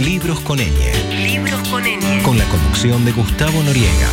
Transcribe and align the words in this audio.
Libros 0.00 0.40
con 0.40 0.58
ñ. 0.58 0.64
Libros 1.22 1.68
con 1.68 1.82
ñ. 1.84 2.22
Con 2.22 2.38
la 2.38 2.44
conducción 2.46 3.04
de 3.04 3.12
Gustavo 3.12 3.62
Noriega. 3.62 4.08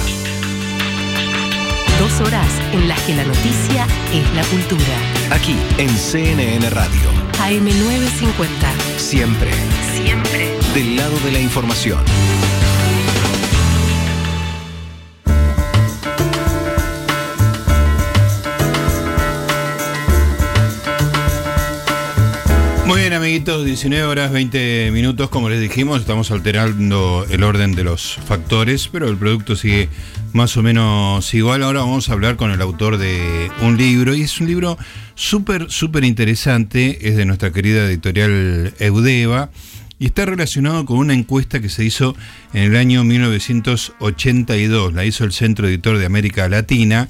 Dos 1.98 2.20
horas 2.28 2.48
en 2.74 2.90
las 2.90 3.00
que 3.04 3.16
la 3.16 3.24
noticia 3.24 3.88
es 4.14 4.36
la 4.36 4.44
cultura. 4.44 4.84
Aquí 5.32 5.56
en 5.78 5.90
CNN 5.90 6.70
Radio. 6.72 7.10
AM950. 7.40 8.98
Siempre 8.98 9.52
Siempre. 9.96 10.58
del 10.74 10.98
lado 10.98 11.18
de 11.22 11.32
la 11.32 11.40
información. 11.40 12.04
Muy 22.88 23.02
bien, 23.02 23.12
amiguitos, 23.12 23.66
19 23.66 24.06
horas 24.06 24.32
20 24.32 24.92
minutos, 24.94 25.30
como 25.30 25.50
les 25.50 25.60
dijimos, 25.60 26.00
estamos 26.00 26.32
alterando 26.32 27.26
el 27.30 27.44
orden 27.44 27.76
de 27.76 27.84
los 27.84 28.18
factores, 28.26 28.88
pero 28.90 29.10
el 29.10 29.18
producto 29.18 29.58
sigue 29.58 29.90
más 30.32 30.56
o 30.56 30.64
menos 30.64 31.34
igual. 31.34 31.64
Ahora 31.64 31.82
vamos 31.82 32.08
a 32.08 32.14
hablar 32.14 32.38
con 32.38 32.50
el 32.50 32.62
autor 32.62 32.98
de 32.98 33.52
un 33.62 33.76
libro, 33.76 34.16
y 34.16 34.22
es 34.22 34.40
un 34.40 34.48
libro 34.48 34.78
súper, 35.16 35.70
súper 35.70 36.06
interesante, 36.06 37.10
es 37.10 37.18
de 37.18 37.26
nuestra 37.26 37.52
querida 37.52 37.86
editorial 37.86 38.74
Eudeva, 38.80 39.50
y 40.00 40.06
está 40.06 40.26
relacionado 40.26 40.86
con 40.86 41.00
una 41.00 41.14
encuesta 41.14 41.60
que 41.60 41.68
se 41.68 41.84
hizo 41.84 42.16
en 42.54 42.64
el 42.64 42.78
año 42.78 43.04
1982, 43.04 44.94
la 44.94 45.04
hizo 45.04 45.26
el 45.26 45.34
Centro 45.34 45.68
Editor 45.68 45.98
de 45.98 46.06
América 46.06 46.48
Latina, 46.48 47.10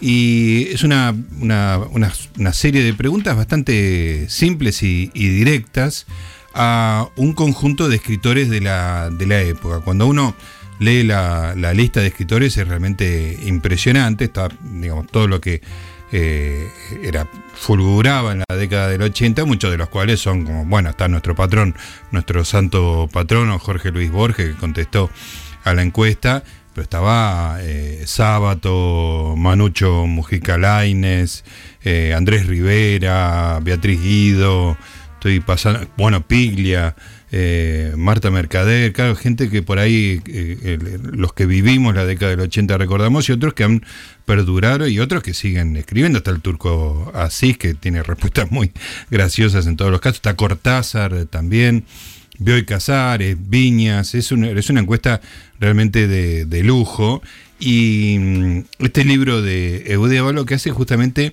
y 0.00 0.68
es 0.70 0.82
una, 0.82 1.14
una- 1.40 1.78
una- 2.36 2.52
serie 2.52 2.82
de 2.82 2.94
preguntas 2.94 3.36
bastante 3.36 4.26
simples 4.28 4.82
y, 4.82 5.10
directas 5.14 6.06
a 6.54 7.08
un 7.16 7.32
conjunto 7.32 7.88
de 7.88 7.96
escritores 7.96 8.48
de 8.50 8.60
la, 8.60 9.10
de 9.10 9.26
la 9.26 9.40
época. 9.42 9.80
Cuando 9.80 10.06
uno 10.06 10.34
lee 10.80 11.02
la, 11.02 11.54
la 11.56 11.74
lista 11.74 12.00
de 12.00 12.08
escritores 12.08 12.56
es 12.56 12.66
realmente 12.66 13.38
impresionante. 13.44 14.24
Está, 14.24 14.48
digamos, 14.62 15.06
todo 15.08 15.26
lo 15.28 15.40
que 15.40 15.60
eh, 16.12 16.68
era 17.02 17.28
fulguraba 17.54 18.32
en 18.32 18.42
la 18.48 18.56
década 18.56 18.88
del 18.88 19.02
80, 19.02 19.44
muchos 19.44 19.70
de 19.70 19.76
los 19.76 19.88
cuales 19.88 20.20
son 20.20 20.44
como, 20.44 20.64
bueno, 20.64 20.90
está 20.90 21.08
nuestro 21.08 21.34
patrón, 21.34 21.74
nuestro 22.12 22.44
santo 22.44 23.08
patrono, 23.12 23.58
Jorge 23.58 23.90
Luis 23.90 24.10
Borges, 24.10 24.50
que 24.50 24.54
contestó 24.54 25.10
a 25.64 25.74
la 25.74 25.82
encuesta, 25.82 26.44
estaba 26.82 27.58
eh, 27.60 28.02
Sábato, 28.06 29.34
Manucho 29.36 30.06
Mujica 30.06 30.58
Laines, 30.58 31.44
eh, 31.82 32.14
Andrés 32.14 32.46
Rivera, 32.46 33.60
Beatriz 33.62 34.00
Guido, 34.00 34.76
estoy 35.14 35.40
pasando, 35.40 35.86
bueno, 35.96 36.26
Piglia, 36.26 36.94
eh, 37.30 37.92
Marta 37.96 38.30
Mercader, 38.30 38.92
claro, 38.92 39.14
gente 39.14 39.50
que 39.50 39.62
por 39.62 39.78
ahí, 39.78 40.22
eh, 40.26 40.78
los 41.12 41.34
que 41.34 41.44
vivimos 41.44 41.94
la 41.94 42.06
década 42.06 42.30
del 42.30 42.40
80 42.40 42.78
recordamos, 42.78 43.28
y 43.28 43.32
otros 43.32 43.52
que 43.52 43.64
han 43.64 43.84
perdurado 44.24 44.88
y 44.88 44.98
otros 44.98 45.22
que 45.22 45.34
siguen 45.34 45.76
escribiendo. 45.76 46.18
Está 46.18 46.30
el 46.30 46.40
turco 46.40 47.10
Asís, 47.14 47.58
que 47.58 47.74
tiene 47.74 48.02
respuestas 48.02 48.50
muy 48.50 48.72
graciosas 49.10 49.66
en 49.66 49.76
todos 49.76 49.90
los 49.90 50.00
casos. 50.00 50.16
Está 50.16 50.36
Cortázar 50.36 51.26
también. 51.26 51.84
Bioy 52.38 52.64
Casares, 52.64 53.36
Viñas, 53.38 54.14
es 54.14 54.32
una, 54.32 54.50
es 54.50 54.70
una 54.70 54.80
encuesta 54.80 55.20
realmente 55.58 56.06
de, 56.06 56.44
de 56.44 56.62
lujo. 56.62 57.22
Y 57.60 58.16
mm, 58.18 58.58
este 58.84 59.04
libro 59.04 59.42
de 59.42 59.92
Eudeva 59.92 60.32
lo 60.32 60.46
que 60.46 60.54
hace 60.54 60.70
es 60.70 60.74
justamente 60.74 61.32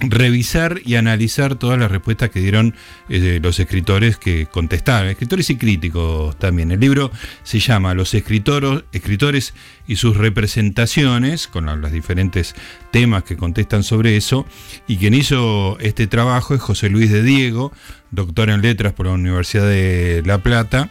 revisar 0.00 0.80
y 0.84 0.96
analizar 0.96 1.56
todas 1.56 1.78
las 1.78 1.90
respuestas 1.90 2.30
que 2.30 2.40
dieron 2.40 2.74
eh, 3.08 3.38
los 3.42 3.58
escritores 3.60 4.16
que 4.16 4.46
contestaron, 4.46 5.08
escritores 5.08 5.50
y 5.50 5.56
críticos 5.56 6.38
también. 6.38 6.70
El 6.72 6.80
libro 6.80 7.10
se 7.42 7.60
llama 7.60 7.94
Los 7.94 8.14
escritores 8.14 9.54
y 9.86 9.96
sus 9.96 10.16
representaciones, 10.16 11.46
con 11.46 11.66
los 11.80 11.92
diferentes 11.92 12.54
temas 12.90 13.22
que 13.22 13.36
contestan 13.36 13.82
sobre 13.82 14.16
eso, 14.16 14.46
y 14.88 14.96
quien 14.96 15.14
hizo 15.14 15.78
este 15.80 16.06
trabajo 16.06 16.54
es 16.54 16.60
José 16.60 16.88
Luis 16.88 17.10
de 17.10 17.22
Diego, 17.22 17.72
doctor 18.14 18.50
en 18.50 18.62
letras 18.62 18.92
por 18.92 19.06
la 19.06 19.12
Universidad 19.12 19.68
de 19.68 20.22
La 20.24 20.38
Plata 20.38 20.90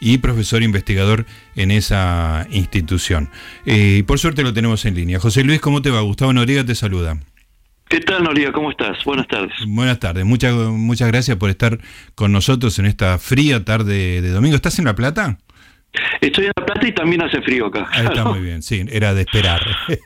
y 0.00 0.18
profesor 0.18 0.62
investigador 0.62 1.26
en 1.56 1.70
esa 1.70 2.46
institución. 2.50 3.28
Eh, 3.66 4.02
por 4.06 4.18
suerte 4.18 4.42
lo 4.42 4.52
tenemos 4.52 4.84
en 4.86 4.94
línea. 4.94 5.20
José 5.20 5.44
Luis, 5.44 5.60
¿cómo 5.60 5.82
te 5.82 5.90
va? 5.90 6.00
Gustavo 6.00 6.32
Noriega 6.32 6.64
te 6.64 6.74
saluda. 6.74 7.18
¿Qué 7.88 8.00
tal, 8.00 8.22
Noriega? 8.22 8.52
¿Cómo 8.52 8.70
estás? 8.70 9.04
Buenas 9.04 9.26
tardes. 9.26 9.52
Buenas 9.66 9.98
tardes, 9.98 10.24
muchas, 10.24 10.54
muchas 10.54 11.08
gracias 11.08 11.36
por 11.36 11.50
estar 11.50 11.80
con 12.14 12.30
nosotros 12.30 12.78
en 12.78 12.86
esta 12.86 13.18
fría 13.18 13.64
tarde 13.64 14.22
de 14.22 14.30
domingo. 14.30 14.54
¿Estás 14.54 14.78
en 14.78 14.84
La 14.84 14.94
Plata? 14.94 15.38
Estoy 16.20 16.44
en 16.46 16.52
La 16.56 16.64
Plata 16.66 16.86
y 16.86 16.92
también 16.94 17.22
hace 17.22 17.40
frío 17.42 17.66
acá. 17.66 17.88
Ahí 17.90 18.06
está 18.06 18.24
muy 18.24 18.40
bien, 18.40 18.62
sí, 18.62 18.84
era 18.90 19.12
de 19.14 19.22
esperar. 19.22 19.60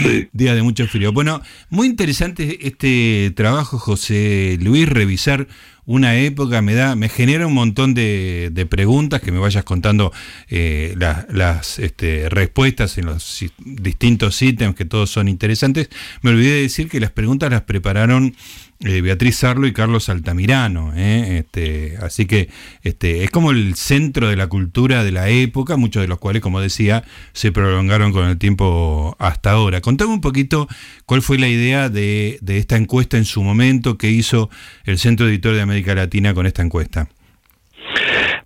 Día 0.32 0.54
de 0.54 0.62
mucho 0.62 0.86
frío. 0.86 1.12
Bueno, 1.12 1.40
muy 1.70 1.86
interesante 1.86 2.66
este 2.66 3.32
trabajo, 3.34 3.78
José 3.78 4.58
Luis, 4.60 4.88
revisar 4.88 5.46
una 5.86 6.16
época, 6.16 6.60
me 6.62 6.74
da, 6.74 6.94
me 6.94 7.08
genera 7.08 7.46
un 7.46 7.54
montón 7.54 7.94
de, 7.94 8.50
de 8.52 8.66
preguntas, 8.66 9.20
que 9.22 9.32
me 9.32 9.38
vayas 9.40 9.64
contando 9.64 10.12
eh, 10.48 10.94
la- 10.98 11.26
las 11.30 11.78
este, 11.80 12.28
respuestas 12.28 12.96
en 12.98 13.06
los 13.06 13.44
distintos 13.58 14.40
ítems, 14.42 14.76
que 14.76 14.84
todos 14.84 15.10
son 15.10 15.26
interesantes. 15.26 15.88
Me 16.22 16.30
olvidé 16.30 16.52
de 16.52 16.62
decir 16.62 16.88
que 16.88 17.00
las 17.00 17.10
preguntas 17.10 17.50
las 17.50 17.62
prepararon 17.62 18.36
eh, 18.80 19.02
Beatriz 19.02 19.36
Sarlo 19.36 19.66
y 19.66 19.72
Carlos 19.72 20.08
Altamirano. 20.08 20.92
¿eh? 20.96 21.38
Este, 21.38 21.96
así 22.02 22.26
que 22.26 22.48
este, 22.82 23.24
es 23.24 23.30
como 23.30 23.50
el 23.50 23.74
centro 23.74 24.28
de 24.28 24.36
la 24.36 24.46
cultura 24.46 25.04
de 25.04 25.12
la 25.12 25.28
época, 25.28 25.76
muchos 25.76 26.02
de 26.02 26.08
los 26.08 26.18
cuales, 26.18 26.42
como 26.42 26.60
decía, 26.60 27.04
se 27.32 27.52
prolongaron 27.52 28.12
con 28.12 28.26
el 28.26 28.38
tiempo 28.38 29.16
hasta 29.18 29.52
ahora. 29.52 29.80
Contame 29.80 30.12
un 30.12 30.20
poquito 30.20 30.66
cuál 31.06 31.22
fue 31.22 31.38
la 31.38 31.48
idea 31.48 31.88
de, 31.88 32.38
de 32.40 32.58
esta 32.58 32.76
encuesta 32.76 33.16
en 33.18 33.24
su 33.24 33.42
momento, 33.42 33.98
que 33.98 34.10
hizo 34.10 34.50
el 34.84 34.98
Centro 34.98 35.28
Editor 35.28 35.54
de 35.54 35.62
América 35.62 35.94
Latina 35.94 36.34
con 36.34 36.46
esta 36.46 36.62
encuesta. 36.62 37.08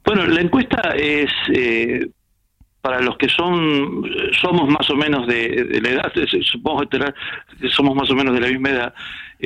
Bueno, 0.04 0.26
la 0.26 0.40
encuesta 0.40 0.94
es 0.96 1.30
eh, 1.52 2.06
para 2.84 3.00
los 3.00 3.16
que 3.16 3.28
son 3.30 4.04
somos 4.42 4.68
más 4.68 4.90
o 4.90 4.96
menos 4.96 5.26
de, 5.26 5.64
de 5.64 5.80
la 5.80 5.88
edad, 5.88 6.12
supongo 6.42 6.82
que 6.86 7.70
somos 7.70 7.96
más 7.96 8.10
o 8.10 8.14
menos 8.14 8.34
de 8.34 8.40
la 8.40 8.48
misma 8.48 8.70
edad. 8.70 8.94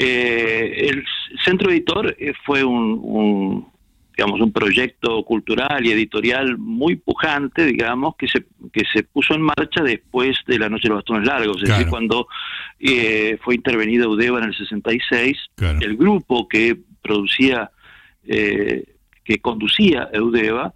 Eh, 0.00 0.88
el 0.88 1.04
Centro 1.44 1.70
Editor 1.70 2.14
eh, 2.18 2.32
fue 2.44 2.62
un, 2.64 2.98
un, 3.02 3.68
digamos 4.16 4.40
un 4.40 4.52
proyecto 4.52 5.22
cultural 5.24 5.84
y 5.86 5.92
editorial 5.92 6.58
muy 6.58 6.96
pujante, 6.96 7.64
digamos, 7.66 8.16
que 8.16 8.28
se 8.28 8.44
que 8.72 8.82
se 8.92 9.02
puso 9.04 9.34
en 9.34 9.42
marcha 9.42 9.82
después 9.82 10.38
de 10.46 10.58
la 10.58 10.68
Noche 10.68 10.84
de 10.84 10.88
los 10.90 10.98
Bastones 10.98 11.26
Largos, 11.26 11.62
es 11.62 11.68
decir, 11.68 11.86
cuando 11.88 12.26
eh, 12.80 13.38
fue 13.42 13.54
intervenida 13.54 14.08
Udeva 14.08 14.38
en 14.38 14.44
el 14.46 14.56
66, 14.56 15.36
Claro. 15.56 15.78
el 15.80 15.96
grupo 15.96 16.48
que 16.48 16.76
producía 17.02 17.70
eh, 18.26 18.84
que 19.24 19.38
conducía 19.40 20.08
Eudeva, 20.12 20.72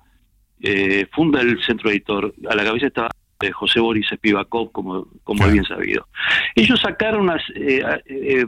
eh, 0.61 1.07
funda 1.13 1.41
el 1.41 1.61
centro 1.63 1.91
editor. 1.91 2.35
A 2.49 2.55
la 2.55 2.65
cabeza 2.65 2.87
estaba 2.87 3.11
eh, 3.43 3.51
José 3.51 3.81
Boris 3.81 4.07
Spivakov, 4.15 4.71
como, 4.73 5.09
como 5.25 5.39
Claro. 5.39 5.53
bien 5.53 5.65
sabido. 5.65 6.07
Ellos 6.55 6.81
sacaron 6.81 7.23
unas, 7.23 7.43
eh, 7.57 7.83
eh, 8.07 8.47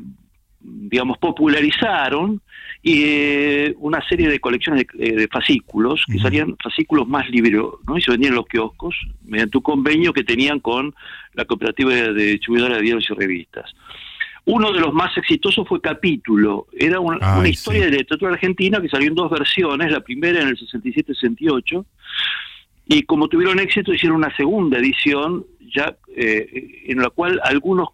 digamos, 0.66 1.18
popularizaron 1.18 2.40
eh, 2.82 3.74
una 3.78 4.06
serie 4.08 4.28
de 4.28 4.40
colecciones 4.40 4.86
de, 4.94 5.06
eh, 5.06 5.12
de 5.14 5.28
fascículos, 5.28 6.04
que 6.10 6.18
salían 6.18 6.56
fascículos 6.62 7.06
más 7.06 7.28
libros, 7.30 7.74
¿no? 7.86 7.96
y 7.96 8.02
se 8.02 8.10
vendían 8.10 8.32
en 8.32 8.36
los 8.36 8.46
kioscos, 8.46 8.94
mediante 9.24 9.58
un 9.58 9.62
convenio 9.62 10.12
que 10.12 10.24
tenían 10.24 10.60
con 10.60 10.94
la 11.34 11.44
cooperativa 11.44 11.92
de, 11.92 12.12
de 12.12 12.24
distribuidora 12.32 12.76
de 12.76 12.82
diarios 12.82 13.06
y 13.10 13.14
revistas. 13.14 13.70
Uno 14.46 14.72
de 14.72 14.80
los 14.80 14.92
más 14.92 15.16
exitosos 15.16 15.66
fue 15.66 15.80
Capítulo. 15.80 16.66
Era 16.78 17.00
un- 17.00 17.18
Ay, 17.22 17.40
una 17.40 17.48
historia 17.48 17.84
sí. 17.84 17.90
de 17.90 17.96
literatura 17.98 18.32
argentina 18.32 18.80
que 18.80 18.88
salió 18.90 19.08
en 19.08 19.14
dos 19.14 19.30
versiones, 19.30 19.90
la 19.90 20.00
primera 20.00 20.42
en 20.42 20.48
el 20.48 20.56
67-68, 20.58 21.84
y 22.86 23.02
como 23.04 23.28
tuvieron 23.28 23.58
éxito 23.60 23.94
hicieron 23.94 24.18
una 24.18 24.34
segunda 24.36 24.78
edición, 24.78 25.46
ya 25.74 25.96
eh, 26.14 26.82
en 26.86 26.98
la 27.00 27.08
cual 27.08 27.40
algunos 27.42 27.88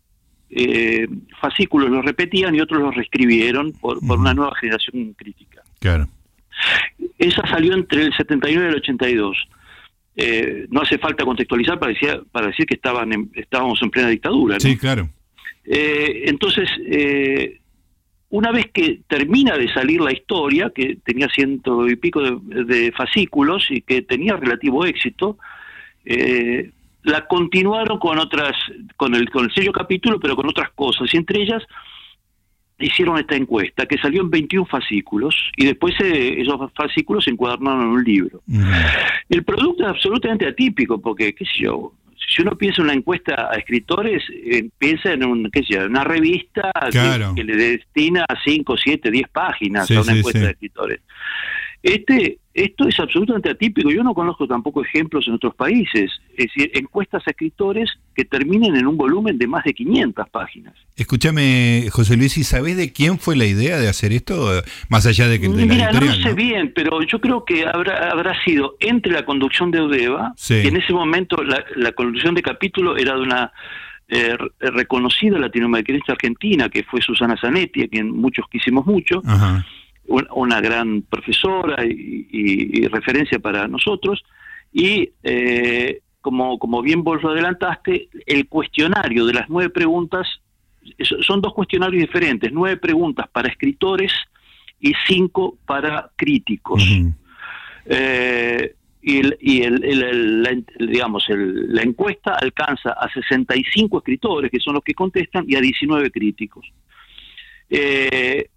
eh, 0.51 1.07
fascículos 1.41 1.91
los 1.91 2.05
repetían 2.05 2.55
y 2.55 2.61
otros 2.61 2.81
los 2.83 2.95
reescribieron 2.95 3.73
por, 3.73 4.05
por 4.07 4.19
una 4.19 4.35
nueva 4.35 4.55
generación 4.57 5.15
crítica. 5.15 5.63
Claro. 5.79 6.09
Esa 7.19 7.47
salió 7.47 7.75
entre 7.75 8.03
el 8.05 8.13
79 8.15 8.65
y 8.67 8.69
el 8.69 8.75
82. 8.77 9.49
Eh, 10.17 10.67
no 10.71 10.83
hace 10.83 10.99
falta 10.99 11.25
contextualizar 11.25 11.79
para 11.79 11.93
decir, 11.93 12.23
para 12.33 12.49
decir 12.49 12.67
que 12.67 12.75
estaban 12.75 13.13
en- 13.13 13.31
estábamos 13.35 13.81
en 13.83 13.91
plena 13.91 14.09
dictadura. 14.09 14.55
¿no? 14.55 14.61
Sí, 14.61 14.77
claro. 14.77 15.09
Eh, 15.65 16.25
entonces, 16.27 16.69
eh, 16.87 17.59
una 18.31 18.51
vez 18.53 18.67
que 18.73 19.01
termina 19.09 19.57
de 19.57 19.73
salir 19.73 20.01
la 20.01 20.13
historia, 20.13 20.71
que 20.75 20.97
tenía 21.05 21.29
ciento 21.29 21.89
y 21.89 21.97
pico 21.97 22.21
de, 22.23 22.65
de 22.65 22.93
fascículos 22.93 23.67
y 23.71 23.81
que 23.83 24.03
tenía 24.03 24.37
relativo 24.37 24.85
éxito, 24.85 25.39
eh, 26.05 26.71
la 27.03 27.27
continuaron 27.27 27.99
con 27.99 28.19
otras, 28.19 28.53
con 28.97 29.15
el, 29.15 29.31
con 29.31 29.45
el 29.45 29.55
sello 29.55 29.73
capítulo, 29.73 30.21
pero 30.21 30.37
con 30.37 30.49
otras 30.49 30.71
cosas, 30.71 31.13
y 31.13 31.17
entre 31.17 31.43
ellas 31.43 31.63
hicieron 32.79 33.19
esta 33.19 33.37
encuesta 33.37 33.87
que 33.87 33.99
salió 33.99 34.23
en 34.23 34.31
21 34.31 34.67
fascículos 34.67 35.35
y 35.57 35.67
después 35.67 35.95
eh, 36.01 36.41
esos 36.41 36.73
fascículos 36.75 37.25
se 37.25 37.31
encuadernaron 37.31 37.83
en 37.83 37.89
un 37.89 38.05
libro. 38.05 38.43
El 39.29 39.45
producto 39.45 39.85
es 39.85 39.91
absolutamente 39.91 40.47
atípico 40.47 41.01
porque, 41.01 41.35
qué 41.35 41.45
sé 41.45 41.65
yo, 41.65 41.93
si 42.35 42.43
uno 42.43 42.57
piensa 42.57 42.81
en 42.81 42.85
una 42.85 42.95
encuesta 42.95 43.49
a 43.51 43.57
escritores, 43.57 44.23
eh, 44.31 44.69
piensa 44.79 45.13
en 45.13 45.25
un, 45.25 45.51
qué 45.51 45.61
sé 45.61 45.75
yo, 45.75 45.87
una 45.87 46.05
revista 46.05 46.71
que, 47.35 47.45
le 47.45 47.57
destina 47.57 48.25
5, 48.45 48.77
7, 48.77 49.11
10 49.11 49.29
páginas 49.29 49.91
a 49.91 50.01
una 50.01 50.13
encuesta 50.13 50.41
de 50.41 50.51
escritores. 50.51 51.01
Este, 51.83 52.39
esto 52.53 52.89
es 52.89 52.99
absolutamente 52.99 53.51
atípico. 53.51 53.91
Yo 53.91 54.03
no 54.03 54.13
conozco 54.13 54.47
tampoco 54.47 54.83
ejemplos 54.83 55.27
en 55.29 55.35
otros 55.35 55.55
países. 55.55 56.11
Es 56.37 56.47
decir, 56.47 56.71
encuestas 56.75 57.23
a 57.27 57.31
escritores 57.31 57.91
que 58.15 58.25
terminen 58.25 58.75
en 58.75 58.87
un 58.87 58.97
volumen 58.97 59.39
de 59.39 59.47
más 59.47 59.63
de 59.65 59.73
500 59.73 60.29
páginas. 60.31 60.75
Escúchame, 60.97 61.89
José 61.91 62.17
Luis, 62.17 62.37
¿y 62.39 62.45
sabés 62.45 62.77
de 62.77 62.93
quién 62.93 63.19
fue 63.19 63.37
la 63.37 63.47
idea 63.47 63.79
de 63.79 63.89
hacer 63.89 64.13
esto? 64.13 64.51
Más 64.89 65.07
allá 65.07 65.29
de 65.29 65.41
que 65.41 65.49
de 65.49 65.67
Mira, 65.67 65.93
no 65.93 66.01
lo 66.01 66.13
sé 66.13 66.35
bien, 66.35 66.73
pero 66.75 67.03
yo 67.03 67.21
creo 67.21 67.45
que 67.45 67.65
habrá, 67.67 68.11
habrá 68.11 68.35
sido 68.45 68.77
entre 68.81 69.13
la 69.13 69.25
conducción 69.25 69.71
de 69.71 69.83
Udeva, 69.83 70.35
y 70.49 70.67
en 70.67 70.77
ese 70.77 70.93
momento 70.93 71.43
la, 71.45 71.93
conducción 71.93 72.35
de 72.35 72.43
capítulo 72.43 72.97
era 72.97 73.15
de 73.15 73.21
una 73.21 73.53
eh, 74.09 74.37
reconocida 74.59 75.39
latinoamericanista 75.39 76.13
argentina, 76.13 76.69
que 76.69 76.83
fue 76.83 77.01
Susana 77.01 77.37
Zanetti, 77.41 77.83
a 77.85 77.89
quien 77.89 78.11
muchos 78.11 78.47
quisimos 78.51 78.85
mucho. 78.87 79.23
Ajá 79.25 79.65
una 80.11 80.61
gran 80.61 81.03
profesora 81.03 81.85
y, 81.85 82.87
referencia 82.89 83.39
para 83.39 83.69
nosotros, 83.69 84.23
y 84.73 85.11
eh, 85.23 86.01
como, 86.21 86.59
como 86.59 86.83
bien 86.83 87.03
vos 87.05 87.23
lo 87.23 87.31
adelantaste, 87.31 88.09
el 88.27 88.49
cuestionario 88.49 89.25
de 89.27 89.35
las 89.35 89.49
nueve 89.49 89.71
preguntas, 89.71 90.27
son 91.27 91.41
dos 91.41 91.55
cuestionarios 91.55 92.01
diferentes, 92.01 92.51
nueve 92.53 92.77
preguntas 92.77 93.29
para 93.29 93.49
escritores 93.49 94.13
y 94.81 94.93
cinco 95.07 95.59
para 95.67 96.11
críticos. 96.17 96.83
Eh, 97.87 98.75
y, 99.03 99.19
el, 99.19 99.39
y 99.41 99.63
el, 99.63 100.43
la, 100.43 100.51
digamos, 100.79 101.25
la 101.29 101.83
encuesta 101.83 102.35
alcanza 102.35 102.91
a 102.91 103.11
65 103.13 103.99
escritores, 103.99 104.51
que 104.51 104.61
son 104.61 104.75
los 104.75 104.85
que 104.85 104.95
contestan, 104.95 105.45
y 105.49 105.57
a 105.57 105.61
19 105.61 106.11
críticos. 106.11 106.71
Eh, 107.69 108.51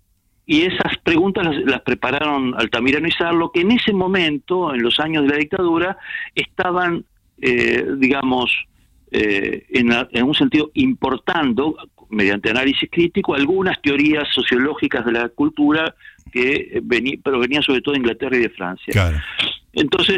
y 0.46 0.64
esas 0.64 0.98
preguntas 1.04 1.46
las, 1.66 1.82
prepararon 1.82 2.54
Altamirano 2.56 3.08
y 3.08 3.12
Sarlo, 3.12 3.52
que 3.52 3.62
en 3.62 3.72
ese 3.72 3.94
momento, 3.94 4.74
en 4.74 4.84
los 4.84 5.00
años 5.00 5.24
de 5.24 5.30
la 5.30 5.38
dictadura, 5.38 5.98
estaban, 6.36 7.06
eh, 7.42 7.86
digamos, 7.98 8.52
eh, 9.12 9.66
en, 9.70 10.24
un 10.24 10.36
sentido 10.36 10.72
importando, 10.74 11.76
mediante 12.10 12.50
análisis 12.50 12.90
crítico, 12.92 13.36
algunas 13.36 13.82
teorías 13.82 14.28
sociológicas 14.34 15.06
de 15.06 15.12
la 15.14 15.30
cultura 15.30 15.96
que 16.32 16.80
venía, 16.84 17.18
pero 17.24 17.40
venían 17.40 17.64
sobre 17.64 17.82
todo 17.82 17.94
de 17.94 18.00
Inglaterra 18.00 18.36
y 18.36 18.42
de 18.42 18.50
Francia. 18.50 19.22
Entonces... 19.72 20.18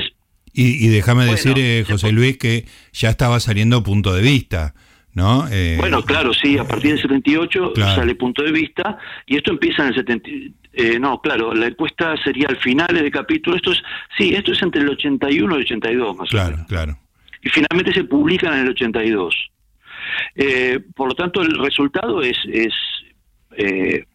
Y, 0.58 0.88
déjame 0.88 1.26
decir, 1.26 1.54
eh, 1.58 1.84
José 1.86 2.14
Luis, 2.14 2.38
que 2.38 2.66
ya 2.94 3.10
estaba 3.10 3.42
saliendo 3.42 3.84
punto 3.84 4.14
de 4.14 4.22
vista. 4.22 4.74
¿No? 5.16 5.48
Eh, 5.50 5.78
bueno, 5.80 6.04
claro, 6.04 6.34
sí, 6.34 6.58
a 6.58 6.66
partir 6.66 6.92
del 6.92 7.02
78 7.02 7.74
sale 7.76 8.16
punto 8.16 8.44
de 8.44 8.52
vista 8.52 8.98
y 9.26 9.38
esto 9.38 9.52
empieza 9.52 9.82
en 9.84 9.88
el 9.90 9.96
70. 9.96 10.30
Eh, 10.74 11.00
no, 11.00 11.22
claro, 11.22 11.54
la 11.54 11.68
encuesta 11.68 12.16
sería 12.22 12.48
al 12.50 12.58
final 12.58 12.88
de 12.94 13.10
capítulo. 13.10 13.56
Esto 13.56 13.72
es, 13.72 13.82
sí, 14.18 14.36
esto 14.36 14.52
es 14.52 14.62
entre 14.62 14.82
el 14.82 14.90
81 14.90 15.54
y 15.54 15.58
el 15.58 15.64
82 15.64 16.18
más 16.18 16.30
claro, 16.30 16.48
o 16.48 16.52
menos. 16.52 16.68
Claro, 16.68 17.00
Y 17.42 17.50
finalmente 17.50 17.94
se 17.94 18.04
publican 18.04 18.54
en 18.54 18.60
el 18.60 18.70
82. 18.70 19.36
Eh, 20.36 20.80
por 20.94 21.08
lo 21.08 21.16
tanto, 21.16 21.42
el 21.42 21.58
resultado 21.60 22.22
es, 22.22 22.38
es 22.52 22.74
eh, 23.58 24.06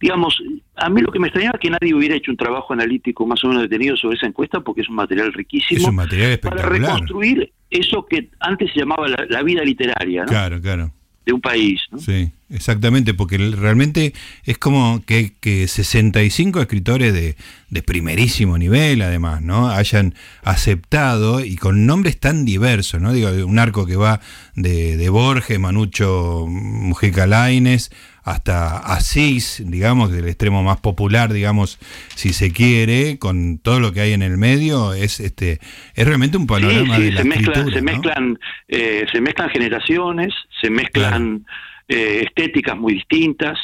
digamos, 0.00 0.42
a 0.76 0.88
mí 0.88 1.00
lo 1.00 1.12
que 1.12 1.18
me 1.18 1.28
extrañaba 1.28 1.56
es 1.56 1.60
que 1.60 1.70
nadie 1.70 1.94
hubiera 1.94 2.14
hecho 2.14 2.30
un 2.30 2.36
trabajo 2.36 2.72
analítico 2.72 3.26
más 3.26 3.42
o 3.44 3.48
menos 3.48 3.62
detenido 3.62 3.96
sobre 3.96 4.16
esa 4.16 4.26
encuesta 4.26 4.60
porque 4.60 4.82
es 4.82 4.88
un 4.88 4.96
material 4.96 5.32
riquísimo. 5.32 5.80
Es 5.80 5.88
un 5.88 5.94
material 5.96 6.32
espectacular. 6.32 6.70
Para 6.70 6.78
reconstruir 6.78 7.52
eso 7.70 8.06
que 8.06 8.30
antes 8.40 8.72
se 8.72 8.80
llamaba 8.80 9.06
la, 9.08 9.42
vida 9.42 9.62
literaria, 9.62 10.22
¿no? 10.22 10.28
Claro, 10.28 10.60
claro. 10.60 10.92
De 11.24 11.32
un 11.32 11.40
país, 11.40 11.80
¿no? 11.90 11.98
Sí, 11.98 12.32
exactamente, 12.50 13.14
porque 13.14 13.38
realmente 13.38 14.12
es 14.44 14.58
como 14.58 15.02
que, 15.06 15.34
que 15.40 15.68
65 15.68 16.60
escritores 16.60 17.12
de, 17.12 17.36
de 17.70 17.82
primerísimo 17.82 18.58
nivel, 18.58 19.02
además, 19.02 19.40
¿no? 19.40 19.70
Hayan 19.70 20.14
aceptado 20.42 21.44
y 21.44 21.56
con 21.56 21.86
nombres 21.86 22.18
tan 22.18 22.44
diversos, 22.44 23.00
¿no? 23.00 23.12
Digo, 23.12 23.30
un 23.46 23.58
arco 23.58 23.86
que 23.86 23.96
va 23.96 24.20
de, 24.56 24.96
de 24.96 25.08
Borges, 25.10 25.60
Manucho 25.60 26.46
Mujica 26.48 27.26
Laines, 27.26 27.90
hasta 28.24 28.78
Asís, 28.78 29.62
digamos, 29.66 30.12
del 30.12 30.28
extremo 30.28 30.62
más 30.62 30.80
popular, 30.80 31.32
digamos, 31.32 31.78
si 32.14 32.32
se 32.32 32.52
quiere, 32.52 33.18
con 33.18 33.58
todo 33.58 33.80
lo 33.80 33.92
que 33.92 34.00
hay 34.00 34.12
en 34.12 34.22
el 34.22 34.38
medio, 34.38 34.92
es 34.92 35.18
este 35.18 35.58
es 35.94 36.06
realmente 36.06 36.36
un 36.36 36.46
panorama 36.46 36.98
de 36.98 37.10
la 37.10 37.22
se 37.22 37.28
mezclan, 37.28 37.70
se 37.70 37.82
mezclan, 37.82 38.38
eh, 38.68 39.06
se 39.10 39.20
mezclan 39.20 39.50
generaciones, 39.50 40.32
se 40.62 40.70
mezclan 40.70 41.44
eh, 41.88 42.22
estéticas 42.24 42.76
muy 42.78 42.94
distintas, 42.94 43.58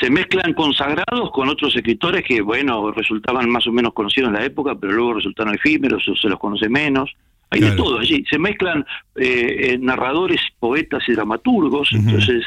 se 0.00 0.10
mezclan 0.10 0.54
consagrados 0.54 1.30
con 1.30 1.48
otros 1.48 1.76
escritores 1.76 2.24
que, 2.24 2.40
bueno, 2.40 2.90
resultaban 2.90 3.48
más 3.48 3.66
o 3.68 3.72
menos 3.72 3.92
conocidos 3.92 4.28
en 4.28 4.34
la 4.34 4.44
época, 4.44 4.74
pero 4.74 4.92
luego 4.92 5.14
resultaron 5.14 5.54
efímeros 5.54 6.08
o 6.08 6.16
se 6.16 6.28
los 6.28 6.40
conoce 6.40 6.68
menos. 6.68 7.14
Hay 7.50 7.60
de 7.60 7.72
todo 7.72 8.00
allí. 8.00 8.24
Se 8.28 8.38
mezclan 8.38 8.84
eh, 9.14 9.78
narradores, 9.80 10.40
poetas 10.58 11.04
y 11.06 11.12
dramaturgos, 11.12 11.92
entonces 11.92 12.44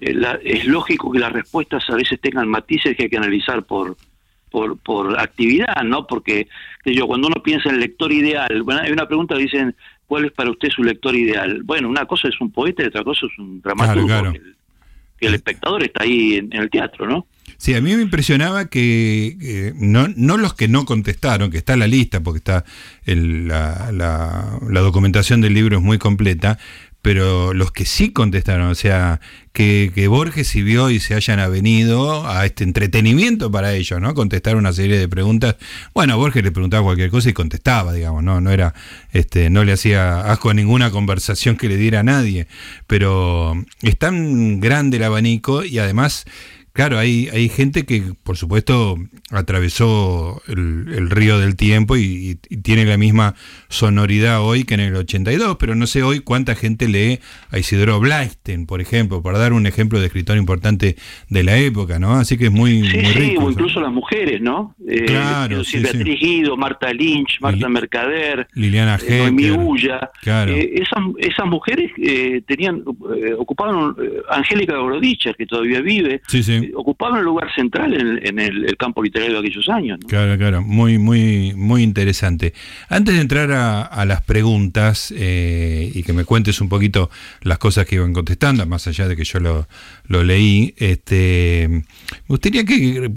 eh, 0.00 0.14
es 0.44 0.66
lógico 0.66 1.10
que 1.10 1.18
las 1.18 1.32
respuestas 1.32 1.82
a 1.90 1.96
veces 1.96 2.20
tengan 2.20 2.46
matices 2.46 2.96
que 2.96 3.04
hay 3.04 3.08
que 3.08 3.16
analizar 3.16 3.64
por, 3.64 3.96
por, 4.50 4.78
por 4.78 5.18
actividad, 5.18 5.82
¿no? 5.82 6.06
Porque 6.06 6.46
yo, 6.84 7.08
cuando 7.08 7.26
uno 7.26 7.42
piensa 7.42 7.70
en 7.70 7.76
el 7.76 7.80
lector 7.80 8.12
ideal, 8.12 8.62
bueno, 8.62 8.82
hay 8.82 8.92
una 8.92 9.08
pregunta 9.08 9.34
que 9.34 9.42
dicen, 9.42 9.74
¿cuál 10.08 10.24
es 10.24 10.32
para 10.32 10.50
usted 10.50 10.70
su 10.70 10.82
lector 10.82 11.14
ideal? 11.14 11.62
Bueno, 11.62 11.88
una 11.88 12.06
cosa 12.06 12.26
es 12.28 12.40
un 12.40 12.50
poeta 12.50 12.82
y 12.82 12.86
otra 12.86 13.04
cosa 13.04 13.26
es 13.26 13.38
un 13.38 13.60
dramaturgo. 13.60 14.32
Que, 15.18 15.26
el, 15.26 15.34
espectador 15.34 15.82
está 15.84 16.04
ahí 16.04 16.36
en, 16.36 16.52
el 16.52 16.70
teatro, 16.70 17.06
¿no? 17.06 17.26
Sí, 17.56 17.74
a 17.74 17.80
mí 17.80 17.94
me 17.96 18.02
impresionaba 18.02 18.66
que 18.66 19.72
no, 19.76 20.08
no 20.16 20.36
los 20.36 20.54
que 20.54 20.68
no 20.68 20.84
contestaron, 20.84 21.50
que 21.50 21.58
está 21.58 21.76
la 21.76 21.86
lista, 21.86 22.20
porque 22.20 22.38
está 22.38 22.64
la, 23.04 23.90
la, 23.92 24.60
la 24.68 24.80
documentación 24.80 25.40
del 25.40 25.54
libro 25.54 25.78
es 25.78 25.82
muy 25.82 25.98
completa, 25.98 26.58
pero 27.00 27.54
los 27.54 27.70
que 27.70 27.84
sí 27.84 28.12
contestaron, 28.12 28.68
o 28.68 28.74
sea, 28.74 29.20
que, 29.52 29.92
que, 29.94 30.08
Borges 30.08 30.54
y 30.56 30.62
vio 30.62 30.90
y 30.90 31.00
se 31.00 31.14
hayan 31.14 31.38
avenido 31.38 32.28
a 32.28 32.44
este 32.44 32.64
entretenimiento 32.64 33.50
para 33.50 33.72
ellos, 33.72 34.00
¿no? 34.00 34.14
Contestar 34.14 34.56
una 34.56 34.72
serie 34.72 34.98
de 34.98 35.08
preguntas. 35.08 35.56
Bueno, 35.94 36.18
Borges 36.18 36.42
le 36.42 36.50
preguntaba 36.50 36.82
cualquier 36.82 37.10
cosa 37.10 37.30
y 37.30 37.32
contestaba, 37.32 37.92
digamos, 37.92 38.24
no, 38.24 38.40
no 38.40 38.50
era, 38.50 38.74
este, 39.12 39.48
no 39.48 39.64
le 39.64 39.72
hacía 39.72 40.20
asco 40.30 40.50
a 40.50 40.54
ninguna 40.54 40.90
conversación 40.90 41.56
que 41.56 41.68
le 41.68 41.76
diera 41.76 42.00
a 42.00 42.02
nadie. 42.02 42.48
Pero 42.86 43.54
es 43.80 43.96
tan 43.96 44.60
grande 44.60 44.96
el 44.96 45.04
abanico 45.04 45.64
y 45.64 45.78
además 45.78 46.24
Claro, 46.78 46.96
hay, 46.96 47.28
hay 47.32 47.48
gente 47.48 47.84
que, 47.84 48.04
por 48.22 48.36
supuesto, 48.36 48.96
atravesó 49.32 50.40
el, 50.46 51.10
río 51.10 51.40
del 51.40 51.56
tiempo 51.56 51.96
y, 51.96 52.36
tiene 52.62 52.84
la 52.84 52.96
misma 52.96 53.34
sonoridad 53.68 54.42
hoy 54.42 54.62
que 54.62 54.74
en 54.74 54.80
el 54.80 54.94
82, 54.94 55.56
pero 55.58 55.74
no 55.74 55.88
sé 55.88 56.04
hoy 56.04 56.20
cuánta 56.20 56.54
gente 56.54 56.86
lee 56.86 57.18
a 57.50 57.58
Isidoro 57.58 57.98
Blaisten, 57.98 58.66
por 58.66 58.80
ejemplo, 58.80 59.22
para 59.22 59.38
dar 59.38 59.54
un 59.54 59.66
ejemplo 59.66 59.98
de 59.98 60.06
escritor 60.06 60.36
importante 60.36 60.94
de 61.28 61.42
la 61.42 61.58
época, 61.58 61.98
¿no? 61.98 62.14
Así 62.14 62.38
que 62.38 62.44
es 62.44 62.52
muy, 62.52 62.88
sí, 62.88 62.96
muy 62.96 63.12
rico. 63.12 63.40
Sí, 63.40 63.46
o 63.46 63.50
incluso 63.50 63.80
las 63.80 63.92
mujeres, 63.92 64.40
¿no? 64.40 64.76
Eh, 64.86 65.04
claro, 65.06 65.64
sí, 65.64 65.80
Beatriz 65.80 66.20
Guido, 66.20 66.56
Marta 66.56 66.92
Lynch, 66.92 67.40
Marta 67.40 67.68
Mercader, 67.68 68.46
Liliana 68.54 69.00
eh, 69.04 69.18
Noemí 69.18 69.50
Ulla. 69.50 70.10
Claro. 70.22 70.52
Eh, 70.52 70.74
esas, 70.74 71.02
esas 71.18 71.46
mujeres 71.46 71.90
tenían, 72.46 72.84
ocupaban, 73.36 73.96
Angélica 74.30 74.76
Gorodicher, 74.76 75.34
que 75.34 75.46
todavía 75.46 75.80
vive, 75.80 76.22
sí, 76.28 76.44
sí 76.44 76.67
ocupaban 76.74 77.20
un 77.20 77.24
lugar 77.24 77.52
central 77.54 77.94
en, 77.94 78.38
el, 78.38 78.76
campo 78.76 79.02
literario 79.02 79.34
de 79.34 79.40
aquellos 79.40 79.68
años. 79.68 79.98
Claro, 80.06 80.36
claro, 80.38 80.62
muy, 80.62 80.98
muy, 80.98 81.54
muy 81.54 81.82
interesante. 81.82 82.54
Antes 82.88 83.14
de 83.14 83.20
entrar 83.20 83.50
a, 83.52 84.04
las 84.04 84.22
preguntas 84.22 85.12
eh, 85.16 85.90
y 85.94 86.02
que 86.02 86.12
me 86.12 86.24
cuentes 86.24 86.60
un 86.60 86.68
poquito 86.68 87.10
las 87.42 87.58
cosas 87.58 87.86
que 87.86 87.96
iban 87.96 88.12
contestando, 88.12 88.64
más 88.66 88.86
allá 88.86 89.08
de 89.08 89.16
que 89.16 89.24
yo 89.24 89.40
lo, 89.40 89.68
lo 90.06 90.22
leí, 90.22 90.74
este, 90.76 91.68
me 91.68 91.84
gustaría 92.28 92.64
que 92.64 93.10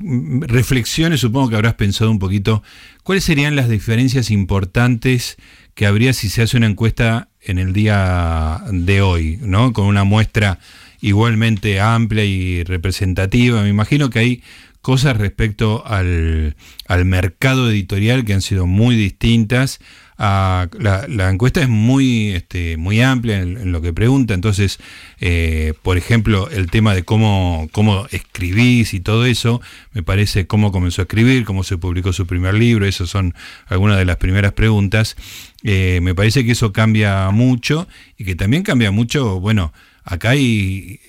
reflexiones, 0.47 1.19
supongo 1.19 1.49
que 1.49 1.55
habrás 1.55 1.75
pensado 1.75 2.11
un 2.11 2.19
poquito, 2.19 2.63
cuáles 3.03 3.23
serían 3.23 3.55
las 3.55 3.69
diferencias 3.69 4.31
importantes 4.31 5.37
que 5.75 5.85
habría 5.85 6.13
si 6.13 6.29
se 6.29 6.41
hace 6.41 6.57
una 6.57 6.67
encuesta 6.67 7.29
en 7.41 7.57
el 7.57 7.73
día 7.73 8.61
de 8.71 9.01
hoy, 9.01 9.39
¿no? 9.41 9.73
Con 9.73 9.85
una 9.85 10.03
muestra 10.03 10.59
igualmente 11.01 11.79
amplia 11.79 12.23
y 12.23 12.63
representativa. 12.63 13.61
Me 13.63 13.69
imagino 13.69 14.09
que 14.09 14.19
hay 14.19 14.43
cosas 14.81 15.17
respecto 15.17 15.83
al, 15.85 16.55
al 16.87 17.05
mercado 17.05 17.69
editorial 17.69 18.25
que 18.25 18.33
han 18.33 18.41
sido 18.41 18.65
muy 18.65 18.95
distintas 18.95 19.79
la, 20.21 21.29
encuesta 21.31 21.61
es 21.61 21.69
muy, 21.69 22.29
este, 22.29 22.77
muy 22.77 23.01
amplia 23.01 23.41
en, 23.41 23.71
lo 23.71 23.81
que 23.81 23.91
pregunta, 23.91 24.33
entonces, 24.33 24.77
eh, 25.19 25.73
por 25.81 25.97
ejemplo, 25.97 26.49
el 26.49 26.69
tema 26.69 26.93
de 26.93 27.03
cómo, 27.03 27.67
cómo 27.71 28.05
escribís 28.11 28.93
y 28.93 28.99
todo 28.99 29.25
eso, 29.25 29.61
me 29.93 30.03
parece 30.03 30.45
cómo 30.45 30.71
comenzó 30.71 31.01
a 31.01 31.03
escribir, 31.03 31.43
cómo 31.43 31.63
se 31.63 31.77
publicó 31.77 32.13
su 32.13 32.27
primer 32.27 32.53
libro, 32.53 32.85
esas 32.85 33.09
son 33.09 33.33
algunas 33.65 33.97
de 33.97 34.05
las 34.05 34.17
primeras 34.17 34.53
preguntas. 34.53 35.15
Eh, 35.63 35.99
me 36.01 36.13
parece 36.13 36.45
que 36.45 36.51
eso 36.51 36.71
cambia 36.71 37.29
mucho 37.31 37.87
y 38.17 38.23
que 38.23 38.35
también 38.35 38.63
cambia 38.63 38.91
mucho, 38.91 39.39
bueno, 39.39 39.73
acá 40.03 40.31
hay, 40.31 40.99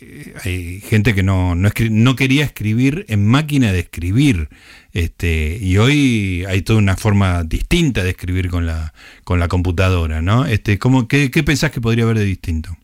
hay 0.44 0.80
gente 0.80 1.14
que 1.14 1.22
no, 1.22 1.54
no, 1.54 1.70
no, 1.90 2.16
quería 2.16 2.44
escribir 2.44 3.04
en 3.08 3.26
máquina 3.26 3.72
de 3.72 3.80
escribir. 3.80 4.48
Este, 4.92 5.58
y 5.60 5.78
hoy 5.78 6.44
hay 6.48 6.62
toda 6.62 6.78
una 6.78 6.96
forma 6.96 7.44
distinta 7.44 8.02
de 8.02 8.10
escribir 8.10 8.50
con 8.50 8.66
la, 8.66 8.92
con 9.24 9.40
la 9.40 9.48
computadora, 9.48 10.20
¿no? 10.20 10.44
Este, 10.44 10.78
¿cómo, 10.78 11.08
qué, 11.08 11.30
¿Qué 11.30 11.42
pensás 11.42 11.70
que 11.70 11.80
podría 11.80 12.04
haber 12.04 12.18
de 12.18 12.24
distinto? 12.24 12.76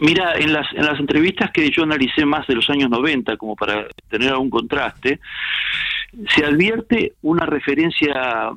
Mira, 0.00 0.34
en 0.38 0.52
las, 0.52 0.66
en 0.74 0.84
las 0.84 1.00
entrevistas 1.00 1.50
que 1.50 1.70
yo 1.70 1.82
analicé 1.82 2.24
más 2.24 2.46
de 2.46 2.54
los 2.54 2.68
años 2.70 2.88
90, 2.88 3.36
como 3.36 3.56
para 3.56 3.86
tener 4.08 4.30
algún 4.30 4.50
contraste, 4.50 5.18
se 6.34 6.44
advierte 6.44 7.14
una 7.22 7.46
referencia, 7.46 8.50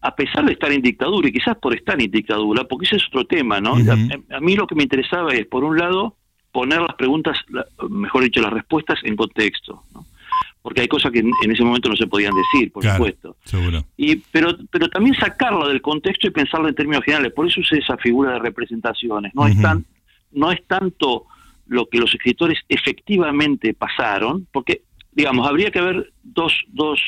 a 0.00 0.16
pesar 0.16 0.46
de 0.46 0.52
estar 0.52 0.72
en 0.72 0.80
dictadura, 0.80 1.28
y 1.28 1.32
quizás 1.32 1.58
por 1.58 1.74
estar 1.74 2.00
en 2.00 2.10
dictadura, 2.10 2.64
porque 2.64 2.86
ese 2.86 2.96
es 2.96 3.06
otro 3.08 3.26
tema, 3.26 3.60
¿no? 3.60 3.74
a, 3.74 4.40
mí 4.40 4.56
lo 4.56 4.66
que 4.66 4.74
me 4.74 4.82
interesaba 4.82 5.32
es, 5.32 5.46
por 5.46 5.62
un 5.62 5.76
lado, 5.76 6.16
poner 6.52 6.80
las 6.80 6.94
preguntas, 6.96 7.38
mejor 7.88 8.24
dicho, 8.24 8.40
las 8.40 8.52
respuestas 8.52 8.98
en 9.04 9.16
contexto, 9.16 9.82
¿no? 9.94 10.04
porque 10.68 10.82
hay 10.82 10.88
cosas 10.88 11.12
que 11.12 11.20
en, 11.20 11.32
ese 11.50 11.64
momento 11.64 11.88
no 11.88 11.96
se 11.96 12.06
podían 12.06 12.34
decir, 12.34 12.70
por 12.70 12.84
supuesto. 12.84 13.36
Seguro. 13.44 13.84
Y, 13.96 14.16
pero, 14.16 14.50
pero 14.70 14.88
también 14.88 15.14
sacarla 15.14 15.66
del 15.68 15.80
contexto 15.80 16.26
y 16.26 16.30
pensarla 16.30 16.68
en 16.68 16.74
términos 16.74 17.04
generales. 17.04 17.32
Por 17.32 17.46
eso 17.46 17.60
usé 17.60 17.78
esa 17.78 17.96
figura 17.96 18.32
de 18.32 18.40
representaciones. 18.40 19.34
No, 19.34 19.46
es, 19.46 19.60
tan, 19.62 19.86
no 20.32 20.52
es 20.52 20.62
tanto 20.66 21.24
lo 21.68 21.86
que 21.86 21.98
los 21.98 22.12
escritores 22.12 22.58
efectivamente 22.68 23.72
pasaron, 23.72 24.46
porque, 24.52 24.82
digamos, 25.12 25.48
habría 25.48 25.70
que 25.70 25.78
haber 25.78 26.12
dos, 26.22 26.52
dos, 26.68 27.00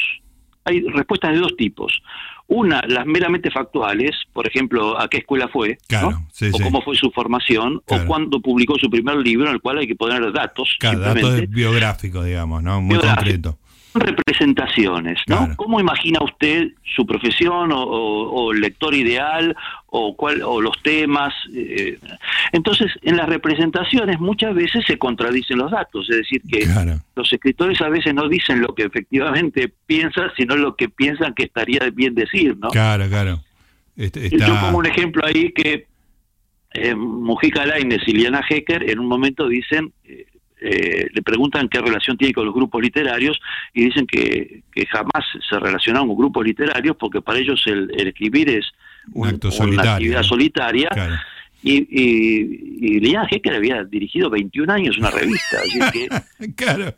hay 0.70 0.80
respuestas 0.82 1.32
de 1.32 1.38
dos 1.38 1.56
tipos. 1.56 2.02
Una, 2.48 2.82
las 2.88 3.06
meramente 3.06 3.50
factuales, 3.50 4.10
por 4.32 4.46
ejemplo, 4.46 5.00
a 5.00 5.08
qué 5.08 5.18
escuela 5.18 5.46
fue, 5.48 5.78
o 5.92 6.58
cómo 6.58 6.82
fue 6.82 6.96
su 6.96 7.10
formación, 7.12 7.80
o 7.86 7.98
cuándo 8.06 8.40
publicó 8.40 8.76
su 8.76 8.90
primer 8.90 9.16
libro, 9.18 9.46
en 9.46 9.54
el 9.54 9.60
cual 9.60 9.78
hay 9.78 9.86
que 9.86 9.94
poner 9.94 10.32
datos. 10.32 10.76
Claro, 10.80 10.98
datos 10.98 11.48
biográficos, 11.48 12.24
digamos, 12.24 12.62
¿no? 12.62 12.80
Muy 12.80 12.98
concreto 12.98 13.59
representaciones, 13.94 15.18
¿no? 15.26 15.48
¿Cómo 15.56 15.80
imagina 15.80 16.20
usted 16.22 16.68
su 16.94 17.04
profesión 17.06 17.70
o, 17.72 18.52
el 18.52 18.60
lector 18.60 18.94
ideal 18.94 19.56
o, 19.86 20.16
cuál, 20.16 20.42
o 20.42 20.60
los 20.60 20.80
temas? 20.82 21.34
Eh, 21.54 21.98
entonces, 22.52 22.92
en 23.02 23.16
las 23.16 23.28
representaciones 23.28 24.20
muchas 24.20 24.54
veces 24.54 24.84
se 24.86 24.98
contradicen 24.98 25.58
los 25.58 25.70
datos, 25.70 26.08
es 26.10 26.18
decir, 26.18 26.42
que 26.42 26.66
los 27.16 27.32
escritores 27.32 27.80
a 27.80 27.88
veces 27.88 28.14
no 28.14 28.28
dicen 28.28 28.60
lo 28.60 28.74
que 28.74 28.84
efectivamente 28.84 29.72
piensan, 29.86 30.30
sino 30.36 30.56
lo 30.56 30.76
que 30.76 30.88
piensan 30.88 31.34
que 31.34 31.44
estaría 31.44 31.80
bien 31.92 32.14
decir, 32.14 32.56
¿no? 32.58 32.68
Claro, 32.68 33.08
claro. 33.08 33.40
Este, 33.96 34.30
Yo 34.30 34.60
pongo 34.60 34.78
un 34.78 34.86
ejemplo 34.86 35.24
ahí 35.26 35.52
que 35.52 35.86
eh, 36.72 36.94
Mujica 36.94 37.66
Lainez 37.66 38.02
y 38.06 38.12
Liana 38.12 38.44
Hecker 38.48 38.88
en 38.88 39.00
un 39.00 39.06
momento 39.06 39.48
dicen... 39.48 39.92
Eh, 40.04 40.26
eh, 40.60 41.08
le 41.12 41.22
preguntan 41.22 41.68
qué 41.68 41.80
relación 41.80 42.16
tiene 42.16 42.34
con 42.34 42.44
los 42.44 42.54
grupos 42.54 42.82
literarios 42.82 43.40
y 43.72 43.84
dicen 43.84 44.06
que, 44.06 44.62
jamás 44.90 45.24
se 45.48 45.58
relacionaron 45.58 46.08
con 46.08 46.16
grupos 46.16 46.44
literarios 46.44 46.96
porque 46.98 47.20
para 47.20 47.38
ellos 47.38 47.62
el, 47.66 47.90
escribir 48.06 48.48
es 48.50 48.66
una 49.12 49.30
actividad 49.30 50.22
solitaria. 50.22 50.88
Y, 51.62 51.76
y, 51.90 52.96
y 52.96 53.16
Hecker 53.30 53.54
había 53.54 53.84
dirigido 53.84 54.30
21 54.30 54.72
años 54.72 54.96
una 54.96 55.10
revista. 55.10 55.58
claro. 56.56 56.94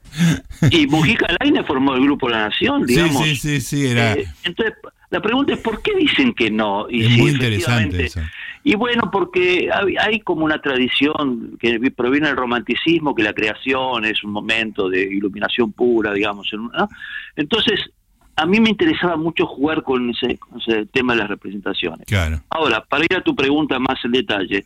Y 0.70 0.86
Mujica 0.86 1.26
Laine 1.40 1.64
formó 1.64 1.96
el 1.96 2.02
Grupo 2.02 2.28
La 2.28 2.48
Nación, 2.48 2.86
digamos. 2.86 3.24
Sí, 3.24 3.34
sí, 3.34 3.60
sí, 3.60 3.86
era... 3.86 4.12
Eh, 4.12 4.24
entonces, 4.44 4.74
la 5.10 5.20
pregunta 5.20 5.54
es: 5.54 5.60
¿por 5.60 5.82
qué 5.82 5.92
dicen 5.96 6.32
que 6.32 6.48
no? 6.50 6.86
Y 6.88 7.04
es 7.04 7.10
muy 7.10 7.30
interesante 7.32 8.04
eso. 8.04 8.20
Y 8.64 8.76
bueno, 8.76 9.10
porque 9.10 9.70
hay, 9.72 10.20
como 10.20 10.44
una 10.44 10.60
tradición 10.60 11.56
que 11.58 11.90
proviene 11.90 12.28
del 12.28 12.36
romanticismo, 12.36 13.14
que 13.14 13.24
la 13.24 13.32
creación 13.32 14.04
es 14.04 14.22
un 14.22 14.30
momento 14.30 14.88
de 14.88 15.02
iluminación 15.02 15.72
pura, 15.72 16.12
digamos. 16.12 16.48
Entonces, 17.34 17.90
a 18.36 18.46
mí 18.46 18.60
me 18.60 18.70
interesaba 18.70 19.16
mucho 19.16 19.46
jugar 19.46 19.82
con 19.82 20.10
ese, 20.10 20.38
tema 20.92 21.14
de 21.14 21.20
las 21.20 21.28
representaciones. 21.28 22.06
Claro. 22.06 22.40
Ahora, 22.50 22.84
para 22.84 23.04
ir 23.04 23.16
a 23.16 23.20
tu 23.20 23.34
pregunta 23.34 23.78
más 23.80 23.98
en 24.04 24.12
detalle, 24.12 24.62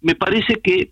me 0.00 0.14
parece 0.14 0.60
que 0.62 0.90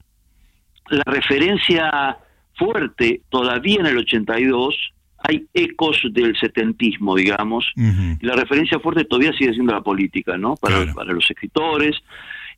la 0.90 1.04
referencia 1.06 2.18
fuerte 2.54 3.22
todavía 3.30 3.80
en 3.80 3.86
el 3.86 3.98
82 3.98 4.92
hay 5.24 5.46
ecos 5.54 6.02
del 6.10 6.36
setentismo, 6.36 7.14
digamos, 7.14 7.72
y 7.76 8.26
la 8.26 8.34
referencia 8.34 8.78
fuerte 8.78 9.04
todavía 9.04 9.32
sigue 9.32 9.54
siendo 9.54 9.72
la 9.72 9.80
política, 9.80 10.36
¿no? 10.36 10.56
Para, 10.56 10.92
para 10.92 11.12
los 11.12 11.30
escritores, 11.30 11.96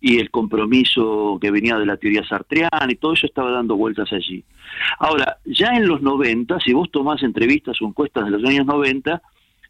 y 0.06 0.18
el 0.18 0.30
compromiso 0.30 1.38
que 1.40 1.50
venía 1.50 1.78
de 1.78 1.86
la 1.86 1.96
teoría 1.96 2.22
sartreana 2.28 2.88
y 2.90 2.96
todo 2.96 3.14
eso 3.14 3.26
estaba 3.26 3.50
dando 3.50 3.74
vueltas 3.74 4.12
allí. 4.12 4.44
Ahora, 4.98 5.38
ya 5.46 5.68
en 5.68 5.88
los 5.88 6.02
90, 6.02 6.60
si 6.60 6.74
vos 6.74 6.90
tomás 6.90 7.22
entrevistas 7.22 7.80
o 7.80 7.86
encuestas 7.86 8.26
de 8.26 8.32
los 8.32 8.44
años 8.44 8.66
90, 8.66 9.22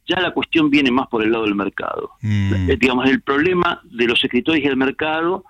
ya 0.09 0.21
la 0.21 0.33
cuestión 0.33 0.71
viene 0.71 0.91
más 0.91 1.07
por 1.07 1.23
el 1.23 1.31
lado 1.31 1.45
del 1.45 1.55
mercado. 1.55 2.11
Mm. 2.21 2.69
Eh, 2.69 2.77
digamos, 2.77 3.09
el 3.09 3.23
problema 3.23 3.81
de 3.85 4.09
los 4.09 4.25
escritores 4.25 4.65
y 4.65 4.67
el 4.67 4.77
mercado 4.77 5.45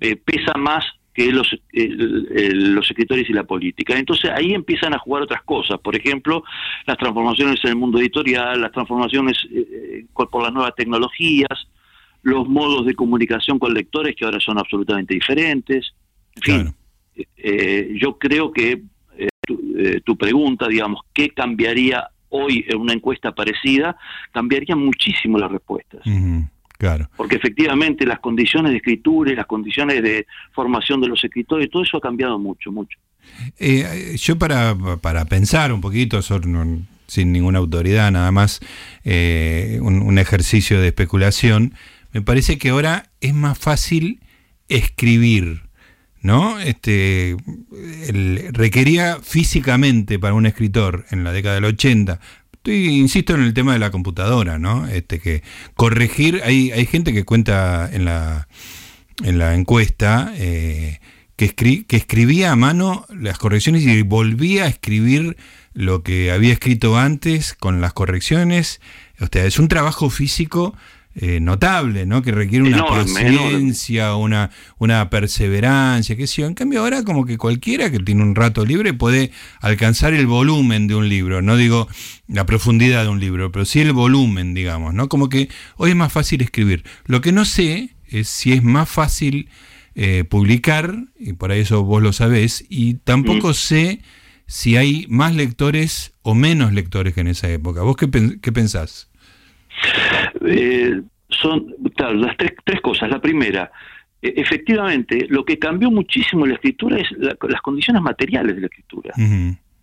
eh, 0.00 0.16
pesa 0.16 0.54
más 0.58 0.84
que 1.14 1.30
los, 1.30 1.56
los 1.72 2.90
escritores 2.90 3.30
y 3.30 3.32
la 3.32 3.44
política. 3.44 3.96
Entonces 3.96 4.32
ahí 4.34 4.52
empiezan 4.52 4.94
a 4.94 4.98
jugar 4.98 5.22
otras 5.22 5.44
cosas, 5.44 5.78
por 5.78 5.94
ejemplo, 5.94 6.42
las 6.88 6.98
transformaciones 6.98 7.60
en 7.62 7.70
el 7.70 7.76
mundo 7.76 8.00
editorial, 8.00 8.60
las 8.60 8.72
transformaciones 8.72 9.36
eh, 9.54 10.06
por 10.12 10.42
las 10.42 10.52
nuevas 10.52 10.74
tecnologías, 10.74 11.68
los 12.22 12.48
modos 12.48 12.86
de 12.86 12.94
comunicación 12.94 13.58
con 13.58 13.74
lectores 13.74 14.14
que 14.16 14.24
ahora 14.24 14.40
son 14.40 14.58
absolutamente 14.58 15.14
diferentes. 15.14 15.92
En 16.36 16.42
fin, 16.42 16.74
eh, 17.36 17.96
yo 18.00 18.18
creo 18.18 18.52
que 18.52 18.82
eh, 19.18 19.28
eh, 19.48 20.00
tu, 20.04 20.16
pregunta, 20.16 20.68
digamos, 20.68 21.00
¿qué 21.12 21.30
cambiaría 21.30 22.08
hoy 22.30 22.64
en 22.68 22.78
una 22.78 22.92
encuesta 22.92 23.32
parecida? 23.32 23.96
Cambiaría 24.32 24.76
muchísimo 24.76 25.38
las 25.38 25.50
respuestas. 25.50 26.02
Claro. 26.78 27.08
Porque 27.16 27.36
efectivamente 27.36 28.04
las 28.06 28.18
condiciones 28.18 28.72
de 28.72 28.78
escritura 28.78 29.32
y 29.32 29.36
las 29.36 29.46
condiciones 29.46 30.02
de 30.02 30.26
formación 30.52 31.00
de 31.00 31.08
los 31.08 31.22
escritores, 31.22 31.70
todo 31.70 31.82
eso 31.82 31.98
ha 31.98 32.00
cambiado 32.00 32.38
mucho, 32.40 32.72
mucho. 32.72 32.98
yo 34.16 34.38
para, 34.38 34.76
para 35.00 35.24
pensar 35.26 35.72
un 35.72 35.80
poquito, 35.80 36.20
sin 36.22 37.32
ninguna 37.32 37.60
autoridad, 37.60 38.10
nada 38.10 38.32
más 38.32 38.60
un, 39.04 40.18
ejercicio 40.18 40.80
de 40.80 40.88
especulación, 40.88 41.74
me 42.12 42.22
parece 42.22 42.58
que 42.58 42.70
ahora 42.70 43.10
es 43.20 43.34
más 43.34 43.58
fácil 43.58 44.20
escribir, 44.68 45.62
¿no? 46.20 46.60
Este, 46.60 47.36
requería 48.52 49.18
físicamente 49.22 50.18
para 50.18 50.34
un 50.34 50.46
escritor 50.46 51.06
en 51.10 51.24
la 51.24 51.32
década 51.32 51.56
del 51.56 51.64
80, 51.64 52.20
Estoy, 52.62 52.90
insisto 52.90 53.34
en 53.34 53.42
el 53.42 53.54
tema 53.54 53.72
de 53.72 53.80
la 53.80 53.90
computadora, 53.90 54.56
¿no? 54.56 54.86
Este 54.86 55.18
que 55.18 55.42
corregir, 55.74 56.42
hay, 56.44 56.70
hay 56.70 56.86
gente 56.86 57.12
que 57.12 57.24
cuenta 57.24 57.90
en 57.92 58.04
la, 58.04 58.46
en 59.24 59.40
la 59.40 59.56
encuesta 59.56 60.32
eh, 60.36 61.00
que, 61.34 61.56
que 61.56 61.96
escribía 61.96 62.52
a 62.52 62.56
mano 62.56 63.04
las 63.08 63.38
correcciones 63.38 63.82
y 63.82 64.02
volvía 64.02 64.62
a 64.62 64.68
escribir 64.68 65.36
lo 65.74 66.04
que 66.04 66.30
había 66.30 66.52
escrito 66.52 66.96
antes 66.96 67.54
con 67.54 67.80
las 67.80 67.94
correcciones. 67.94 68.80
O 69.18 69.26
sea, 69.26 69.44
es 69.44 69.58
un 69.58 69.66
trabajo 69.66 70.08
físico 70.08 70.76
eh, 71.14 71.40
notable, 71.40 72.06
¿no? 72.06 72.22
Que 72.22 72.32
requiere 72.32 72.64
una 72.66 72.86
paciencia, 72.86 74.16
Una, 74.16 74.50
una 74.78 75.10
perseverancia, 75.10 76.16
qué 76.16 76.26
sé 76.26 76.42
yo. 76.42 76.48
En 76.48 76.54
cambio 76.54 76.80
ahora 76.80 77.04
como 77.04 77.26
que 77.26 77.36
cualquiera 77.36 77.90
que 77.90 77.98
tiene 77.98 78.22
un 78.22 78.34
rato 78.34 78.64
libre 78.64 78.94
puede 78.94 79.30
alcanzar 79.60 80.14
el 80.14 80.26
volumen 80.26 80.86
de 80.86 80.94
un 80.94 81.08
libro, 81.08 81.42
no 81.42 81.56
digo 81.56 81.86
la 82.28 82.46
profundidad 82.46 83.02
de 83.02 83.10
un 83.10 83.20
libro, 83.20 83.52
pero 83.52 83.66
sí 83.66 83.80
el 83.80 83.92
volumen, 83.92 84.54
digamos, 84.54 84.94
¿no? 84.94 85.08
Como 85.08 85.28
que 85.28 85.50
hoy 85.76 85.90
es 85.90 85.96
más 85.96 86.12
fácil 86.12 86.40
escribir. 86.40 86.84
Lo 87.04 87.20
que 87.20 87.32
no 87.32 87.44
sé 87.44 87.90
es 88.08 88.28
si 88.28 88.52
es 88.52 88.62
más 88.62 88.88
fácil 88.88 89.50
eh, 89.94 90.24
publicar, 90.24 90.96
y 91.18 91.34
por 91.34 91.52
eso 91.52 91.84
vos 91.84 92.02
lo 92.02 92.14
sabés, 92.14 92.64
y 92.70 92.94
tampoco 92.94 93.50
mm. 93.50 93.54
sé 93.54 94.00
si 94.46 94.76
hay 94.78 95.06
más 95.10 95.34
lectores 95.34 96.14
o 96.22 96.34
menos 96.34 96.72
lectores 96.72 97.12
que 97.12 97.20
en 97.20 97.28
esa 97.28 97.50
época. 97.50 97.82
¿Vos 97.82 97.96
qué, 97.96 98.08
qué 98.40 98.52
pensás? 98.52 99.08
Eh, 100.46 101.00
son 101.28 101.74
las 101.98 102.36
tres, 102.36 102.52
tres 102.64 102.80
cosas. 102.80 103.10
La 103.10 103.20
primera, 103.20 103.70
e, 104.20 104.34
efectivamente, 104.36 105.26
lo 105.28 105.44
que 105.44 105.58
cambió 105.58 105.90
muchísimo 105.90 106.44
en 106.44 106.50
la 106.50 106.54
escritura 106.56 106.98
es 106.98 107.08
las 107.18 107.60
condiciones 107.60 108.02
materiales 108.02 108.54
de 108.54 108.60
la 108.60 108.66
escritura. 108.66 109.14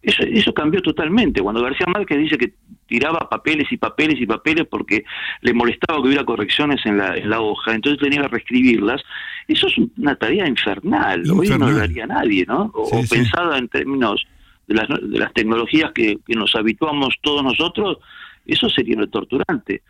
Eso, 0.02 0.24
eso 0.24 0.54
cambió 0.54 0.82
totalmente. 0.82 1.42
Cuando 1.42 1.62
García 1.62 1.86
Márquez 1.88 2.18
dice 2.18 2.38
que 2.38 2.54
tiraba 2.86 3.28
papeles 3.30 3.70
y 3.72 3.78
papeles 3.78 4.20
y 4.22 4.26
papeles 4.26 4.66
porque 4.70 5.04
le 5.42 5.54
molestaba 5.54 6.02
que 6.02 6.08
hubiera 6.08 6.24
correcciones 6.24 6.86
en 6.86 6.98
la, 6.98 7.18
en 7.18 7.30
la 7.30 7.42
hoja, 7.42 7.76
entonces 7.76 8.02
tenía 8.02 8.22
que 8.22 8.30
reescribirlas, 8.30 9.02
eso 9.48 9.68
es 9.68 9.74
una 9.98 10.16
tarea 10.16 10.48
infernal. 10.48 11.24
Hoy 11.30 11.50
no 11.50 11.70
lo 11.70 11.82
haría 11.82 12.08
nadie, 12.08 12.46
¿no? 12.48 12.72
O, 12.74 12.86
Sí, 12.86 12.96
o 12.96 13.02
sí. 13.04 13.16
pensada 13.16 13.58
en 13.58 13.68
términos 13.68 14.26
de 14.68 14.76
las, 14.76 14.88
de 14.88 15.20
las 15.20 15.34
tecnologías 15.34 15.92
que, 15.92 16.18
que 16.26 16.36
nos 16.36 16.56
habituamos 16.56 17.16
todos 17.22 17.44
nosotros, 17.44 17.98
eso 18.46 18.70
sería 18.70 18.96
lo 18.96 19.08
torturante. 19.08 19.82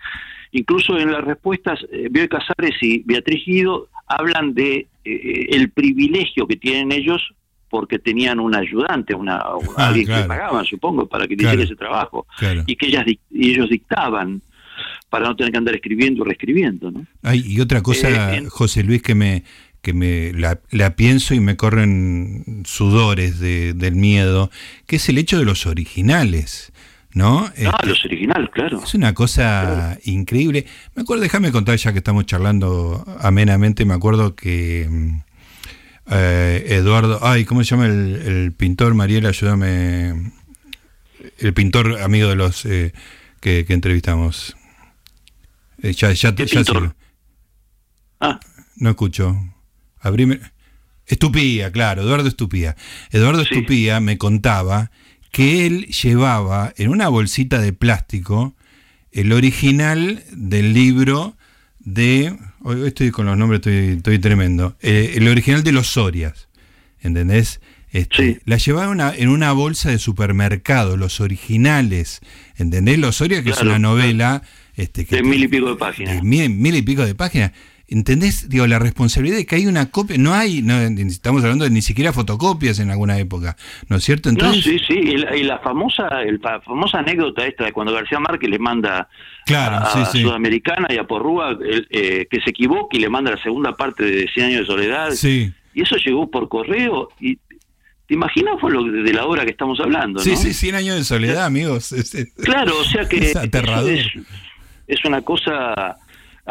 Incluso 0.51 0.97
en 0.97 1.11
las 1.11 1.23
respuestas, 1.23 1.79
eh, 1.91 2.07
Bioy 2.09 2.27
Casares 2.27 2.75
y 2.81 3.03
Beatriz 3.05 3.43
Guido 3.45 3.87
hablan 4.07 4.53
de 4.53 4.87
eh, 5.05 5.45
el 5.51 5.69
privilegio 5.69 6.47
que 6.47 6.55
tienen 6.55 6.91
ellos 6.91 7.21
porque 7.69 7.99
tenían 7.99 8.39
un 8.39 8.55
ayudante, 8.55 9.13
una, 9.13 9.37
Ah, 9.77 9.87
alguien 9.89 10.07
claro. 10.07 10.23
que 10.23 10.27
pagaban, 10.27 10.65
supongo, 10.65 11.05
para 11.07 11.27
que 11.27 11.35
Claro. 11.37 11.53
hiciera 11.53 11.63
ese 11.65 11.75
trabajo. 11.75 12.25
Claro. 12.37 12.63
Y 12.65 12.75
que 12.75 12.87
ellas 12.87 13.05
y 13.07 13.51
ellos 13.51 13.69
dictaban 13.69 14.41
para 15.09 15.27
no 15.27 15.35
tener 15.35 15.51
que 15.51 15.57
andar 15.57 15.75
escribiendo 15.75 16.23
y 16.23 16.27
reescribiendo, 16.27 16.89
¿no? 16.91 17.05
Ay, 17.23 17.43
y 17.45 17.59
otra 17.61 17.81
cosa, 17.81 18.33
Eh, 18.33 18.37
en- 18.37 18.49
José 18.49 18.83
Luis, 18.83 19.01
que 19.03 19.13
me 19.15 19.43
que 19.81 19.93
me 19.93 20.33
la, 20.33 20.59
la 20.71 20.97
pienso 20.97 21.33
y 21.33 21.39
me 21.39 21.55
corren 21.55 22.63
sudores 22.65 23.39
de, 23.39 23.73
del 23.73 23.95
miedo, 23.95 24.51
que 24.87 24.97
es 24.97 25.07
el 25.07 25.17
hecho 25.17 25.37
de 25.39 25.45
los 25.45 25.65
originales, 25.67 26.73
¿no? 27.13 27.45
Ah, 27.45 27.53
Este, 27.55 27.87
los 27.87 28.05
originales, 28.05 28.49
claro. 28.53 28.81
Es 28.83 28.93
una 28.93 29.13
cosa 29.13 29.97
increíble. 30.03 30.65
Me 30.95 31.01
acuerdo, 31.03 31.23
déjame 31.23 31.51
contar 31.51 31.75
ya 31.77 31.91
que 31.91 31.99
estamos 31.99 32.25
charlando 32.25 33.03
amenamente, 33.19 33.85
me 33.85 33.93
acuerdo 33.93 34.35
que 34.35 34.87
mm, 34.89 35.21
eh, 36.11 36.65
Eduardo, 36.69 37.19
ay, 37.21 37.45
¿cómo 37.45 37.63
se 37.63 37.71
llama 37.71 37.85
el, 37.87 38.15
el 38.25 38.51
pintor? 38.53 38.93
Mariel, 38.95 39.25
ayúdame. 39.25 40.31
El 41.37 41.53
pintor 41.53 42.01
amigo 42.01 42.29
de 42.29 42.35
los 42.35 42.65
eh, 42.65 42.93
que, 43.41 43.65
que 43.65 43.73
entrevistamos. 43.73 44.55
Eh, 45.81 45.93
ya, 45.93 46.11
ya, 46.11 46.33
¿Qué 46.35 46.45
ya 46.45 46.57
pintor? 46.63 46.95
Ah, 48.19 48.39
No 48.77 48.89
escucho. 48.89 49.37
Abrime. 50.01 50.39
Estupía, 51.05 51.71
claro, 51.71 52.03
Eduardo 52.03 52.27
Estupía. 52.27 52.75
Eduardo 53.11 53.43
Sí. 53.43 53.49
Estupía 53.55 53.99
me 53.99 54.17
contaba 54.17 54.91
que 55.31 55.65
él 55.65 55.87
llevaba 55.87 56.73
en 56.77 56.89
una 56.89 57.07
bolsita 57.09 57.59
de 57.59 57.73
plástico 57.73 58.55
el 59.11 59.31
original 59.31 60.23
del 60.31 60.73
libro 60.73 61.35
de. 61.79 62.35
Hoy 62.61 62.85
estoy 62.87 63.11
con 63.11 63.25
los 63.25 63.37
nombres, 63.37 63.59
estoy, 63.59 63.97
estoy 63.97 64.19
tremendo. 64.19 64.75
Eh, 64.81 65.13
el 65.15 65.27
original 65.27 65.63
de 65.63 65.71
los 65.71 65.87
Sorias. 65.87 66.47
¿Entendés? 67.01 67.61
Este, 67.91 68.33
Sí. 68.33 68.37
La 68.45 68.57
llevaba 68.57 68.89
una- 68.89 69.15
en 69.15 69.29
una 69.29 69.51
bolsa 69.51 69.89
de 69.89 69.97
supermercado, 69.97 70.97
los 70.97 71.21
originales. 71.21 72.19
¿Entendés? 72.57 72.99
Los 72.99 73.15
Sorias, 73.15 73.43
que 73.43 73.51
es 73.51 73.61
una 73.61 73.79
novela. 73.79 74.43
Este, 74.75 75.05
que 75.05 75.17
de 75.17 75.23
mil 75.23 75.43
y 75.43 75.47
pico 75.47 75.69
de 75.69 75.75
páginas. 75.75 76.15
de 76.15 76.21
mil, 76.21 76.49
mil 76.51 76.75
y 76.75 76.81
pico 76.81 77.05
de 77.05 77.15
páginas. 77.15 77.51
¿Entendés? 77.91 78.49
Digo, 78.49 78.67
la 78.67 78.77
responsabilidad 78.77 79.37
de 79.37 79.45
que 79.47 79.55
hay 79.55 79.65
una 79.65 79.89
copia, 79.89 80.15
no 80.19 80.33
hay, 80.33 80.61
no, 80.61 80.77
estamos 80.79 81.43
hablando 81.43 81.65
de 81.65 81.71
ni 81.71 81.81
siquiera 81.81 82.13
fotocopias 82.13 82.77
en 82.79 82.91
alguna 82.91 83.17
época, 83.17 83.57
¿no 83.87 83.97
es 83.97 84.03
cierto? 84.03 84.29
No, 84.29 84.33
Entonces, 84.33 84.63
sí, 84.63 84.79
sí, 84.87 84.93
y 84.93 85.17
la, 85.17 85.35
y 85.35 85.43
la 85.43 85.57
famosa 85.59 86.07
el, 86.21 86.39
la 86.43 86.61
famosa 86.61 86.99
anécdota 86.99 87.45
esta 87.47 87.65
de 87.65 87.71
cuando 87.73 87.91
García 87.93 88.19
Márquez 88.19 88.49
le 88.49 88.59
manda 88.59 89.09
Claro, 89.45 89.77
a, 89.77 90.05
sí, 90.05 90.19
sí. 90.19 90.21
Sudamericana 90.21 90.87
y 90.91 90.97
a 90.97 91.05
Porrúa 91.05 91.51
el, 91.59 91.87
eh, 91.89 92.27
que 92.29 92.39
se 92.41 92.51
equivoque 92.51 92.97
y 92.97 92.99
le 92.99 93.09
manda 93.09 93.31
la 93.31 93.41
segunda 93.41 93.75
parte 93.75 94.03
de 94.03 94.27
100 94.31 94.45
años 94.45 94.59
de 94.61 94.65
soledad. 94.67 95.11
sí, 95.11 95.51
Y 95.73 95.81
eso 95.81 95.95
llegó 95.95 96.29
por 96.29 96.47
correo 96.47 97.09
y 97.19 97.37
¿te 98.07 98.13
imaginas 98.13 98.55
fue 98.61 98.71
lo 98.71 98.83
de, 98.83 99.13
la 99.13 99.25
hora 99.25 99.45
que 99.45 99.51
estamos 99.51 99.79
hablando? 99.79 100.19
sí, 100.19 100.31
¿no? 100.31 100.35
sí, 100.37 100.53
100 100.53 100.75
años 100.75 100.95
de 100.95 101.03
soledad, 101.03 101.45
amigos. 101.45 101.93
Claro, 102.43 102.77
o 102.79 102.83
sea 102.83 103.09
que 103.09 103.17
Es 103.17 103.23
eso 103.31 103.39
aterrador. 103.39 103.89
Es, 103.89 104.07
es 104.87 105.05
una 105.05 105.21
cosa 105.21 105.97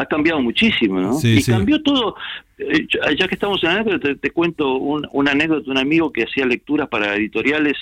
ha 0.00 0.06
cambiado 0.06 0.40
muchísimo, 0.40 1.00
¿no? 1.00 1.14
Sí, 1.14 1.38
y 1.38 1.42
sí. 1.42 1.50
cambió 1.50 1.82
todo. 1.82 2.14
Eh, 2.58 2.86
ya- 3.18 3.26
que 3.28 3.34
estamos 3.34 3.62
en 3.64 3.70
anécdota, 3.70 3.98
te, 4.08 4.14
te 4.16 4.30
cuento 4.30 4.74
un, 4.76 5.06
una 5.12 5.32
anécdota 5.32 5.64
de 5.64 5.70
un 5.70 5.78
amigo 5.78 6.12
que 6.12 6.22
hacía 6.24 6.46
lecturas 6.46 6.88
para 6.88 7.14
editoriales 7.16 7.76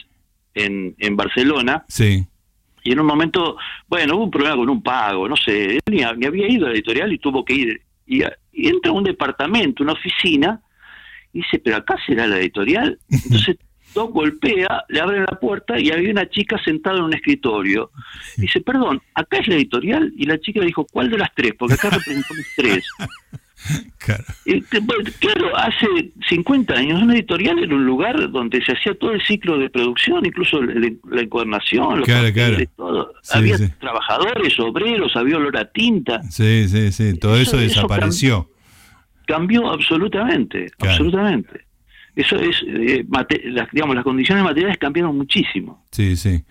en, 0.54 0.94
en 0.98 1.16
Barcelona 1.16 1.84
Sí, 1.88 2.24
y 2.82 2.92
en 2.92 3.00
un 3.00 3.06
momento, 3.06 3.56
bueno, 3.88 4.16
hubo 4.16 4.24
un 4.24 4.30
problema 4.30 4.56
con 4.56 4.70
un 4.70 4.82
pago, 4.82 5.28
no 5.28 5.36
sé, 5.36 5.74
él 5.76 5.80
ni, 5.90 5.96
ni 6.16 6.26
había 6.26 6.48
ido 6.48 6.66
a 6.66 6.68
la 6.70 6.74
editorial 6.74 7.12
y 7.12 7.18
tuvo 7.18 7.44
que 7.44 7.54
ir. 7.54 7.80
Y, 8.06 8.22
y 8.52 8.68
entra 8.68 8.92
a 8.92 8.94
un 8.94 9.04
departamento, 9.04 9.82
una 9.82 9.92
oficina, 9.92 10.60
y 11.32 11.40
dice, 11.40 11.58
pero 11.58 11.76
acá 11.76 11.96
será 12.06 12.26
la 12.26 12.38
editorial. 12.38 12.98
Entonces, 13.10 13.56
golpea, 14.04 14.84
le 14.88 15.00
abren 15.00 15.22
la 15.22 15.38
puerta 15.38 15.78
y 15.78 15.90
había 15.90 16.10
una 16.10 16.28
chica 16.28 16.56
sentada 16.64 16.98
en 16.98 17.04
un 17.04 17.14
escritorio. 17.14 17.90
Dice, 18.36 18.60
perdón, 18.60 19.00
¿acá 19.14 19.38
es 19.38 19.48
la 19.48 19.54
editorial? 19.56 20.12
Y 20.16 20.26
la 20.26 20.38
chica 20.38 20.60
le 20.60 20.66
dijo, 20.66 20.86
¿cuál 20.90 21.10
de 21.10 21.18
las 21.18 21.34
tres? 21.34 21.52
Porque 21.58 21.74
acá 21.74 21.90
representamos 21.90 22.44
tres. 22.56 22.84
claro. 23.98 24.24
Bueno, 24.82 25.10
claro, 25.18 25.56
hace 25.56 25.86
50 26.28 26.74
años 26.74 27.02
una 27.02 27.14
editorial 27.14 27.58
era 27.58 27.74
un 27.74 27.84
lugar 27.84 28.30
donde 28.30 28.64
se 28.64 28.72
hacía 28.72 28.94
todo 28.94 29.12
el 29.12 29.22
ciclo 29.22 29.58
de 29.58 29.70
producción, 29.70 30.24
incluso 30.24 30.58
el- 30.58 30.98
la 31.10 31.22
encuadernación, 31.22 31.98
los 31.98 32.06
Claro, 32.06 32.32
claro. 32.32 32.56
todo. 32.76 33.12
Sí, 33.22 33.38
había 33.38 33.58
sí. 33.58 33.68
trabajadores, 33.80 34.58
obreros, 34.60 35.16
había 35.16 35.36
olor 35.38 35.56
a 35.56 35.64
tinta. 35.64 36.22
Sí, 36.30 36.68
sí, 36.68 36.92
sí, 36.92 37.18
todo 37.18 37.34
eso, 37.36 37.56
Eso- 37.56 37.64
eso 37.66 37.74
desapareció. 37.80 38.50
Cambió 39.26 39.68
absolutamente, 39.72 40.66
absolutamente. 40.78 41.66
Eso 42.16 42.36
es, 42.36 42.56
eh, 42.66 43.04
las, 43.44 43.68
digamos, 43.70 43.94
las 43.94 44.04
condiciones 44.04 44.42
materiales 44.42 44.78
cambiaron 44.78 45.16
muchísimo. 45.16 45.86
Sí, 45.92 46.16
sí. 46.16 46.42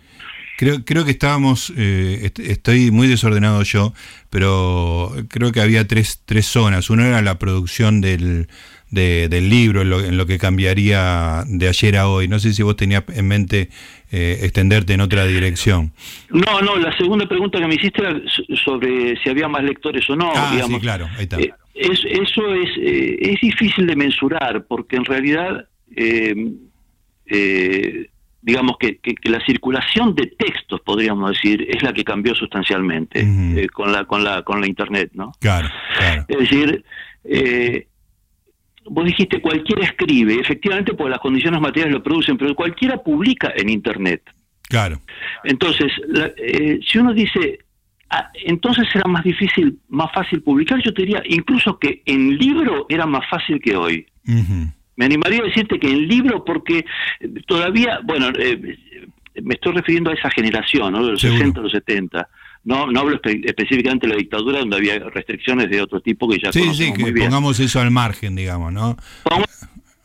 Creo, 0.57 0.85
creo 0.85 1.03
que 1.03 1.11
estábamos, 1.11 1.73
eh, 1.75 2.19
est- 2.23 2.39
estoy 2.39 2.89
muy 2.91 3.07
desordenado 3.07 3.61
yo, 3.63 3.93
pero 4.29 5.11
creo 5.27 5.51
que 5.51 5.59
había 5.59 5.85
tres, 5.85 6.21
tres 6.25 6.45
zonas. 6.45 6.89
Una 6.89 7.07
era 7.07 7.21
la 7.21 7.37
producción 7.39 7.99
del, 7.99 8.47
de- 8.95 9.27
del 9.29 9.49
libro, 9.49 9.81
en 9.83 9.89
lo, 9.91 9.99
en 10.03 10.17
lo 10.17 10.25
que 10.25 10.39
cambiaría 10.39 11.43
de 11.47 11.67
ayer 11.67 11.97
a 11.97 12.07
hoy. 12.07 12.27
No 12.27 12.39
sé 12.39 12.53
si 12.53 12.63
vos 12.63 12.75
tenías 12.75 13.03
en 13.13 13.27
mente 13.27 13.69
eh, 14.11 14.39
extenderte 14.43 14.93
en 14.93 15.01
otra 15.01 15.25
dirección. 15.25 15.91
No, 16.29 16.61
no, 16.61 16.77
la 16.77 16.95
segunda 16.97 17.27
pregunta 17.27 17.59
que 17.59 17.67
me 17.67 17.75
hiciste 17.75 18.01
era 18.01 18.13
so- 18.27 18.55
sobre 18.63 19.15
si 19.21 19.29
había 19.29 19.47
más 19.47 19.63
lectores 19.63 20.09
o 20.09 20.15
no. 20.15 20.31
ah, 20.35 20.49
digamos. 20.53 20.75
sí, 20.77 20.81
claro, 20.81 21.07
ahí 21.17 21.23
está. 21.23 21.39
Eh, 21.39 21.51
es- 21.75 22.05
eso 22.05 22.53
es, 22.53 22.69
eh, 22.79 23.17
es 23.19 23.41
difícil 23.41 23.85
de 23.85 23.95
mensurar 23.95 24.65
porque 24.67 24.95
en 24.95 25.05
realidad, 25.05 25.67
eh, 25.95 26.33
eh, 27.27 28.07
digamos 28.41 28.77
que, 28.79 28.97
que- 28.99 29.15
que 29.15 29.29
la 29.29 29.43
circulación 29.45 30.13
de 30.15 30.27
textos, 30.27 30.79
podríamos 30.81 31.31
decir, 31.31 31.65
es 31.69 31.81
la 31.81 31.91
que 31.93 32.03
cambió 32.03 32.35
sustancialmente 32.35 33.67
con 33.73 33.91
la 33.91 34.05
con 34.05 34.23
la 34.23 34.43
con 34.43 34.61
la 34.61 34.67
internet, 34.67 35.09
¿no? 35.13 35.31
Claro, 35.39 35.67
claro. 35.97 36.25
Es 36.27 36.37
decir, 36.37 36.83
eh, 37.23 37.87
vos 38.85 39.05
dijiste 39.05 39.41
cualquiera 39.41 39.83
escribe, 39.83 40.35
efectivamente, 40.39 40.93
porque 40.93 41.11
las 41.11 41.19
condiciones 41.19 41.59
materiales 41.59 41.93
lo 41.95 42.03
producen, 42.03 42.37
pero 42.37 42.53
cualquiera 42.55 42.97
publica 43.01 43.51
en 43.55 43.69
internet. 43.69 44.21
Claro, 44.67 44.99
Entonces, 45.43 45.91
la- 46.07 46.31
eh, 46.37 46.79
si 46.87 46.97
uno 46.97 47.13
dice, 47.13 47.59
ah, 48.09 48.29
entonces 48.45 48.87
era 48.95 49.07
más 49.07 49.23
difícil, 49.23 49.77
más 49.89 50.11
fácil 50.11 50.41
publicar, 50.41 50.81
yo 50.83 50.93
te 50.93 51.03
diría 51.03 51.21
incluso 51.25 51.77
que 51.77 52.01
en 52.05 52.37
libro 52.37 52.85
era 52.89 53.05
más 53.05 53.27
fácil 53.29 53.59
que 53.61 53.75
hoy. 53.75 54.05
Ujú. 54.27 54.71
Me 54.95 55.05
animaría 55.05 55.41
a 55.41 55.45
decirte 55.45 55.77
que 55.79 55.87
en 55.89 56.07
libro, 56.07 56.43
porque 56.43 56.83
todavía, 57.45 57.99
bueno, 58.03 58.29
eh, 58.39 58.77
me 59.43 59.53
estoy 59.55 59.73
refiriendo 59.73 60.09
a 60.09 60.13
esa 60.13 60.29
generación, 60.31 60.93
¿no? 60.93 61.05
de 61.05 61.11
los 61.11 61.21
Seguro. 61.21 61.39
60, 61.39 61.61
los 61.61 61.71
70. 61.71 62.27
No, 62.65 62.87
no 62.91 62.99
hablo 62.99 63.21
espe- 63.21 63.41
específicamente 63.45 64.07
de 64.07 64.13
la 64.13 64.19
dictadura, 64.19 64.59
donde 64.59 64.75
había 64.77 64.97
restricciones 64.99 65.69
de 65.69 65.81
otro 65.81 66.01
tipo 66.01 66.27
que 66.27 66.39
ya 66.43 66.51
Sí, 66.51 66.63
sí, 66.73 66.91
que 66.93 66.99
muy 67.03 67.11
bien. 67.11 67.27
pongamos 67.27 67.59
eso 67.59 67.79
al 67.79 67.91
margen, 67.91 68.35
digamos, 68.35 68.73
¿no? 68.73 68.97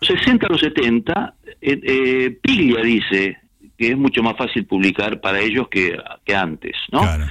Los 0.00 0.08
60 0.08 0.46
a 0.46 0.50
los 0.50 0.60
70, 0.60 1.34
eh, 1.60 1.80
eh, 1.82 2.38
Piglia 2.42 2.82
dice 2.82 3.36
que 3.76 3.92
es 3.92 3.96
mucho 3.96 4.22
más 4.22 4.36
fácil 4.36 4.66
publicar 4.66 5.22
para 5.22 5.40
ellos 5.40 5.68
que, 5.70 5.96
que 6.26 6.34
antes, 6.36 6.72
¿no? 6.92 7.00
Claro. 7.00 7.26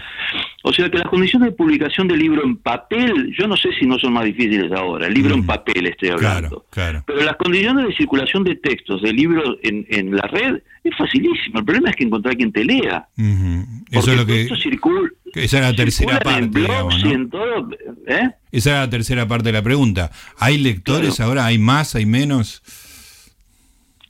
O 0.63 0.73
sea 0.73 0.89
que 0.89 0.97
las 0.97 1.07
condiciones 1.07 1.49
de 1.51 1.55
publicación 1.55 2.07
del 2.07 2.19
libro 2.19 2.43
en 2.43 2.57
papel, 2.57 3.33
yo 3.39 3.47
no 3.47 3.55
sé 3.55 3.69
si 3.79 3.85
no 3.85 3.97
son 3.99 4.13
más 4.13 4.25
difíciles 4.25 4.71
ahora, 4.71 5.05
el 5.07 5.13
libro 5.13 5.35
Mm. 5.35 5.39
en 5.41 5.45
papel 5.45 5.85
estoy 5.87 6.09
hablando. 6.09 6.49
Claro, 6.49 6.65
claro. 6.71 7.03
Pero 7.05 7.21
las 7.23 7.35
condiciones 7.37 7.87
de 7.87 7.95
circulación 7.95 8.43
de 8.43 8.55
textos 8.55 9.01
de 9.03 9.13
libros 9.13 9.57
en, 9.63 9.85
en 9.89 10.15
la 10.15 10.23
red 10.23 10.61
es 10.83 10.95
facilísimo. 10.97 11.59
El 11.59 11.65
problema 11.65 11.91
es 11.91 11.95
que 11.95 12.03
encontrar 12.05 12.35
quien 12.35 12.51
te 12.51 12.65
lea. 12.65 13.07
Eso 13.15 13.65
Porque 13.91 14.11
es 14.11 14.17
lo 14.17 14.25
que. 14.25 14.41
esto 14.41 14.55
circul- 14.55 15.11
Esa 15.33 15.57
era 15.59 15.71
la 15.71 15.75
tercera 15.75 16.19
parte, 16.19 16.39
en 16.39 16.51
blogs 16.51 16.67
digamos, 16.67 16.99
y 16.99 17.03
¿no? 17.03 17.11
en 17.11 17.29
todo, 17.29 17.69
¿eh? 18.07 18.29
Esa 18.51 18.69
era 18.71 18.79
la 18.81 18.89
tercera 18.89 19.27
parte 19.27 19.45
de 19.49 19.53
la 19.53 19.61
pregunta. 19.61 20.11
¿Hay 20.39 20.57
lectores 20.57 21.15
Claro. 21.15 21.29
ahora? 21.29 21.45
¿Hay 21.45 21.57
más? 21.57 21.95
¿Hay 21.95 22.05
menos? 22.05 22.61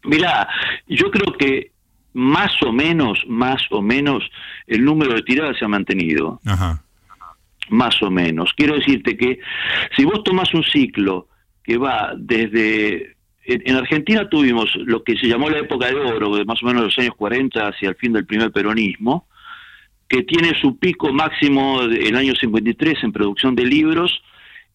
Mirá, 0.04 0.48
yo 0.88 1.12
creo 1.12 1.34
que 1.38 1.72
más 2.14 2.52
o 2.64 2.72
menos, 2.72 3.20
más 3.28 3.62
o 3.70 3.82
menos, 3.82 4.24
el 4.68 4.84
número 4.84 5.14
de 5.14 5.22
tiradas 5.24 5.58
se 5.58 5.66
ha 5.66 5.68
mantenido. 5.68 6.40
Ajá. 6.46 6.84
Más 7.70 8.02
o 8.02 8.10
menos. 8.10 8.52
Quiero 8.56 8.76
decirte 8.76 9.16
que 9.16 9.40
si 9.96 10.04
vos 10.06 10.24
tomás 10.24 10.54
un 10.54 10.64
ciclo 10.64 11.28
que 11.64 11.78
va 11.78 12.14
desde 12.18 13.16
en, 13.46 13.62
en 13.66 13.76
Argentina 13.76 14.28
tuvimos 14.28 14.70
lo 14.76 15.04
que 15.04 15.16
se 15.18 15.28
llamó 15.28 15.50
la 15.50 15.60
época 15.60 15.88
de 15.88 15.96
oro, 15.96 16.36
de 16.36 16.46
más 16.46 16.64
o 16.64 16.66
menos 16.66 16.84
los 16.84 16.98
años 16.98 17.14
40 17.16 17.68
hacia 17.68 17.90
el 17.90 17.96
fin 17.96 18.14
del 18.14 18.26
primer 18.26 18.52
peronismo, 18.52 19.28
que 20.10 20.24
tiene 20.24 20.60
su 20.60 20.78
pico 20.80 21.14
máximo 21.14 21.84
en 21.84 22.08
el 22.08 22.16
año 22.16 22.34
53 22.36 22.98
en 23.04 23.12
producción 23.12 23.56
de 23.56 23.66
libros 23.66 24.22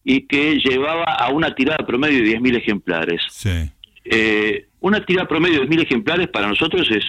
y 0.03 0.21
que 0.21 0.57
llevaba 0.59 1.03
a 1.03 1.29
una 1.31 1.53
tirada 1.53 1.85
promedio 1.85 2.19
de 2.23 2.39
10.000 2.39 2.57
ejemplares. 2.57 3.21
Sí. 3.29 3.69
Eh, 4.05 4.67
una 4.81 5.03
tirada 5.05 5.27
promedio 5.27 5.61
de 5.61 5.67
10.000 5.67 5.81
ejemplares 5.83 6.27
para 6.29 6.47
nosotros 6.47 6.89
es, 6.91 7.03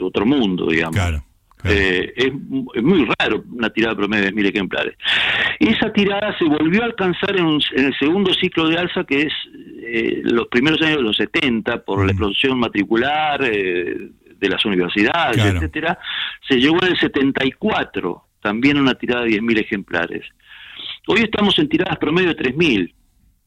otro 0.00 0.26
mundo, 0.26 0.66
digamos. 0.70 0.94
Claro. 0.94 1.24
claro. 1.56 1.76
Eh, 1.76 2.12
es, 2.16 2.32
mu- 2.34 2.70
es 2.74 2.82
muy 2.82 3.06
raro 3.18 3.42
una 3.50 3.70
tirada 3.70 3.96
promedio 3.96 4.26
de 4.26 4.32
mil 4.32 4.44
ejemplares. 4.46 4.94
Y 5.58 5.68
esa 5.70 5.90
tirada 5.92 6.36
se 6.38 6.44
volvió 6.44 6.82
a 6.82 6.86
alcanzar 6.86 7.34
en, 7.36 7.44
un- 7.46 7.62
en 7.76 7.86
el 7.86 7.94
segundo 7.98 8.32
ciclo 8.34 8.68
de 8.68 8.76
alza, 8.78 9.04
que 9.04 9.22
es 9.22 9.32
eh, 9.90 10.20
los 10.22 10.48
primeros 10.48 10.80
años 10.82 10.98
de 10.98 11.02
los 11.02 11.16
70, 11.16 11.82
por 11.82 12.00
la 12.00 12.04
Mm. 12.04 12.10
explosión 12.10 12.58
matricular 12.60 13.40
eh, 13.42 14.10
de 14.38 14.48
las 14.48 14.64
universidades, 14.64 15.36
Claro. 15.36 15.56
etcétera. 15.58 15.98
Se 16.48 16.56
llegó 16.56 16.78
en 16.82 16.92
el 16.92 16.98
74, 16.98 18.22
también 18.42 18.78
una 18.78 18.94
tirada 18.94 19.24
de 19.24 19.30
10.000 19.40 19.60
ejemplares. 19.60 20.24
Hoy 21.06 21.20
estamos 21.20 21.58
en 21.58 21.68
tiradas 21.68 21.98
promedio 21.98 22.28
de 22.28 22.36
3.000. 22.36 22.94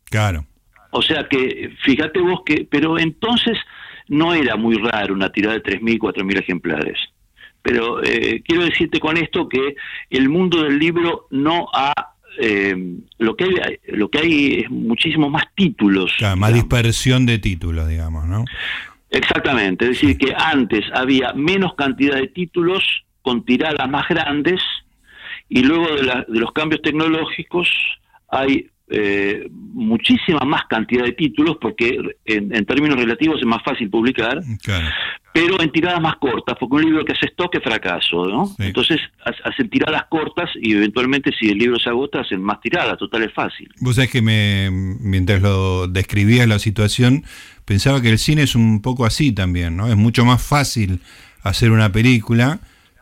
Claro. 0.10 0.46
O 0.92 1.02
sea 1.02 1.28
que, 1.30 1.74
fíjate 1.84 2.20
vos 2.20 2.42
que, 2.46 2.68
pero 2.70 3.00
entonces 3.00 3.58
no 4.10 4.34
era 4.34 4.56
muy 4.58 4.76
raro 4.76 5.14
una 5.14 5.32
tirada 5.32 5.56
de 5.56 5.64
3.000, 5.64 5.98
4.000 6.00 6.40
ejemplares. 6.40 6.98
Pero 7.62 8.04
eh, 8.04 8.42
quiero 8.46 8.66
decirte 8.66 9.00
con 9.00 9.16
esto 9.18 9.48
que 9.48 9.76
el 10.10 10.28
mundo 10.30 10.64
del 10.64 10.80
libro 10.80 11.28
no 11.30 11.68
ha... 11.74 11.94
eh, 12.40 12.76
lo 13.20 13.36
que 13.36 13.44
hay 13.46 13.78
lo 13.96 14.10
que 14.10 14.18
hay 14.20 14.60
es 14.62 14.70
muchísimos 14.72 15.30
más 15.30 15.44
títulos 15.56 16.12
Claro, 16.18 16.38
más 16.38 16.50
digamos. 16.54 16.70
dispersión 16.70 17.26
de 17.28 17.38
títulos, 17.38 17.88
digamos, 17.88 18.26
¿no? 18.26 18.46
Exactamente 19.12 19.86
es 19.86 19.92
decir 20.02 20.18
que 20.18 20.34
antes 20.36 20.84
había 20.94 21.34
menos 21.34 21.76
cantidad 21.76 22.16
de 22.16 22.28
títulos 22.28 22.84
con 23.22 23.46
tiradas 23.46 23.90
más 23.90 24.08
grandes 24.08 24.62
y 25.50 25.62
luego 25.64 25.96
de, 25.96 26.04
la- 26.04 26.26
de 26.28 26.40
los 26.40 26.52
cambios 26.54 26.82
tecnológicos 26.82 27.70
hay 28.30 28.68
eh, 28.94 29.48
muchísima 29.52 30.40
más 30.46 30.64
cantidad 30.70 31.04
de 31.06 31.14
títulos 31.14 31.58
porque 31.62 31.98
en, 32.26 32.54
en 32.54 32.66
términos 32.66 32.98
relativos 33.00 33.40
es 33.40 33.46
más 33.46 33.64
fácil 33.64 33.90
publicar, 33.90 34.42
Claro. 34.64 34.86
pero 35.34 35.62
en 35.62 35.72
tiradas 35.72 36.02
más 36.02 36.18
cortas, 36.18 36.58
porque 36.60 36.76
un 36.76 36.84
libro 36.86 37.06
que 37.06 37.14
hace 37.14 37.28
stock 37.28 37.56
es 37.56 37.64
fracaso, 37.64 38.26
¿no? 38.26 38.48
Sí. 38.48 38.64
Entonces 38.64 39.00
ha- 39.26 39.50
hacen 39.50 39.70
tiradas 39.70 40.04
cortas 40.10 40.50
y 40.62 40.74
eventualmente 40.74 41.32
si 41.40 41.50
el 41.50 41.58
libro 41.58 41.80
se 41.80 41.88
agota 41.90 42.20
hacen 42.20 42.42
más 42.42 42.60
tiradas, 42.60 42.98
total 42.98 43.24
es 43.24 43.34
fácil. 43.34 43.70
Vos 43.80 43.96
sabés 43.96 44.12
que 44.12 44.22
me, 44.22 44.70
mientras 44.72 45.42
lo 45.42 45.88
describías 45.88 46.46
la 46.50 46.60
situación, 46.60 47.24
pensaba 47.66 48.02
que 48.02 48.10
el 48.10 48.18
cine 48.20 48.44
es 48.44 48.56
un 48.56 48.82
poco 48.82 49.06
así 49.06 49.32
también, 49.32 49.76
¿no? 49.78 49.88
Es 49.88 49.96
mucho 49.98 50.26
más 50.26 50.42
fácil 50.44 51.00
hacer 51.44 51.72
una 51.72 51.92
película, 51.92 52.60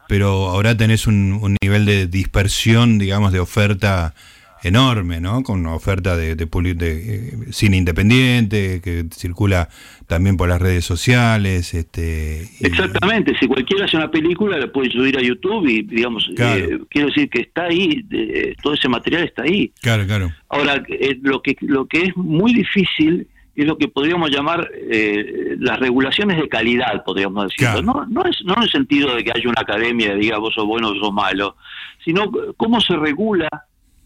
pero 0.07 0.47
ahora 0.49 0.75
tenés 0.75 1.07
un, 1.07 1.37
un 1.41 1.55
nivel 1.61 1.85
de 1.85 2.07
dispersión, 2.07 2.97
digamos, 2.97 3.31
de 3.31 3.39
oferta 3.39 4.13
enorme, 4.61 5.21
¿no? 5.21 5.41
Con 5.43 5.61
una 5.61 5.73
oferta 5.73 6.17
de, 6.17 6.35
de 6.35 6.45
de, 6.45 6.75
eh, 7.15 7.33
cine 7.51 7.77
independiente 7.77 8.81
que 8.83 9.05
circula 9.15 9.69
también 10.07 10.35
por 10.35 10.49
las 10.49 10.61
redes 10.61 10.83
sociales, 10.83 11.73
este. 11.73 12.49
y- 12.59 12.65
Exactamente, 12.65 13.33
si 13.39 13.47
cualquiera 13.47 13.85
hace 13.85 13.95
una 13.95 14.11
película 14.11 14.57
la 14.57 14.69
puede 14.69 14.91
subir 14.91 15.17
a 15.17 15.21
YouTube 15.21 15.65
y 15.67 15.83
digamos, 15.83 16.29
Claro. 16.35 16.65
eh, 16.65 16.79
quiero 16.89 17.07
decir 17.07 17.29
que 17.29 17.41
está 17.43 17.65
ahí, 17.65 18.05
eh, 18.11 18.53
todo 18.61 18.73
ese 18.73 18.89
material 18.89 19.23
está 19.23 19.43
ahí. 19.43 19.71
Claro, 19.81 20.05
claro. 20.05 20.33
Ahora, 20.49 20.83
eh, 20.89 21.17
lo 21.21 21.41
que 21.41 21.55
lo 21.61 21.85
que 21.87 22.07
es 22.07 22.17
muy 22.17 22.53
difícil 22.53 23.27
es 23.61 23.67
lo 23.67 23.77
que 23.77 23.87
podríamos 23.87 24.29
llamar 24.29 24.69
eh, 24.73 25.55
las 25.59 25.79
regulaciones 25.79 26.37
de 26.37 26.47
calidad, 26.47 27.03
podríamos 27.03 27.45
decirlo. 27.45 27.81
Claro. 27.81 28.05
No, 28.05 28.23
no, 28.23 28.29
es, 28.29 28.37
no 28.43 28.55
en 28.55 28.63
el 28.63 28.69
sentido 28.69 29.15
de 29.15 29.23
que 29.23 29.31
haya 29.31 29.49
una 29.49 29.61
academia 29.61 30.09
que 30.09 30.15
diga 30.15 30.37
vos 30.37 30.53
sos 30.53 30.65
bueno 30.65 30.89
o 30.89 30.95
sos 30.95 31.13
malo, 31.13 31.55
sino 32.03 32.31
cómo 32.57 32.81
se 32.81 32.95
regula, 32.95 33.49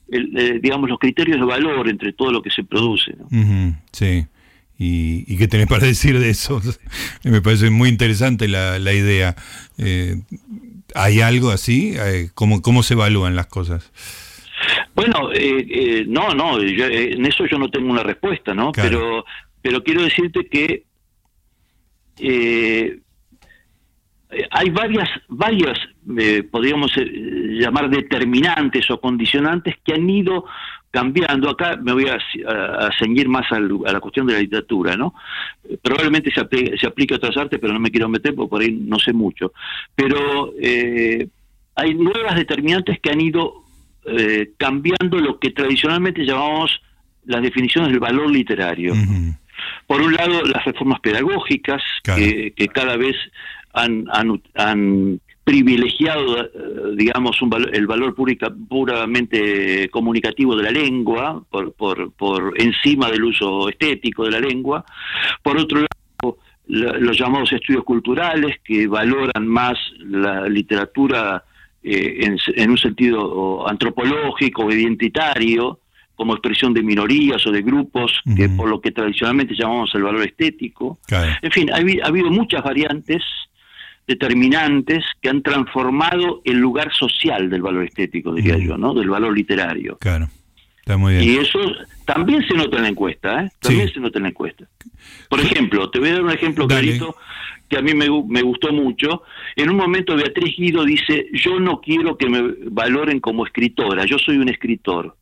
el, 0.10 0.38
eh, 0.38 0.60
digamos, 0.62 0.90
los 0.90 1.00
criterios 1.00 1.40
de 1.40 1.46
valor 1.46 1.88
entre 1.90 2.14
todo 2.14 2.32
lo 2.32 2.42
que 2.42 2.50
se 2.50 2.64
produce. 2.64 3.16
¿no? 3.18 3.26
Ujú, 3.26 3.76
sí. 3.92 4.26
¿Y, 4.78 5.24
y 5.28 5.38
qué 5.38 5.48
tenés 5.48 5.68
para 5.68 5.86
decir 5.88 6.20
de 6.20 6.30
eso? 6.30 6.62
Me 7.24 7.42
parece 7.42 7.70
muy 7.70 7.90
interesante 7.90 8.48
la, 8.48 8.80
la 8.80 8.94
idea. 8.94 9.36
Eh, 9.78 10.22
¿Hay 10.96 11.22
algo 11.22 11.50
así? 11.52 11.96
Eh, 11.98 12.30
¿Cómo, 12.34 12.62
¿Cómo 12.62 12.84
se 12.84 12.94
evalúan 12.94 13.36
las 13.36 13.48
cosas? 13.48 13.92
Bueno, 14.96 15.32
eh, 15.34 15.66
eh, 15.70 16.06
no, 16.08 16.34
no, 16.36 16.62
yo, 16.62 16.86
eh, 16.86 17.14
en 17.14 17.26
eso 17.26 17.46
yo 17.48 17.58
no 17.58 17.70
tengo 17.70 17.90
una 17.90 18.04
respuesta, 18.04 18.54
¿no? 18.54 18.72
Claro. 18.72 18.90
Pero, 18.90 19.26
pero 19.64 19.82
quiero 19.84 20.04
decirte 20.04 20.46
que 20.46 20.84
eh, 22.20 23.00
hay 24.52 24.70
varias, 24.72 25.10
varias, 25.28 25.78
eh, 26.18 26.44
podríamos 26.44 26.92
eh, 26.98 27.04
llamar 27.60 27.90
determinantes 27.90 28.90
o 28.90 29.00
condicionantes 29.00 29.76
que 29.84 29.94
han 29.94 30.10
ido 30.10 30.46
cambiando. 30.90 31.50
Acá 31.52 31.78
me 31.82 31.94
voy 31.94 32.08
a, 32.08 32.18
a, 32.48 32.90
ceñir 32.98 33.28
más 33.30 33.52
al- 33.52 33.80
a 33.86 33.92
la 33.92 34.00
cuestión 34.00 34.26
de 34.26 34.34
la 34.34 34.40
literatura, 34.40 34.96
¿no? 34.96 35.14
Probablemente 35.84 36.32
se 36.32 36.40
aplique, 36.42 36.78
se 36.78 36.88
aplique 36.88 37.14
a 37.14 37.18
otras 37.18 37.38
artes, 37.38 37.60
pero 37.60 37.74
no 37.74 37.80
me 37.80 37.92
quiero 37.92 38.10
meter 38.10 38.34
porque 38.34 38.50
por 38.50 38.62
ahí 38.62 38.72
no 38.72 38.98
sé 38.98 39.14
mucho. 39.14 39.54
Pero 39.96 40.52
eh, 40.60 41.28
hay 41.76 41.94
nuevas 41.94 42.36
determinantes 42.36 43.00
que 43.00 43.12
han 43.12 43.22
ido 43.22 43.64
eh, 44.06 44.52
cambiando 44.58 45.18
lo 45.20 45.40
que 45.40 45.52
tradicionalmente 45.52 46.26
llamamos 46.26 46.82
las 47.26 47.42
definiciones 47.42 47.92
del 47.92 48.00
valor 48.00 48.30
literario. 48.32 48.94
Ujú, 48.94 49.36
Por 49.94 50.02
un 50.02 50.14
lado, 50.14 50.42
las 50.44 50.66
reformas 50.66 51.00
pedagógicas, 51.02 51.82
Claro. 52.04 52.20
que, 52.20 52.52
que 52.56 52.68
cada 52.68 52.98
vez 52.98 53.16
han, 53.74 54.06
han- 54.12 54.42
han 54.56 55.20
privilegiado, 55.44 56.42
eh, 56.42 56.50
digamos, 56.96 57.40
un 57.44 57.50
valo- 57.52 57.70
el 57.72 57.86
valor 57.86 58.16
puramente 58.16 59.90
comunicativo 59.90 60.56
de 60.56 60.64
la 60.64 60.72
lengua, 60.72 61.44
por, 61.50 61.74
por, 61.74 62.12
por 62.14 62.54
encima 62.60 63.10
del 63.12 63.24
uso 63.26 63.70
estético 63.70 64.26
de 64.26 64.32
la 64.32 64.40
lengua. 64.40 64.84
Por 65.44 65.58
otro 65.58 65.80
lado, 65.82 66.38
la- 66.68 66.98
los 66.98 67.18
llamados 67.18 67.52
estudios 67.52 67.84
culturales, 67.84 68.58
que 68.64 68.88
valoran 68.88 69.46
más 69.48 69.78
la 70.00 70.48
literatura 70.48 71.44
eh, 71.84 72.20
en, 72.26 72.38
en 72.56 72.70
un 72.72 72.78
sentido 72.78 73.68
antropológico 73.70 74.66
o 74.66 74.72
identitario, 74.72 75.80
como 76.16 76.34
expresión 76.34 76.74
de 76.74 76.84
minorías 76.84 77.46
o 77.48 77.52
de 77.52 77.62
grupos, 77.62 78.22
que 78.36 78.48
por 78.50 78.70
lo 78.70 78.80
que 78.82 78.92
tradicionalmente 78.92 79.56
llamamos 79.58 79.94
el 79.96 80.04
valor 80.04 80.24
estético. 80.26 81.00
claro. 81.08 81.32
En 81.42 81.52
fin, 81.52 81.72
ha, 81.72 81.78
habi- 81.80 82.02
ha 82.04 82.08
habido 82.08 82.30
muchas 82.30 82.64
variantes 82.64 83.24
determinantes 84.08 85.04
que 85.22 85.30
han 85.30 85.42
transformado 85.42 86.42
el 86.46 86.58
lugar 86.58 86.94
social 86.94 87.50
del 87.50 87.62
valor 87.62 87.86
estético, 87.86 88.34
diría 88.34 88.58
yo, 88.58 88.78
¿no? 88.78 88.94
Del 88.94 89.10
valor 89.10 89.36
literario. 89.36 89.98
Claro. 89.98 90.28
Está 90.80 90.98
muy 90.98 91.14
bien. 91.16 91.24
Y 91.24 91.38
eso 91.38 91.60
también 92.06 92.46
se 92.46 92.54
nota 92.56 92.76
en 92.78 92.84
la 92.84 92.90
encuesta, 92.90 93.44
¿eh? 93.46 93.50
También 93.62 93.88
Sí. 93.88 93.94
se 93.96 94.00
nota 94.02 94.20
en 94.20 94.24
la 94.24 94.30
encuesta. 94.30 94.66
Por 95.30 95.40
ejemplo, 95.40 95.90
te 95.90 96.00
voy 96.00 96.10
a 96.10 96.14
dar 96.14 96.24
un 96.24 96.32
ejemplo 96.32 96.68
Dale. 96.68 96.82
clarito 96.82 97.16
que 97.70 97.78
a 97.78 97.82
mí 97.82 97.94
me 97.94 98.42
gustó 98.42 98.74
mucho. 98.74 99.24
En 99.56 99.70
un 99.70 99.78
momento 99.78 100.16
Beatriz 100.16 100.56
Guido 100.58 100.84
dice, 100.84 101.28
yo 101.34 101.60
no 101.60 101.80
quiero 101.80 102.18
que 102.18 102.28
me 102.30 102.42
valoren 102.70 103.22
como 103.22 103.46
escritora, 103.46 104.06
yo 104.06 104.18
soy 104.20 104.38
un 104.38 104.50
escritor. 104.50 105.16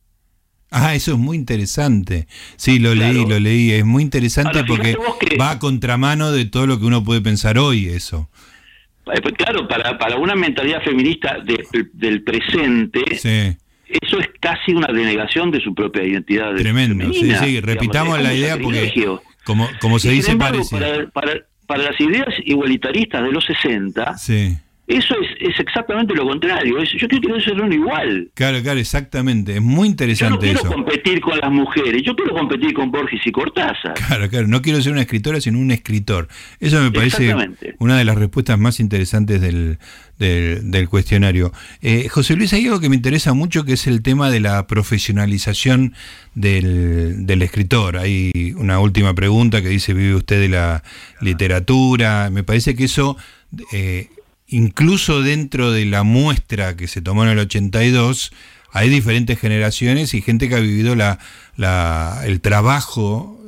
Ah, 0.72 0.94
eso 0.94 1.12
es 1.12 1.18
muy 1.18 1.36
interesante. 1.36 2.26
Sí, 2.56 2.78
lo 2.78 2.92
Claro. 2.92 3.12
leí, 3.12 3.26
lo 3.26 3.38
leí. 3.40 3.70
Es 3.72 3.84
muy 3.84 4.02
interesante 4.02 4.58
Ahora, 4.60 4.66
porque 4.66 4.96
va 5.40 5.50
a 5.50 5.58
contramano 5.58 6.32
de 6.32 6.44
todo 6.46 6.66
lo 6.66 6.78
que 6.80 6.86
uno 6.86 7.04
puede 7.04 7.20
pensar 7.20 7.58
hoy, 7.58 7.86
eso. 7.88 8.28
Eh, 9.12 9.20
pues 9.20 9.34
Claro, 9.34 9.66
para, 9.68 9.98
para 9.98 10.16
una 10.16 10.34
mentalidad 10.34 10.82
feminista 10.82 11.38
de- 11.44 11.64
del 11.92 12.22
presente, 12.22 13.00
Sí. 13.18 13.56
eso 13.88 14.18
es 14.20 14.28
casi 14.40 14.72
una 14.72 14.86
denegación 14.92 15.50
de 15.50 15.60
su 15.60 15.74
propia 15.74 16.04
identidad. 16.04 16.54
Tremendo. 16.54 17.04
Sí, 17.12 17.20
femenina, 17.20 17.44
sí. 17.44 17.60
Repitamos 17.60 18.22
la 18.22 18.32
idea 18.32 18.56
porque, 18.58 18.92
como, 19.44 19.68
como 19.80 19.98
se 19.98 20.10
dice, 20.10 20.30
embargo, 20.32 20.62
parece. 20.70 20.76
para, 20.78 21.10
para, 21.10 21.32
para 21.66 21.82
las 21.90 22.00
ideas 22.00 22.28
igualitaristas 22.44 23.22
de 23.24 23.32
los 23.32 23.44
60, 23.44 24.16
Sí. 24.16 24.56
Eso 24.86 25.14
es, 25.20 25.28
es 25.52 25.60
exactamente 25.60 26.14
lo 26.14 26.26
contrario. 26.26 26.78
Es, 26.82 26.90
yo 27.00 27.06
quiero 27.08 27.40
ser 27.40 27.60
uno 27.60 27.72
igual. 27.72 28.30
Claro, 28.34 28.60
claro, 28.62 28.80
exactamente. 28.80 29.54
Es 29.56 29.62
muy 29.62 29.74
Yo 29.74 29.80
no 29.80 29.86
interesante 29.86 30.38
quiero 30.40 30.60
eso. 30.60 30.72
competir 30.72 31.20
con 31.20 31.38
las 31.38 31.50
mujeres, 31.50 32.02
yo 32.02 32.14
quiero 32.16 32.34
competir 32.34 32.74
con 32.74 32.90
Borges 32.90 33.20
y 33.24 33.30
Cortázar. 33.32 33.94
Claro, 33.94 34.28
claro. 34.28 34.48
No 34.48 34.60
quiero 34.60 34.82
ser 34.82 34.92
una 34.92 35.02
escritora, 35.02 35.40
sino 35.40 35.58
un 35.58 35.70
escritor. 35.70 36.28
Eso 36.60 36.80
me 36.82 36.90
parece 36.90 37.34
una 37.78 37.96
de 37.96 38.04
las 38.04 38.16
respuestas 38.16 38.58
más 38.58 38.80
interesantes 38.80 39.40
del, 39.40 39.78
del, 40.18 40.70
del 40.70 40.88
cuestionario. 40.88 41.52
Eh, 41.80 42.08
José 42.08 42.34
Luis, 42.36 42.52
hay 42.52 42.66
algo 42.66 42.80
que 42.80 42.88
me 42.88 42.96
interesa 42.96 43.32
mucho 43.34 43.64
que 43.64 43.74
es 43.74 43.86
el 43.86 44.02
tema 44.02 44.30
de 44.30 44.40
la 44.40 44.66
profesionalización 44.66 45.94
del, 46.34 47.24
del 47.24 47.42
escritor. 47.42 47.96
Hay 47.98 48.54
una 48.56 48.80
última 48.80 49.14
pregunta 49.14 49.62
que 49.62 49.68
dice, 49.68 49.94
¿vive 49.94 50.14
usted 50.16 50.40
de 50.40 50.48
la 50.48 50.82
literatura? 51.20 52.28
Me 52.30 52.42
parece 52.42 52.74
que 52.74 52.84
eso... 52.84 53.16
eh, 53.72 54.08
incluso 54.52 55.22
dentro 55.22 55.72
de 55.72 55.84
la 55.86 56.02
muestra 56.02 56.76
que 56.76 56.86
se 56.88 57.02
tomó 57.02 57.24
en 57.24 57.30
el 57.30 57.38
82, 57.40 58.32
hay 58.72 58.88
diferentes 58.88 59.38
generaciones 59.38 60.14
y 60.14 60.22
gente 60.22 60.48
que 60.48 60.54
ha 60.54 60.60
vivido 60.60 60.94
la, 60.96 61.18
la- 61.56 62.20
el 62.24 62.40
trabajo 62.40 63.38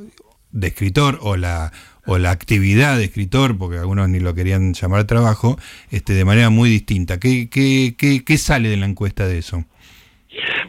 de 0.51 0.67
escritor 0.67 1.19
o 1.21 1.37
la 1.37 1.71
o 2.07 2.19
la 2.19 2.29
actividad 2.29 2.99
de 2.99 3.05
escritor, 3.05 3.57
porque 3.57 3.79
algunos 3.79 4.07
ni 4.09 4.19
lo 4.19 4.35
querían 4.35 4.75
llamar 4.75 5.05
trabajo, 5.05 5.57
este, 5.89 6.13
de 6.13 6.23
manera 6.23 6.51
muy 6.51 6.69
distinta. 6.69 7.19
¿Qué, 7.19 8.35
sale 8.37 8.69
de 8.69 8.77
la 8.77 8.85
encuesta 8.85 9.25
de 9.27 9.39
eso? 9.39 9.65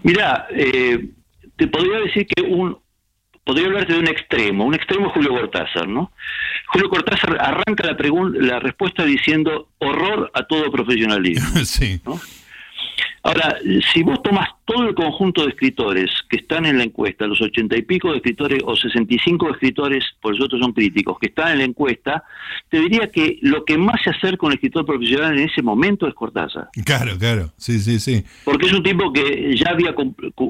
Mira, 0.03 0.46
eh, 0.51 1.11
te 1.57 1.66
podría 1.66 1.99
decir 1.99 2.27
que 2.27 2.42
un, 2.42 2.79
podría 3.47 3.69
hablarte 3.69 3.93
de 3.93 4.01
un 4.01 4.09
extremo. 4.09 4.65
Un 4.65 4.75
extremo 4.75 5.07
es 5.07 5.13
Julio 5.13 5.31
Cortázar, 5.31 5.87
¿no? 5.87 6.11
Julio 6.67 6.91
Cortázar 6.91 7.39
arranca 7.41 7.85
la, 7.85 7.97
la 8.41 8.59
respuesta 8.59 9.05
diciendo 9.05 9.69
horror 9.79 10.33
a 10.35 10.43
todo 10.43 10.71
profesionalismo. 10.73 11.61
sí. 11.65 12.01
¿no? 12.05 12.21
Ahora, 13.23 13.57
si 13.93 14.03
vos 14.03 14.21
tomas 14.23 14.49
todo 14.65 14.89
el 14.89 14.95
conjunto 14.95 15.43
de 15.43 15.51
escritores 15.51 16.11
que 16.29 16.37
están 16.37 16.67
en 16.67 16.79
la 16.79 16.85
encuesta, 16.85 17.27
los 17.27 17.41
ochenta 17.41 17.77
y 17.77 17.83
pico 17.83 18.11
de 18.11 18.19
escritores 18.19 18.61
o 18.65 18.75
sesenta 18.75 19.15
y 19.15 19.19
cinco 19.19 19.51
escritores, 19.51 20.05
por 20.21 20.35
eso 20.35 20.45
otros 20.45 20.61
son 20.61 20.73
críticos, 20.73 21.17
que 21.21 21.29
están 21.29 21.53
en 21.53 21.59
la 21.59 21.65
encuesta, 21.65 22.25
te 22.69 22.81
diría 22.81 23.09
que 23.13 23.39
lo 23.43 23.65
que 23.65 23.79
más 23.79 24.01
se 24.03 24.11
acerca 24.11 24.45
a 24.45 24.49
un 24.49 24.53
escritor 24.55 24.85
profesional 24.87 25.39
en 25.39 25.49
ese 25.49 25.63
momento 25.63 26.07
es 26.09 26.15
Cortázar. 26.15 26.69
Claro, 26.85 27.17
claro, 27.19 27.53
sí, 27.57 27.79
sí, 27.79 28.01
sí. 28.01 28.25
Porque 28.45 28.67
es 28.67 28.73
un 28.73 28.83
tipo 28.83 29.13
que 29.13 29.57
ya 29.57 29.71
había 29.71 29.93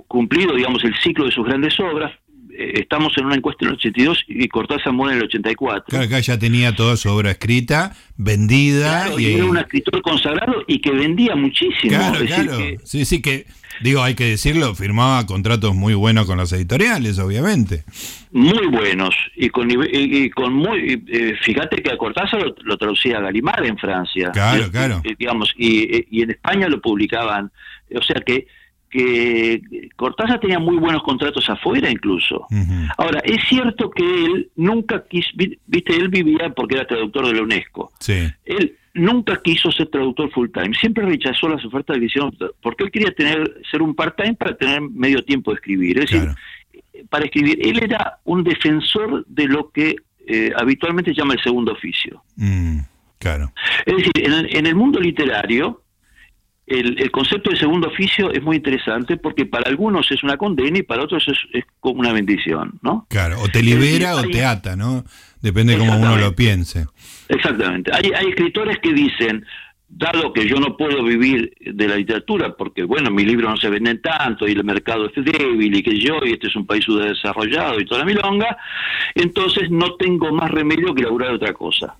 cumplido, 0.07 0.55
digamos, 0.55 0.83
el 0.85 0.95
ciclo 1.03 1.27
de 1.27 1.31
sus 1.31 1.47
grandes 1.47 1.79
obras, 1.81 2.13
estamos 2.59 3.17
en 3.19 3.27
una 3.27 3.35
encuesta 3.35 3.65
en 3.65 3.71
el 3.71 3.77
82 3.77 4.25
y 4.29 4.49
Cortázar 4.49 4.93
muere 4.93 5.15
en 5.15 5.23
el 5.23 5.29
84. 5.29 5.85
Claro, 5.89 6.05
acá 6.05 6.21
ya 6.21 6.39
tenía 6.39 6.75
toda 6.75 6.97
su 6.97 7.11
obra 7.11 7.31
escrita, 7.31 7.95
vendida. 8.17 9.11
y, 9.19 9.35
era 9.35 9.45
un 9.45 9.59
escritor 9.59 10.01
consagrado 10.03 10.65
y 10.67 10.81
que 10.81 10.91
vendía 10.91 11.37
muchísimo. 11.37 11.89
Claro, 11.89 12.25
claro. 12.25 12.59
Sí, 12.85 13.05
sí, 13.05 13.21
que, 13.21 13.47
digo, 13.81 14.03
hay 14.03 14.15
que 14.15 14.25
decirlo, 14.25 14.75
firmaba 14.75 15.27
contratos 15.27 15.75
muy 15.75 15.95
buenos 15.95 16.27
con 16.27 16.39
las 16.39 16.53
editoriales, 16.53 17.19
obviamente. 17.19 17.85
Muy 18.33 18.67
buenos. 18.67 19.15
Y 19.37 19.49
con, 19.51 19.69
y, 19.71 20.31
con 20.31 20.53
muy. 20.53 21.03
Eh, 21.09 21.35
fíjate 21.43 21.83
que 21.83 21.93
a 21.93 21.97
Cortázar 21.97 22.41
lo, 22.63 22.77
traducía 22.77 23.21
Galimard 23.21 23.65
en 23.65 23.79
Francia. 23.79 24.31
Claro, 24.33 24.71
claro. 24.71 25.03
digamos, 25.19 25.53
y, 25.57 26.07
y 26.11 26.23
en 26.23 26.31
España 26.31 26.69
lo 26.69 26.81
publicaban. 26.81 27.51
O 27.95 28.03
sea 28.03 28.21
que 28.21 28.47
que 28.91 29.61
Cortázar 29.97 30.41
tenía 30.41 30.59
muy 30.59 30.77
buenos 30.77 31.03
contratos 31.03 31.49
afuera 31.49 31.91
incluso. 31.91 32.47
Ahora, 32.97 33.21
es 33.25 33.43
cierto 33.49 33.91
que 33.91 34.05
él 34.05 34.51
nunca 34.57 35.05
quiso, 35.09 35.29
viste, 35.35 35.95
él 35.95 36.09
vivía 36.09 36.51
porque 36.55 36.77
era 36.77 36.87
traductor 36.87 37.27
de 37.27 37.35
la 37.35 37.43
UNESCO. 37.43 37.93
Sí. 37.99 38.29
Él 38.45 38.77
nunca 38.95 39.41
quiso 39.43 39.71
ser 39.71 39.89
traductor 39.89 40.31
full 40.31 40.49
time, 40.51 40.75
siempre 40.75 41.05
rechazó 41.05 41.49
las 41.49 41.65
ofertas 41.65 41.95
de 41.95 42.01
visión 42.01 42.37
porque 42.63 42.85
él 42.85 42.91
quería 42.91 43.13
tener 43.13 43.61
ser 43.71 43.83
un 43.83 43.95
part 43.95 44.17
time 44.17 44.35
para 44.35 44.57
tener 44.57 44.81
medio 44.81 45.23
tiempo 45.23 45.51
de 45.51 45.57
escribir. 45.57 45.99
Es 45.99 46.11
decir, 46.11 46.31
para 47.11 47.25
escribir, 47.25 47.59
él 47.63 47.83
era 47.83 48.19
un 48.25 48.43
defensor 48.43 49.27
de 49.27 49.47
lo 49.47 49.71
que 49.71 49.97
eh, 50.27 50.53
habitualmente 50.57 51.13
se 51.13 51.21
llama 51.21 51.35
el 51.35 51.43
segundo 51.43 51.73
oficio. 51.73 52.23
Mm, 52.37 52.81
claro. 53.19 53.53
Es 53.85 53.97
decir, 53.97 54.13
en 54.17 54.67
el 54.67 54.75
mundo 54.75 54.99
literario, 54.99 55.83
el, 56.67 57.11
concepto 57.11 57.51
de 57.51 57.57
segundo 57.57 57.89
oficio 57.89 58.33
es 58.33 58.43
muy 58.43 58.57
interesante 58.57 59.17
porque 59.17 59.47
para 59.47 59.69
algunos 59.71 60.11
es 60.11 60.23
una 60.25 60.37
condena 60.37 60.79
y 60.79 60.83
para 60.83 61.05
otros 61.05 61.27
es, 61.53 61.65
como 61.79 62.01
una 62.01 62.13
bendición, 62.13 62.79
¿no? 62.83 63.07
Claro, 63.09 63.41
o 63.41 63.49
te 63.49 63.63
libera 63.63 64.17
o 64.17 64.23
te 64.23 64.45
ata, 64.45 64.75
¿no? 64.75 65.05
Depende 65.41 65.75
de 65.75 65.79
cómo 65.79 65.97
uno 65.97 66.17
lo 66.17 66.35
piense. 66.35 66.87
Exactamente. 67.29 67.93
Hay, 67.95 68.11
hay 68.13 68.29
escritores 68.29 68.79
que 68.79 68.93
dicen, 68.93 69.45
dado 69.89 70.33
que 70.33 70.49
yo 70.49 70.57
no 70.57 70.77
puedo 70.77 71.05
vivir 71.05 71.55
de 71.61 71.89
la 71.89 71.97
literatura, 71.97 72.57
porque 72.57 72.83
bueno, 72.83 73.11
mis 73.13 73.27
libros 73.27 73.51
no 73.51 73.57
se 73.57 73.71
venden 73.71 74.03
tanto 74.03 74.49
y 74.49 74.53
el 74.53 74.65
mercado 74.65 75.07
es 75.07 75.25
débil 75.25 75.73
y 75.73 75.83
que 75.85 75.97
yo, 75.99 76.19
y 76.25 76.33
este 76.33 76.49
es 76.49 76.57
un 76.57 76.67
país 76.67 76.85
subdesarrollado 76.85 77.79
y 77.81 77.85
toda 77.85 78.01
la 78.01 78.07
milonga, 78.07 78.57
entonces 79.15 79.71
no 79.71 79.95
tengo 79.95 80.33
más 80.33 80.51
remedio 80.51 80.95
que 80.95 81.05
laburar 81.05 81.33
otra 81.33 81.53
cosa 81.53 81.97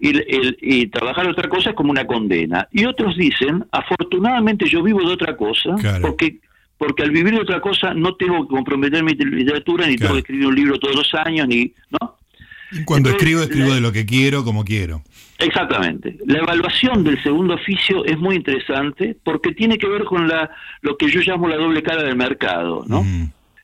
y, 0.00 0.08
el, 0.10 0.56
y 0.60 0.86
trabajar 0.86 1.26
otra 1.28 1.48
cosa 1.48 1.70
es 1.70 1.76
como 1.76 1.90
una 1.90 2.06
condena. 2.06 2.68
Y 2.72 2.84
otros 2.84 3.16
dicen, 3.16 3.64
afortunadamente 3.72 4.66
yo 4.66 4.82
vivo 4.82 5.00
de 5.00 5.12
otra 5.12 5.36
cosa, 5.36 5.74
porque 6.00 6.40
porque 6.76 7.02
al 7.02 7.10
vivir 7.10 7.34
de 7.34 7.40
otra 7.40 7.60
cosa 7.60 7.92
no 7.92 8.14
tengo 8.14 8.46
que 8.46 8.54
comprometer 8.54 9.02
mi 9.02 9.12
literatura, 9.12 9.86
ni 9.86 9.96
tengo 9.96 10.14
que 10.14 10.20
escribir 10.20 10.46
un 10.46 10.54
libro 10.54 10.78
todos 10.78 10.94
los 10.94 11.12
años, 11.14 11.48
ni 11.48 11.72
¿no? 11.90 12.16
Cuando 12.84 13.10
escribo, 13.10 13.42
escribo 13.42 13.74
de 13.74 13.80
lo 13.80 13.92
que 13.92 14.06
quiero, 14.06 14.44
como 14.44 14.62
quiero. 14.64 15.02
Exactamente. 15.38 16.18
La 16.26 16.38
evaluación 16.38 17.02
del 17.02 17.20
segundo 17.22 17.54
oficio 17.54 18.04
es 18.04 18.18
muy 18.18 18.36
interesante 18.36 19.16
porque 19.24 19.52
tiene 19.52 19.78
que 19.78 19.88
ver 19.88 20.04
con 20.04 20.28
la 20.28 20.50
lo 20.82 20.96
que 20.96 21.08
yo 21.08 21.20
llamo 21.20 21.48
la 21.48 21.56
doble 21.56 21.82
cara 21.82 22.02
del 22.02 22.16
mercado, 22.16 22.84
¿no? 22.86 23.04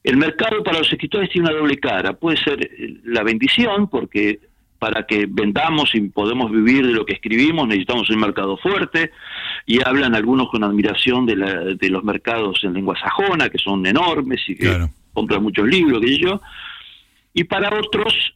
El 0.02 0.16
mercado 0.16 0.62
para 0.62 0.78
los 0.78 0.92
escritores 0.92 1.30
tiene 1.30 1.48
una 1.48 1.56
doble 1.56 1.78
cara. 1.78 2.12
Puede 2.14 2.36
ser 2.38 2.70
la 3.04 3.22
bendición, 3.22 3.88
porque 3.88 4.40
para 4.78 5.06
que 5.06 5.26
vendamos 5.28 5.94
y 5.94 6.00
podemos 6.02 6.50
vivir 6.50 6.86
de 6.86 6.92
lo 6.92 7.06
que 7.06 7.14
escribimos, 7.14 7.66
necesitamos 7.66 8.10
un 8.10 8.20
mercado 8.20 8.56
fuerte, 8.56 9.12
y 9.66 9.80
hablan 9.86 10.14
algunos 10.14 10.48
con 10.50 10.64
admiración 10.64 11.26
de, 11.26 11.76
de 11.76 11.90
los 11.90 12.04
mercados 12.04 12.62
en 12.64 12.74
lengua 12.74 12.96
sajona, 12.98 13.48
que 13.48 13.58
son 13.58 13.86
enormes 13.86 14.42
y 14.48 14.56
que 14.56 14.86
compran 15.12 15.42
muchos 15.42 15.66
libros, 15.66 16.00
qué 16.00 16.08
sé 16.08 16.18
yo, 16.18 16.40
y 17.32 17.44
para 17.44 17.76
otros, 17.76 18.34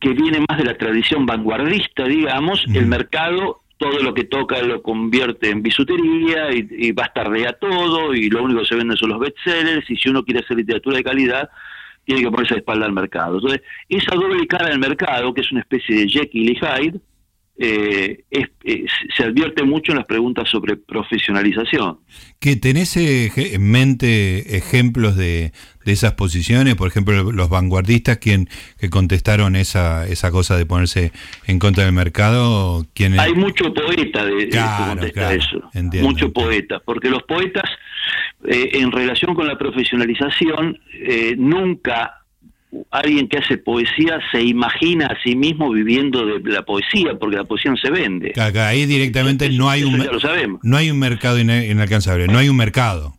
que 0.00 0.10
viene 0.10 0.44
más 0.48 0.58
de 0.58 0.64
la 0.64 0.76
tradición 0.76 1.26
vanguardista, 1.26 2.04
digamos, 2.04 2.64
el 2.72 2.86
mercado 2.86 3.62
todo 3.78 4.00
lo 4.00 4.12
que 4.12 4.24
toca 4.24 4.60
lo 4.60 4.82
convierte 4.82 5.50
en 5.50 5.62
bisutería 5.62 6.52
y, 6.52 6.66
y 6.68 6.92
bastardea 6.92 7.52
todo 7.54 8.12
y 8.12 8.28
lo 8.28 8.42
único 8.42 8.60
que 8.60 8.66
se 8.66 8.74
vende 8.74 8.96
son 8.96 9.10
los 9.10 9.20
bestsellers 9.20 9.88
y 9.88 9.96
si 9.96 10.08
uno 10.08 10.24
quiere 10.24 10.40
hacer 10.40 10.56
literatura 10.56 10.96
de 10.96 11.04
calidad 11.04 11.48
tiene 12.08 12.22
que 12.22 12.30
ponerse 12.30 12.54
de 12.54 12.60
espalda 12.60 12.86
al 12.86 12.92
mercado. 12.92 13.34
Entonces, 13.34 13.60
esa 13.86 14.14
doble 14.14 14.46
cara 14.46 14.70
del 14.70 14.78
mercado, 14.78 15.34
que 15.34 15.42
es 15.42 15.52
una 15.52 15.60
especie 15.60 15.94
de 15.94 16.08
Jekyll 16.08 16.50
y 16.52 16.54
Hyde, 16.54 17.00
eh, 17.58 18.24
se 19.16 19.24
advierte 19.24 19.64
mucho 19.64 19.92
en 19.92 19.98
las 19.98 20.06
preguntas 20.06 20.48
sobre 20.48 20.76
profesionalización. 20.76 21.98
¿Que 22.38 22.56
tenés 22.56 22.96
eh, 22.96 23.32
en 23.36 23.70
mente 23.70 24.56
ejemplos 24.56 25.16
de, 25.16 25.52
esas 25.84 26.12
posiciones? 26.14 26.74
Por 26.76 26.88
ejemplo, 26.88 27.32
los 27.32 27.48
vanguardistas 27.48 28.18
quien, 28.18 28.48
que 28.78 28.90
contestaron 28.90 29.56
esa, 29.56 30.06
esa 30.06 30.30
cosa 30.30 30.56
de 30.56 30.66
ponerse 30.66 31.12
en 31.46 31.58
contra 31.58 31.84
del 31.84 31.94
mercado. 31.94 32.86
¿quién 32.94 33.18
Hay 33.18 33.34
mucho 33.34 33.72
poeta 33.74 34.24
de, 34.24 34.48
claro, 34.48 35.02
eso. 35.30 35.70
mucho 36.02 36.32
poeta, 36.32 36.80
porque 36.84 37.10
los 37.10 37.22
poetas 37.24 37.64
eh, 38.44 38.70
en 38.74 38.92
relación 38.92 39.34
con 39.34 39.48
la 39.48 39.58
profesionalización, 39.58 40.78
eh, 40.92 41.34
nunca 41.36 42.17
alguien 42.90 43.28
que 43.28 43.38
hace 43.38 43.58
poesía 43.58 44.20
se 44.30 44.42
imagina 44.42 45.06
a 45.06 45.22
sí 45.22 45.34
mismo 45.34 45.70
viviendo 45.70 46.26
de 46.26 46.40
la 46.50 46.62
poesía, 46.62 47.14
porque 47.18 47.36
la 47.36 47.44
poesía 47.44 47.70
no 47.70 47.76
se 47.76 47.90
vende. 47.90 48.32
ahí 48.36 48.86
directamente 48.86 49.48
no 49.50 49.70
hay 49.70 49.84
un 49.84 49.98
no 50.62 50.76
hay 50.76 50.90
un 50.90 50.98
mercado 50.98 51.38
inalcanzable, 51.38 52.26
no 52.26 52.38
hay 52.38 52.48
un 52.48 52.56
mercado. 52.56 53.14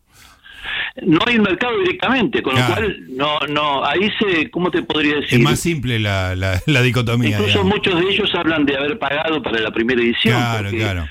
No 1.01 1.19
hay 1.25 1.37
un 1.37 1.43
mercado 1.43 1.79
directamente, 1.79 2.41
con 2.41 2.55
lo 2.55 2.65
cual 2.65 3.05
no 3.09 3.39
no 3.47 3.85
ahí 3.85 4.11
se 4.19 4.49
cómo 4.51 4.69
te 4.69 4.81
podría 4.81 5.15
decir. 5.15 5.39
Es 5.39 5.39
más 5.39 5.59
simple 5.59 5.97
la, 5.97 6.35
la, 6.35 6.81
dicotomía. 6.81 7.37
Incluso 7.37 7.63
muchos 7.63 7.99
de 7.99 8.09
ellos 8.09 8.29
hablan 8.35 8.65
de 8.65 8.75
haber 8.75 8.99
pagado 8.99 9.41
para 9.41 9.59
la 9.59 9.71
primera 9.71 10.01
edición. 10.01 10.35
Claro, 10.35 10.69
claro 10.71 11.07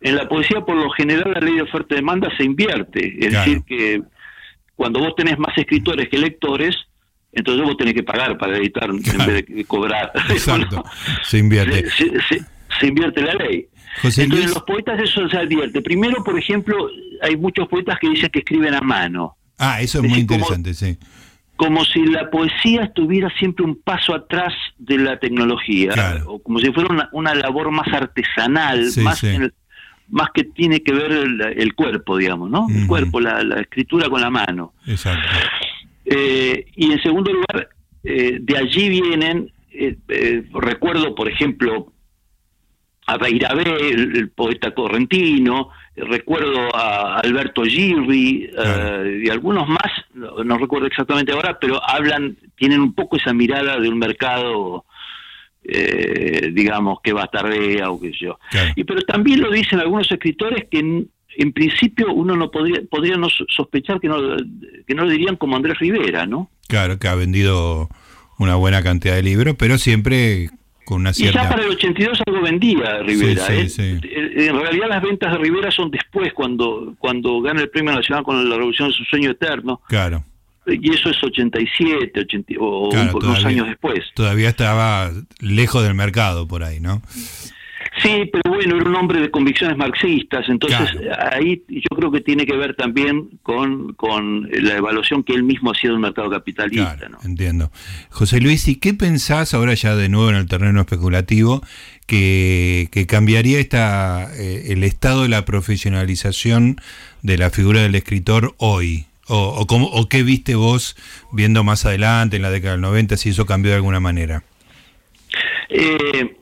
en 0.00 0.16
la 0.16 0.28
poesía, 0.28 0.60
por 0.62 0.76
lo 0.76 0.90
general, 0.90 1.32
la 1.34 1.40
ley 1.40 1.56
de 1.56 1.62
oferta 1.62 1.94
y 1.94 1.96
demanda 1.96 2.28
se 2.36 2.44
invierte. 2.44 3.16
Es 3.18 3.32
decir, 3.32 3.62
que 3.66 4.00
cuando 4.74 5.00
vos 5.00 5.14
tenés 5.14 5.38
más 5.38 5.56
escritores 5.58 6.08
que 6.08 6.18
lectores, 6.18 6.74
entonces 7.32 7.64
vos 7.64 7.76
tenés 7.76 7.94
que 7.94 8.02
pagar 8.02 8.36
para 8.38 8.56
editar 8.56 8.90
en 8.90 8.98
vez 9.00 9.46
de 9.46 9.64
cobrar. 9.64 10.12
Exacto, 10.30 10.84
se 11.22 11.38
invierte. 11.38 11.88
Se, 12.78 12.86
invierte 12.86 13.22
la 13.22 13.34
ley. 13.34 13.68
entonces, 14.02 14.50
los 14.50 14.62
poetas 14.62 15.00
eso 15.00 15.28
se 15.28 15.36
advierte. 15.36 15.82
Primero, 15.82 16.22
por 16.24 16.38
ejemplo, 16.38 16.88
hay 17.22 17.36
muchos 17.36 17.68
poetas 17.68 17.98
que 18.00 18.08
dicen 18.08 18.30
que 18.30 18.40
escriben 18.40 18.74
a 18.74 18.80
mano. 18.80 19.36
Ah, 19.58 19.80
eso 19.80 20.02
es, 20.02 20.08
muy 20.08 20.20
interesante, 20.20 20.74
sí 20.74 20.96
como 21.60 21.84
si 21.84 22.06
la 22.06 22.30
poesía 22.30 22.84
estuviera 22.84 23.28
siempre 23.38 23.66
un 23.66 23.82
paso 23.82 24.14
atrás 24.14 24.54
de 24.78 24.96
la 24.96 25.18
tecnología, 25.18 25.92
o 26.24 26.38
como 26.38 26.58
si 26.58 26.72
fuera 26.72 27.10
una, 27.12 27.34
labor 27.34 27.70
más 27.70 27.86
artesanal, 27.92 28.90
más 29.02 29.22
En 29.24 29.42
el, 29.42 29.54
más 30.08 30.28
que 30.32 30.44
tiene 30.44 30.82
que 30.82 30.94
ver 30.94 31.12
el, 31.12 31.74
cuerpo, 31.74 32.16
digamos, 32.16 32.50
¿no? 32.50 32.66
El 32.70 32.86
cuerpo, 32.86 33.20
la, 33.20 33.42
escritura 33.60 34.08
con 34.08 34.22
la 34.22 34.30
mano. 34.30 34.72
Exacto. 34.86 35.28
Eh, 36.12 36.66
y 36.74 36.90
en 36.90 37.00
segundo 37.02 37.32
lugar, 37.32 37.68
eh, 38.02 38.38
de 38.40 38.56
allí 38.58 38.88
vienen, 38.88 39.52
eh, 39.72 39.96
recuerdo, 40.52 41.14
por 41.14 41.30
ejemplo, 41.30 41.92
a 43.06 43.16
Beirabé, 43.16 43.90
el, 43.90 44.30
poeta 44.30 44.72
correntino, 44.72 45.68
recuerdo 45.94 46.74
a 46.74 47.20
Alberto 47.20 47.62
Girri 47.62 48.50
y 49.24 49.30
algunos 49.30 49.68
más, 49.68 49.90
no, 50.14 50.58
recuerdo 50.58 50.86
exactamente 50.86 51.32
ahora, 51.32 51.58
pero 51.60 51.80
hablan, 51.88 52.36
tienen 52.56 52.80
un 52.80 52.92
poco 52.94 53.16
esa 53.16 53.32
mirada 53.32 53.78
de 53.78 53.88
un 53.88 53.98
mercado 53.98 54.84
eh, 55.62 56.50
digamos, 56.52 57.00
que 57.02 57.12
va 57.12 57.26
tardía 57.26 57.90
o 57.90 58.00
qué 58.00 58.10
sé 58.12 58.24
yo. 58.24 58.38
Y 58.76 58.84
pero 58.84 59.02
también 59.02 59.40
lo 59.40 59.50
dicen 59.50 59.78
algunos 59.78 60.10
escritores 60.10 60.66
que 60.70 61.06
en, 61.36 61.52
principio 61.52 62.12
uno 62.12 62.36
no 62.36 62.50
podría, 62.50 62.80
podría 62.90 63.16
no 63.16 63.28
sospechar 63.48 64.00
que 64.00 64.08
no, 64.08 64.16
que 64.86 64.94
no 64.94 65.04
lo 65.04 65.10
dirían 65.10 65.36
como 65.36 65.56
Andrés 65.56 65.78
Rivera, 65.78 66.26
¿no? 66.26 66.50
Claro, 66.68 66.98
que 66.98 67.08
ha 67.08 67.14
vendido 67.14 67.88
una 68.38 68.54
buena 68.56 68.82
cantidad 68.82 69.14
de 69.14 69.22
libros, 69.22 69.54
pero 69.58 69.76
siempre 69.78 70.50
con 70.84 71.02
una 71.02 71.10
Y 71.10 71.14
cierta... 71.14 71.42
ya 71.44 71.48
para 71.48 71.62
el 71.64 71.70
82 71.70 72.20
algo 72.26 72.42
vendía 72.42 72.98
Rivera. 73.02 73.46
Sí, 73.46 73.68
sí, 73.68 73.82
¿eh? 73.82 73.98
sí. 74.00 74.08
Eh, 74.08 74.46
En 74.48 74.58
realidad 74.60 74.88
las 74.88 75.02
ventas 75.02 75.32
de 75.32 75.38
Rivera 75.38 75.70
son 75.70 75.90
después, 75.90 76.32
cuando, 76.32 76.94
cuando 76.98 77.40
gana 77.42 77.60
el 77.60 77.68
Premio 77.70 77.92
Nacional 77.92 78.24
con 78.24 78.48
la 78.48 78.56
Revolución 78.56 78.88
de 78.88 78.94
su 78.94 79.04
Sueño 79.04 79.30
Eterno. 79.30 79.80
Claro, 79.88 80.24
Y 80.66 80.92
eso 80.92 81.10
es 81.10 81.22
87, 81.22 82.20
80, 82.20 82.54
o 82.58 82.88
Claro, 82.90 83.10
unos 83.10 83.20
todavía. 83.20 83.48
años 83.48 83.66
después. 83.68 84.00
todavía 84.14 84.48
estaba 84.48 85.10
lejos 85.40 85.82
del 85.84 85.94
mercado 85.94 86.46
por 86.48 86.64
ahí, 86.64 86.80
¿no? 86.80 87.02
Sí, 88.02 88.30
pero 88.32 88.54
bueno, 88.54 88.76
era 88.76 88.88
un 88.88 88.94
hombre 88.96 89.20
de 89.20 89.30
convicciones 89.30 89.76
marxistas, 89.76 90.48
entonces 90.48 90.90
Claro. 90.92 91.30
ahí 91.32 91.62
yo 91.68 91.96
creo 91.96 92.10
que 92.10 92.20
tiene 92.20 92.46
que 92.46 92.56
ver 92.56 92.74
también 92.74 93.28
con, 93.42 93.92
con 93.94 94.48
la 94.50 94.76
evaluación 94.76 95.22
que 95.22 95.34
él 95.34 95.42
mismo 95.42 95.72
hacía 95.72 95.90
del 95.90 95.98
mercado 95.98 96.30
capitalista. 96.30 96.96
Claro, 96.96 97.18
¿no? 97.22 97.28
entiendo. 97.28 97.70
José 98.10 98.40
Luis, 98.40 98.66
¿y 98.68 98.76
qué 98.76 98.94
pensás 98.94 99.52
ahora 99.54 99.74
ya 99.74 99.96
de 99.96 100.08
nuevo 100.08 100.30
en 100.30 100.36
el 100.36 100.46
terreno 100.46 100.80
especulativo 100.80 101.62
que, 102.06 102.88
que 102.90 103.06
cambiaría 103.06 103.58
esta, 103.60 104.30
eh, 104.36 104.72
el 104.72 104.82
estado 104.84 105.22
de 105.24 105.28
la 105.28 105.44
profesionalización 105.44 106.80
de 107.22 107.38
la 107.38 107.50
figura 107.50 107.82
del 107.82 107.94
escritor 107.94 108.54
hoy? 108.58 109.06
O, 109.32 109.36
o, 109.60 109.66
cómo- 109.66 109.86
o 109.88 110.08
qué 110.08 110.22
viste 110.24 110.54
vos 110.56 110.96
viendo 111.32 111.62
más 111.62 111.86
adelante, 111.86 112.36
en 112.36 112.42
la 112.42 112.50
década 112.50 112.72
del 112.72 112.80
90, 112.80 113.16
si 113.16 113.28
eso 113.28 113.46
cambió 113.46 113.70
de 113.70 113.76
alguna 113.76 114.00
manera? 114.00 114.42
Eh, 115.68 116.36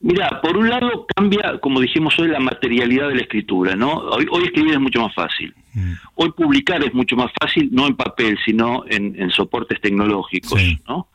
mira, 0.00 0.40
por 0.42 0.56
un 0.56 0.68
lado 0.68 1.06
cambia, 1.14 1.58
como 1.60 1.80
dijimos 1.80 2.18
hoy, 2.18 2.28
la 2.28 2.40
materialidad 2.40 3.08
de 3.08 3.14
la 3.16 3.22
escritura, 3.22 3.76
¿no? 3.76 3.92
Hoy, 3.92 4.26
hoy 4.30 4.44
escribir 4.44 4.74
es 4.74 4.80
mucho 4.80 5.00
más 5.00 5.14
fácil. 5.14 5.54
Mm, 5.74 5.92
Hoy 6.16 6.32
publicar 6.32 6.82
es 6.82 6.92
mucho 6.92 7.16
más 7.16 7.30
fácil, 7.40 7.68
no 7.72 7.86
en 7.86 7.96
papel, 7.96 8.38
sino 8.44 8.84
en, 8.88 9.14
en 9.20 9.30
soportes 9.30 9.80
tecnológicos, 9.80 10.60
Sí. 10.60 10.78
¿no? 10.88 11.08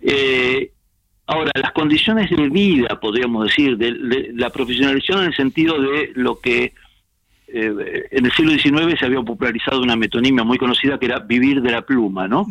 Eh, 0.00 0.72
ahora, 1.26 1.50
las 1.54 1.72
condiciones 1.72 2.30
de 2.30 2.48
vida, 2.48 2.98
podríamos 3.00 3.44
decir, 3.46 3.76
de, 3.76 3.92
de 3.92 4.30
la 4.34 4.50
profesionalización 4.50 5.20
en 5.20 5.26
el 5.26 5.34
sentido 5.36 5.80
de 5.80 6.12
lo 6.14 6.38
que 6.40 6.74
eh, 7.48 8.08
en 8.10 8.26
el 8.26 8.32
siglo 8.32 8.52
XIX 8.52 8.98
se 8.98 9.06
había 9.06 9.22
popularizado 9.22 9.80
una 9.80 9.94
metonimia 9.96 10.42
muy 10.44 10.58
conocida 10.58 10.98
que 10.98 11.06
era 11.06 11.20
vivir 11.20 11.62
de 11.62 11.70
la 11.70 11.82
pluma, 11.82 12.26
¿no? 12.26 12.44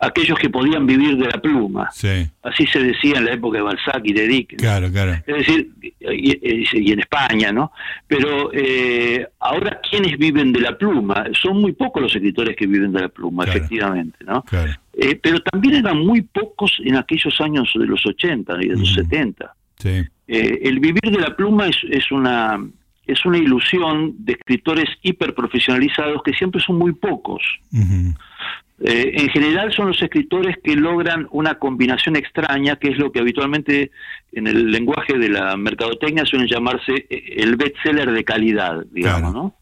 Aquellos 0.00 0.38
que 0.38 0.48
podían 0.48 0.86
vivir 0.86 1.16
de 1.16 1.26
la 1.26 1.40
pluma. 1.40 1.90
Sí, 1.92 2.26
Así 2.42 2.66
se 2.68 2.80
decía 2.80 3.18
en 3.18 3.24
la 3.24 3.32
época 3.32 3.58
de 3.58 3.62
Balzac 3.64 4.00
y 4.04 4.12
de 4.12 4.28
Dickens. 4.28 4.62
claro, 4.62 4.90
claro. 4.92 5.12
Es 5.26 5.36
decir, 5.46 5.70
y, 6.00 6.92
en 6.92 7.00
España, 7.00 7.50
¿no? 7.52 7.72
Pero 8.06 8.50
eh, 8.52 9.26
ahora, 9.40 9.80
¿quiénes 9.88 10.16
viven 10.16 10.52
de 10.52 10.60
la 10.60 10.78
pluma? 10.78 11.24
Son 11.32 11.60
muy 11.60 11.72
pocos 11.72 12.00
los 12.00 12.14
escritores 12.14 12.54
que 12.56 12.66
viven 12.68 12.92
de 12.92 13.00
la 13.00 13.08
pluma, 13.08 13.44
Claro. 13.44 13.58
efectivamente, 13.58 14.18
¿no? 14.24 14.42
claro. 14.44 14.72
Eh, 15.00 15.16
pero 15.22 15.40
también 15.40 15.74
eran 15.76 15.98
muy 15.98 16.22
pocos 16.22 16.72
en 16.84 16.96
aquellos 16.96 17.40
años 17.40 17.68
de 17.74 17.86
los 17.86 18.04
80 18.06 18.56
y 18.60 18.68
de 18.68 18.76
los 18.76 18.92
Ujú. 18.92 19.02
70. 19.02 19.52
Sí, 19.78 20.04
Eh, 20.28 20.58
el 20.62 20.78
vivir 20.80 21.00
de 21.10 21.18
la 21.20 21.34
pluma 21.34 21.66
es, 21.68 21.76
es 21.90 22.10
una 22.12 22.58
es 23.06 23.24
una 23.24 23.38
ilusión 23.38 24.14
de 24.18 24.34
escritores 24.34 24.84
hiperprofesionalizados 25.02 26.22
que 26.22 26.32
siempre 26.34 26.60
son 26.60 26.76
muy 26.76 26.92
pocos. 26.92 27.42
ujú, 27.72 28.14
Eh, 28.80 29.12
en 29.14 29.28
general 29.30 29.72
son 29.72 29.88
los 29.88 30.00
escritores 30.00 30.56
que 30.62 30.76
logran 30.76 31.26
una 31.32 31.54
combinación 31.58 32.14
extraña, 32.14 32.76
que 32.76 32.88
es 32.90 32.98
lo 32.98 33.10
que 33.10 33.18
habitualmente 33.18 33.90
en 34.32 34.46
el 34.46 34.70
lenguaje 34.70 35.18
de 35.18 35.28
la 35.30 35.56
mercadotecnia 35.56 36.24
suelen 36.24 36.46
llamarse 36.48 37.06
eh, 37.10 37.34
el 37.38 37.56
bestseller 37.56 38.12
de 38.12 38.22
calidad, 38.24 38.84
digamos, 38.92 39.20
Claro. 39.32 39.32
¿no? 39.32 39.54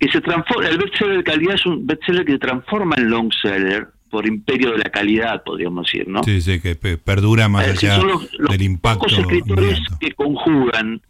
Que 0.00 0.08
se 0.10 0.20
transforma, 0.20 0.68
el 0.68 0.78
bestseller 0.78 1.18
de 1.18 1.22
calidad 1.24 1.54
es 1.54 1.64
un 1.64 1.86
bestseller 1.86 2.24
que 2.24 2.32
se 2.32 2.38
transforma 2.40 2.96
en 2.98 3.08
long 3.08 3.30
seller 3.40 3.86
por 4.10 4.26
imperio 4.26 4.72
de 4.72 4.78
la 4.78 4.90
calidad, 4.90 5.42
podríamos 5.44 5.86
decir, 5.86 6.06
¿no? 6.08 6.22
sí, 6.24 6.40
sí, 6.40 6.60
que 6.60 6.74
pe- 6.74 6.98
perdura 6.98 7.48
más 7.48 7.66
decir, 7.66 7.88
allá 7.90 8.00
son 8.00 8.08
los, 8.08 8.28
los 8.38 8.50
del 8.50 8.62
impacto. 8.62 8.98
pocos 8.98 9.16
escritores 9.18 9.64
inmediato. 9.78 9.98
que 10.00 10.12
conjugan, 10.12 11.00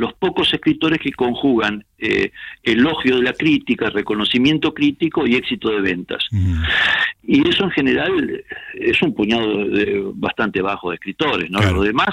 los 0.00 0.12
pocos 0.14 0.52
escritores 0.54 0.98
que 0.98 1.12
conjugan 1.12 1.84
eh, 1.98 2.32
elogio 2.62 3.16
de 3.16 3.22
la 3.22 3.32
crítica, 3.34 3.90
reconocimiento 3.90 4.72
crítico 4.72 5.26
y 5.26 5.34
éxito 5.36 5.70
de 5.70 5.80
ventas. 5.80 6.24
Y 7.22 7.46
eso 7.48 7.64
en 7.64 7.70
general 7.70 8.42
es 8.74 9.02
un 9.02 9.14
puñado 9.14 9.66
de, 9.68 10.02
bastante 10.14 10.62
bajo 10.62 10.90
de 10.90 10.94
escritores, 10.96 11.50
¿no? 11.50 11.58
Claro. 11.58 11.76
Lo 11.76 11.82
demás, 11.82 12.10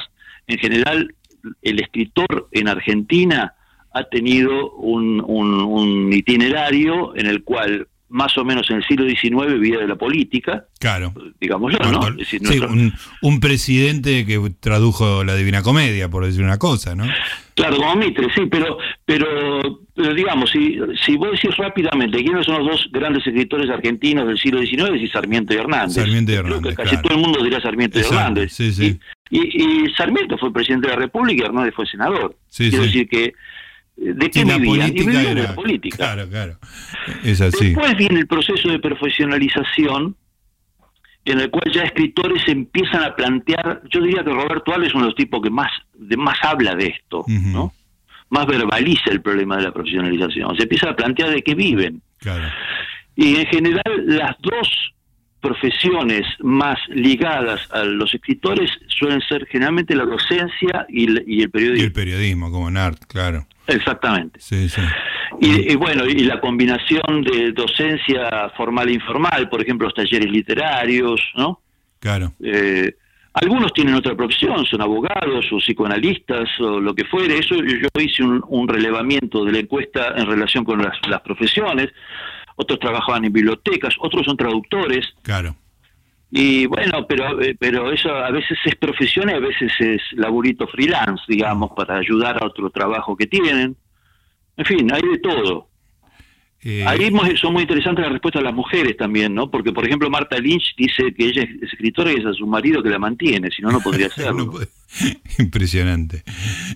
en 0.47 0.58
general, 0.60 1.13
el 1.62 1.80
escritor 1.80 2.50
en 2.52 2.67
Argentina 2.67 3.54
ha 3.93 4.04
tenido 4.04 4.71
un, 4.73 5.23
un- 5.26 5.62
un 5.63 6.13
itinerario 6.13 7.15
en 7.15 7.26
el 7.28 7.43
cual 7.43 7.88
más 8.10 8.38
o 8.38 8.46
menos 8.46 8.70
en 8.70 8.78
el 8.78 8.84
siglo 8.86 9.06
XIX 9.08 9.54
vivía 9.60 9.80
de 9.80 9.88
la 9.88 9.96
política, 9.96 10.65
Claro. 10.80 11.13
digámoslo, 11.41 11.78
¿no? 11.80 11.91
Marco- 12.00 12.08
Es 12.12 12.17
decir, 12.17 12.39
sí, 12.39 12.46
nuestro- 12.60 12.70
un, 12.72 12.93
un 13.22 13.39
presidente 13.39 14.26
que 14.26 14.39
tradujo 14.60 15.24
la 15.24 15.36
Divina 15.36 15.62
Comedia, 15.62 16.10
por 16.10 16.26
decir 16.26 16.43
una 16.43 16.58
cosa, 16.58 16.96
¿no? 16.96 17.06
Claro, 17.56 17.78
como 17.78 17.96
Mitre, 17.96 18.28
sí, 18.36 18.43
pero, 18.52 18.78
pero, 19.04 19.82
pero 19.96 20.13
digamos, 20.13 20.52
si, 20.52 20.78
si 21.04 21.17
vos 21.17 21.32
decís 21.32 21.58
rápidamente 21.58 22.24
quiénes 22.24 22.46
son 22.46 22.60
los 22.60 22.67
dos 22.67 22.89
grandes 22.91 23.26
escritores 23.26 23.70
argentinos 23.70 24.28
del 24.28 24.38
siglo 24.38 24.62
XIX, 24.62 24.91
decís 24.93 25.12
Sarmiento 25.12 25.54
y 25.54 25.58
Hernández. 25.58 25.96
Sarmiento 25.96 26.32
y 26.32 26.36
Creo 26.36 26.43
que 26.43 26.50
Hernández, 26.50 26.76
casi 26.76 26.89
claro. 26.89 27.02
todo 27.08 27.13
el 27.17 27.20
mundo 27.24 27.43
dirá 27.43 27.60
Sarmiento 27.60 27.98
y 27.98 28.02
Exacto, 28.02 28.20
Hernández. 28.22 28.54
sí, 28.54 28.72
sí. 28.72 29.00
Y, 29.32 29.39
y- 29.39 29.86
y 29.88 29.93
Sarmiento 29.96 30.38
fue 30.38 30.54
presidente 30.54 30.88
de 30.88 30.93
la 30.93 31.00
República 31.00 31.43
y 31.43 31.46
Hernández 31.48 31.74
fue 31.76 31.86
senador. 31.88 32.36
Sí, 32.48 32.70
Quiero 32.70 32.86
decir 32.86 33.10
que, 33.10 33.34
¿de 33.97 34.29
qué 34.31 34.45
la 34.45 34.57
vivían? 34.57 34.88
Y 34.88 34.91
política 34.91 35.05
vivían 35.12 35.23
de 35.25 35.31
era. 35.31 35.43
la 35.49 35.55
política. 35.55 35.97
Claro, 35.97 36.29
claro. 36.29 36.57
Es 37.23 37.41
así. 37.41 37.65
Después 37.69 37.97
viene 37.97 38.19
el 38.19 38.27
proceso 38.27 38.69
de 38.69 38.79
profesionalización 38.79 40.15
en 41.25 41.41
el 41.41 41.49
cual 41.49 41.69
ya 41.73 41.83
escritores 41.83 42.41
empiezan 42.47 43.03
a 43.03 43.13
plantear, 43.13 43.81
yo 43.91 44.01
diría 44.01 44.23
que 44.23 44.31
Roberto 44.31 44.73
Alves 44.73 44.89
es 44.89 44.95
uno 44.95 45.03
de 45.03 45.10
los 45.10 45.15
tipos 45.17 45.41
que 45.41 45.49
más, 45.49 45.69
de 45.93 46.15
más 46.15 46.38
habla 46.41 46.73
de 46.75 46.88
esto. 46.88 47.25
¿no? 47.27 47.73
Más 48.29 48.45
verbaliza 48.45 49.12
el 49.12 49.21
problema 49.21 49.57
de 49.57 49.63
la 49.63 49.71
profesionalización. 49.73 50.55
Se 50.55 50.63
empieza 50.63 50.89
a 50.91 50.95
plantear 50.95 51.31
de 51.31 51.41
qué 51.41 51.53
viven. 51.53 52.01
Claro. 52.19 52.45
Y 53.17 53.36
en 53.36 53.45
general 53.47 53.83
las 54.05 54.38
dos 54.39 54.93
profesiones 55.41 56.23
más 56.39 56.77
ligadas 56.89 57.62
a 57.71 57.83
los 57.83 58.13
escritores 58.13 58.69
suelen 58.88 59.21
ser 59.21 59.45
generalmente 59.47 59.95
la 59.95 60.05
docencia 60.05 60.86
y 60.89 61.05
el, 61.05 61.23
y 61.27 61.39
el 61.41 61.43
Y 61.43 61.47
periodismo. 61.49 61.86
el 61.86 61.91
periodismo, 61.91 62.51
como 62.51 62.71
Nart, 62.71 63.03
claro. 63.05 63.47
Exactamente. 63.67 64.39
Sí, 64.39 64.69
sí. 64.69 64.82
Y, 65.41 65.73
y 65.73 65.75
bueno, 65.75 66.06
y 66.06 66.19
la 66.19 66.39
combinación 66.39 67.21
de 67.21 67.51
docencia 67.51 68.49
formal 68.56 68.89
e 68.89 68.93
informal, 68.93 69.49
por 69.49 69.62
ejemplo, 69.62 69.88
los 69.88 69.93
talleres 69.93 70.32
literarios, 70.32 71.21
¿no? 71.36 71.62
Claro. 71.99 72.34
Eh, 72.41 72.95
algunos 73.34 73.71
tienen 73.73 73.93
otra 73.93 74.15
profesión, 74.15 74.65
son 74.65 74.82
abogados 74.82 75.45
o 75.51 75.58
psicoanalistas 75.58 76.49
o 76.60 76.80
lo 76.80 76.95
que 76.95 77.06
fuere. 77.06 77.38
Eso 77.38 77.56
yo 77.56 77.88
hice 78.01 78.23
un, 78.23 78.43
un 78.47 78.67
relevamiento 78.67 79.45
de 79.45 79.51
la 79.51 79.60
encuesta 79.60 80.13
en 80.15 80.25
relación 80.25 80.63
con 80.63 80.82
las, 80.82 80.95
las 81.08 81.21
profesiones. 81.21 81.89
Otros 82.56 82.80
trabajaban 82.80 83.25
en 83.25 83.34
bibliotecas, 83.34 83.93
otros 83.99 84.25
son 84.25 84.38
traductores. 84.38 85.13
Claro. 85.21 85.56
Y 86.30 86.66
bueno, 86.66 87.06
pero 87.08 87.42
eh, 87.42 87.56
pero 87.58 87.92
eso 87.92 88.10
a 88.10 88.32
veces 88.32 88.58
es 88.66 88.76
profesión 88.76 89.30
y 89.30 89.34
a 89.34 89.40
veces 89.40 89.72
es 89.80 90.02
laburito 90.12 90.68
freelance, 90.68 91.24
digamos, 91.28 91.72
para 91.72 91.98
ayudar 91.98 92.42
a 92.42 92.46
otro 92.46 92.70
trabajo 92.70 93.16
que 93.16 93.28
tienen. 93.28 93.78
En 94.58 94.66
fin, 94.66 94.92
hay 94.94 95.02
de 95.02 95.20
todo. 95.20 95.70
Eh, 96.63 96.84
Ahí 96.88 97.12
son 97.39 97.54
muy 97.54 97.62
interesantes 97.62 98.04
las 98.04 98.12
respuestas 98.12 98.41
de 98.41 98.46
las 98.46 98.54
mujeres 98.54 98.98
también, 98.98 99.34
¿no? 99.34 99.50
Porque, 99.50 99.72
por 99.72 99.86
ejemplo, 99.86 100.10
Marta 100.10 100.38
Lynch 100.39 100.76
dice 100.78 101.13
que 101.15 101.26
ella 101.28 101.43
es 101.43 101.72
escritora 101.72 102.12
y 102.12 102.15
es 102.15 102.26
a 102.26 102.34
su 102.34 102.48
marido 102.48 102.82
que 102.84 102.89
la 102.89 103.00
mantiene, 103.00 103.50
si 103.56 103.62
no, 103.62 103.72
no 103.72 103.80
podría 103.80 104.08
no 104.17 104.24
hacerlo. 104.24 104.52
puede- 104.52 104.67
Impresionante. 105.39 106.24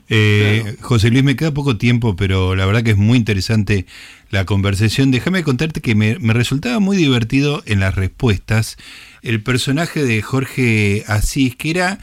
Eh, 0.10 0.76
José 0.82 1.10
Luis, 1.10 1.24
me 1.24 1.36
queda 1.36 1.54
poco 1.54 1.78
tiempo, 1.78 2.16
pero 2.16 2.56
la 2.56 2.66
verdad 2.66 2.84
que 2.84 2.92
es 2.92 2.98
muy 2.98 3.18
interesante 3.18 3.86
la 4.30 4.46
conversación. 4.46 5.12
Déjame 5.12 5.44
contarte 5.44 5.82
que 5.82 5.96
me, 5.96 6.20
me 6.20 6.34
resultaba 6.34 6.80
muy 6.80 6.98
divertido 6.98 7.64
en 7.66 7.80
las 7.80 7.96
respuestas 7.96 8.78
el 9.24 9.42
personaje 9.42 10.04
de 10.04 10.22
Jorge 10.22 11.04
Asís, 11.08 11.56
que 11.56 11.70
era, 11.72 12.00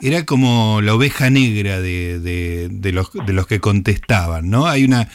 era 0.00 0.24
como 0.24 0.80
la 0.82 0.94
oveja 0.94 1.28
negra 1.30 1.80
de, 1.80 2.20
de- 2.20 2.68
de 2.70 2.92
los, 2.92 3.10
de 3.12 3.32
los 3.32 3.46
que 3.46 3.60
contestaban, 3.60 4.48
¿no? 4.50 4.66
Hay 4.66 4.84
una. 4.84 5.08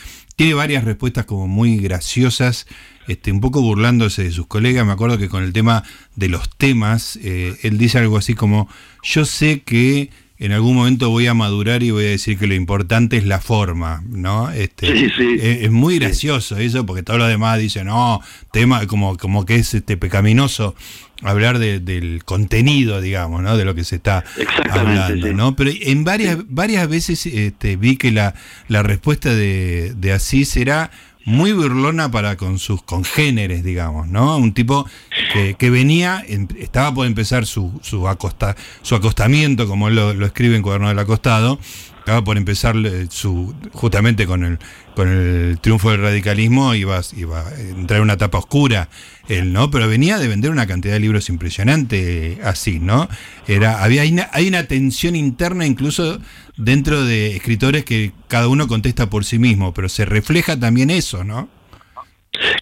Tiene 0.43 0.55
varias 0.55 0.83
respuestas 0.83 1.23
como 1.25 1.47
muy 1.47 1.77
graciosas, 1.77 2.67
este, 3.07 3.31
un 3.31 3.39
poco 3.39 3.61
burlándose 3.61 4.25
de 4.25 4.31
sus 4.31 4.45
colegas. 4.45 4.85
Me 4.85 4.91
acuerdo 4.91 5.17
que 5.17 5.29
con 5.29 5.41
el 5.41 5.53
tema 5.53 5.85
de 6.17 6.27
los 6.27 6.49
temas, 6.57 7.17
eh, 7.23 7.57
él 7.61 7.77
dice 7.77 7.99
algo 7.99 8.17
así 8.17 8.33
como: 8.33 8.67
Yo 9.03 9.23
sé 9.23 9.61
que 9.61 10.09
en 10.45 10.51
algún 10.51 10.75
momento 10.75 11.09
voy 11.09 11.27
a 11.27 11.33
madurar 11.33 11.83
y 11.83 11.91
voy 11.91 12.05
a 12.05 12.09
decir 12.09 12.37
que 12.37 12.47
lo 12.47 12.53
importante 12.53 13.17
es 13.17 13.25
la 13.25 13.39
forma, 13.39 14.03
¿no? 14.07 14.49
Este, 14.51 14.87
Sí, 14.91 15.07
sí. 15.17 15.35
Es, 15.39 15.63
es 15.63 15.71
muy 15.71 15.99
gracioso 15.99 16.57
eso, 16.57 16.85
porque 16.85 17.01
todos 17.03 17.19
los 17.19 17.29
demás 17.29 17.59
dicen, 17.59 17.87
no, 17.87 18.19
tema, 18.51 18.85
como, 18.87 19.17
como 19.17 19.45
que 19.45 19.55
es 19.55 19.73
este 19.73 19.95
pecaminoso 19.97 20.75
hablar 21.21 21.59
de- 21.59 21.79
del 21.79 22.23
contenido, 22.25 22.99
digamos, 22.99 23.41
¿no? 23.41 23.55
De 23.55 23.63
lo 23.63 23.73
que 23.75 23.83
se 23.85 23.95
está 23.95 24.25
hablando. 24.69 25.31
¿no? 25.33 25.55
Pero 25.55 25.71
en 25.81 26.03
varias, 26.03 26.37
varias 26.49 26.87
veces 26.89 27.25
este, 27.25 27.77
vi 27.77 27.95
que 27.97 28.11
la, 28.11 28.35
la 28.67 28.83
respuesta 28.83 29.33
de, 29.33 29.93
de 29.95 30.11
Asís 30.11 30.55
era 30.57 30.91
muy 31.25 31.53
burlona 31.53 32.11
para 32.11 32.35
con 32.37 32.59
sus 32.59 32.81
congéneres, 32.83 33.63
digamos, 33.63 34.07
¿no? 34.07 34.37
Un 34.37 34.53
tipo 34.53 34.85
que, 35.31 35.69
venía, 35.69 36.23
en- 36.27 36.49
estaba 36.59 36.93
por 36.93 37.07
empezar 37.07 37.45
su, 37.45 37.71
su, 37.81 38.07
acosta, 38.07 38.55
su 38.81 38.95
acostamiento, 38.95 39.67
como 39.67 39.89
lo, 39.89 40.13
lo 40.13 40.25
escribe 40.25 40.55
en 40.55 40.61
Cuaderno 40.61 40.89
del 40.89 40.99
Acostado, 40.99 41.59
estaba 42.03 42.21
por 42.21 42.35
empezar 42.35 42.75
eh, 42.75 43.07
su, 43.09 43.55
justamente 43.71 44.27
con 44.27 44.43
el, 44.43 44.59
con 44.93 45.07
el 45.07 45.57
triunfo 45.61 45.89
del 45.89 46.01
radicalismo, 46.01 46.75
iba, 46.75 46.99
iba 47.15 47.47
a 47.47 47.59
entrar 47.61 47.99
en 47.99 48.03
una 48.03 48.13
etapa 48.13 48.39
oscura 48.39 48.89
él, 49.29 49.53
¿no? 49.53 49.71
Pero 49.71 49.87
venía 49.87 50.19
de 50.19 50.27
vender 50.27 50.51
una 50.51 50.67
cantidad 50.67 50.95
de 50.95 50.99
libros 50.99 51.29
impresionante 51.29 52.39
así, 52.43 52.81
¿no? 52.81 53.07
Era, 53.47 53.81
había, 53.81 54.01
hay 54.01 54.11
una, 54.11 54.27
hay 54.33 54.49
una 54.49 54.65
tensión 54.67 55.15
interna 55.15 55.65
incluso 55.65 56.19
dentro 56.57 57.05
de 57.05 57.37
escritores 57.37 57.85
que 57.85 58.11
cada 58.27 58.49
uno 58.49 58.67
contesta 58.67 59.09
por 59.09 59.23
sí 59.23 59.39
mismo, 59.39 59.73
pero 59.73 59.87
se 59.87 60.03
refleja 60.03 60.59
también 60.59 60.89
eso, 60.89 61.23
¿no? 61.23 61.47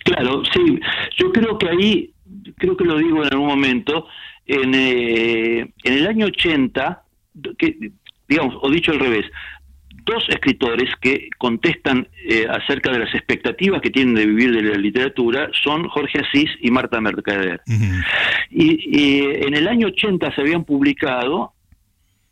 Claro, 0.03 0.43
sí. 0.53 0.79
Yo 1.17 1.31
creo 1.31 1.57
que 1.57 1.67
ahí, 1.67 2.13
creo 2.57 2.77
que 2.77 2.85
lo 2.85 2.99
digo 2.99 3.23
en 3.25 3.33
algún 3.33 3.47
momento, 3.47 4.05
en, 4.45 4.75
eh, 4.75 5.61
en 5.83 5.93
el 5.93 6.05
año 6.05 6.27
80, 6.27 7.01
que, 7.57 7.91
digamos, 8.31 8.55
o 8.61 8.69
dicho 8.71 8.91
al 8.91 8.99
revés, 8.99 9.25
dos 10.03 10.23
escritores 10.29 10.89
que 10.99 11.29
contestan 11.37 12.07
eh, 12.27 12.47
acerca 12.49 12.91
de 12.91 12.99
las 12.99 13.13
expectativas 13.13 13.81
que 13.81 13.91
tienen 13.91 14.15
de 14.15 14.25
vivir 14.25 14.51
de 14.51 14.63
la 14.63 14.77
literatura 14.77 15.49
son 15.63 15.87
Jorge 15.89 16.19
Asís 16.19 16.49
y 16.61 16.71
Marta 16.71 16.99
Mercader. 16.99 17.61
Y, 18.49 18.99
y 18.99 19.19
en 19.45 19.53
el 19.53 19.67
año 19.67 19.87
80 19.87 20.33
se 20.33 20.41
habían 20.41 20.63
publicado 20.63 21.53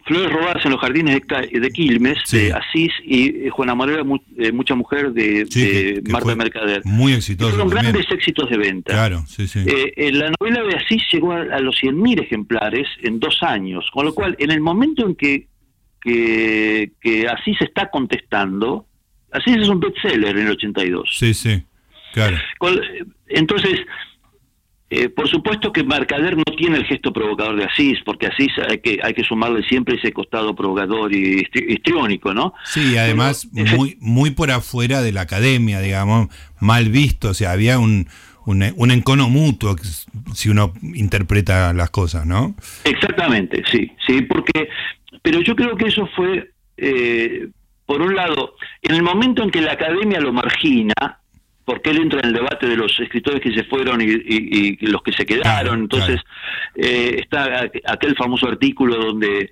Flores 0.05 0.31
robadas 0.31 0.65
en 0.65 0.71
los 0.71 0.79
jardines 0.79 1.21
de, 1.27 1.59
de 1.59 1.69
Quilmes, 1.69 2.17
Sí. 2.25 2.37
de 2.37 2.53
Asís, 2.53 2.91
y 3.03 3.45
eh, 3.45 3.49
Juana 3.51 3.75
Morera, 3.75 4.03
mu- 4.03 4.17
eh, 4.39 4.51
Mucha 4.51 4.73
Mujer, 4.73 5.11
de, 5.11 5.45
Sí, 5.47 5.59
de 5.61 5.93
que- 5.95 6.01
que 6.03 6.11
Marta 6.11 6.35
Mercader. 6.35 6.81
Muy 6.85 7.11
Y 7.11 7.15
exitoso. 7.15 7.51
fueron 7.51 7.69
también. 7.69 7.91
grandes 7.93 8.11
éxitos 8.11 8.49
de 8.49 8.57
venta. 8.57 8.93
Claro, 8.93 9.23
sí, 9.27 9.47
sí. 9.47 9.59
Eh, 9.67 9.93
eh, 9.95 10.11
la 10.13 10.31
novela 10.39 10.63
de 10.63 10.77
Asís 10.77 11.03
llegó 11.11 11.33
a, 11.33 11.41
a 11.41 11.59
los 11.59 11.75
100.000 11.83 12.21
ejemplares 12.23 12.87
en 13.03 13.19
dos 13.19 13.43
años, 13.43 13.87
con 13.93 14.05
lo 14.05 14.15
cual, 14.15 14.35
en 14.39 14.49
el 14.49 14.61
momento 14.61 15.05
en 15.05 15.13
que, 15.15 15.45
que, 16.01 16.91
que 17.01 17.27
Asís 17.27 17.57
está 17.61 17.89
contestando, 17.89 18.85
Asís 19.31 19.57
es 19.57 19.69
un 19.69 19.79
bestseller 19.79 20.37
en 20.37 20.45
el 20.47 20.51
82. 20.53 21.09
sí, 21.17 21.33
sí. 21.33 21.63
Claro. 22.13 22.37
Entonces, 23.27 23.79
eh, 24.89 25.09
por 25.09 25.29
supuesto 25.29 25.71
que 25.71 25.83
Mercader 25.83 26.35
no 26.35 26.43
tiene 26.57 26.77
el 26.77 26.85
gesto 26.85 27.13
provocador 27.13 27.55
de 27.57 27.65
Asís, 27.65 27.99
porque 28.03 28.25
Asís 28.25 28.49
hay 28.67 28.79
que, 28.79 28.99
hay 29.03 29.13
que 29.13 29.23
sumarle 29.23 29.61
siempre 29.67 29.95
ese 29.97 30.11
costado 30.11 30.55
provocador 30.55 31.13
y 31.13 31.43
histri- 31.43 31.69
histriónico, 31.69 32.33
¿no? 32.33 32.55
Sí, 32.65 32.97
además 32.97 33.47
Pero, 33.53 33.77
muy, 33.77 33.97
muy 33.99 34.31
por 34.31 34.49
afuera 34.49 35.03
de 35.03 35.11
la 35.11 35.21
academia, 35.21 35.79
digamos, 35.79 36.29
mal 36.59 36.89
visto, 36.89 37.29
o 37.29 37.33
sea, 37.35 37.51
había 37.51 37.77
un, 37.77 38.07
un, 38.49 38.63
un 38.75 38.91
encono 38.91 39.29
mutuo 39.29 39.75
si 40.33 40.49
uno 40.49 40.73
interpreta 40.93 41.73
las 41.73 41.89
cosas, 41.89 42.25
¿no? 42.25 42.55
Exactamente, 42.83 43.63
sí, 43.71 43.91
sí, 44.05 44.21
porque, 44.23 44.69
pero 45.21 45.41
yo 45.41 45.55
creo 45.55 45.75
que 45.77 45.87
eso 45.87 46.07
fue, 46.15 46.51
eh, 46.77 47.47
por 47.85 48.01
un 48.01 48.15
lado, 48.15 48.55
en 48.81 48.95
el 48.95 49.03
momento 49.03 49.43
en 49.43 49.51
que 49.51 49.61
la 49.61 49.73
academia 49.73 50.19
lo 50.19 50.33
margina, 50.33 50.93
porque 51.65 51.91
él 51.91 51.97
entra 52.01 52.19
en 52.21 52.27
el 52.29 52.33
debate 52.33 52.67
de 52.67 52.75
los 52.75 52.99
escritores 52.99 53.41
que 53.41 53.53
se 53.53 53.63
fueron 53.65 54.01
y, 54.01 54.05
y- 54.05 54.77
y 54.81 54.85
los 54.87 55.03
que 55.03 55.11
se 55.13 55.25
quedaron, 55.25 55.43
Claro, 55.43 55.73
entonces 55.75 56.19
eh, 56.75 57.17
está 57.21 57.65
aqu- 57.65 57.81
aquel 57.85 58.15
famoso 58.15 58.47
artículo 58.47 58.95
donde 58.97 59.51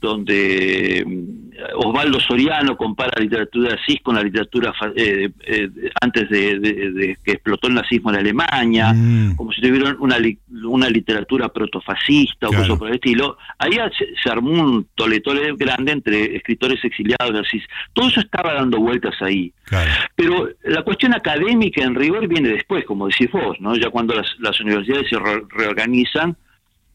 donde 0.00 1.04
mm, 1.06 1.50
Osvaldo 1.76 2.18
Soriano 2.20 2.76
compara 2.76 3.12
la 3.16 3.22
literatura 3.22 3.68
de 3.70 3.74
Asís 3.74 4.00
con 4.02 4.14
la 4.14 4.22
literatura 4.22 4.72
eh, 4.96 5.28
eh, 5.46 5.68
antes 6.00 6.28
de, 6.30 6.58
de- 6.58 6.90
de 6.92 7.18
que 7.22 7.32
explotó 7.32 7.68
el 7.68 7.74
nazismo 7.74 8.10
en 8.10 8.16
Alemania, 8.16 8.92
Mm. 8.94 9.36
como 9.36 9.52
si 9.52 9.60
tuvieran 9.60 9.96
una, 10.00 10.16
una 10.64 10.88
literatura 10.88 11.48
protofascista 11.50 12.48
o 12.48 12.52
cosas 12.52 12.78
por 12.78 12.88
el 12.88 12.94
estilo. 12.94 13.36
Ahí 13.58 13.72
se, 13.98 14.06
se 14.22 14.30
armó 14.30 14.50
un 14.52 14.86
toletole 14.94 15.54
grande 15.56 15.92
entre 15.92 16.36
escritores 16.36 16.82
exiliados 16.84 17.32
de 17.32 17.40
Asís. 17.40 17.62
Todo 17.92 18.08
eso 18.08 18.20
estaba 18.20 18.54
dando 18.54 18.78
vueltas 18.78 19.14
ahí. 19.20 19.52
Claro. 19.64 19.90
Pero 20.16 20.48
la 20.64 20.82
cuestión 20.82 21.14
académica 21.14 21.82
en 21.82 21.94
rigor 21.94 22.26
viene 22.26 22.48
después, 22.48 22.84
como 22.84 23.06
decís 23.06 23.30
vos, 23.30 23.60
¿no? 23.60 23.76
Ya 23.76 23.90
cuando 23.90 24.14
las, 24.14 24.26
las 24.38 24.58
universidades 24.60 25.08
se 25.08 25.18
re- 25.18 25.42
reorganizan 25.50 26.36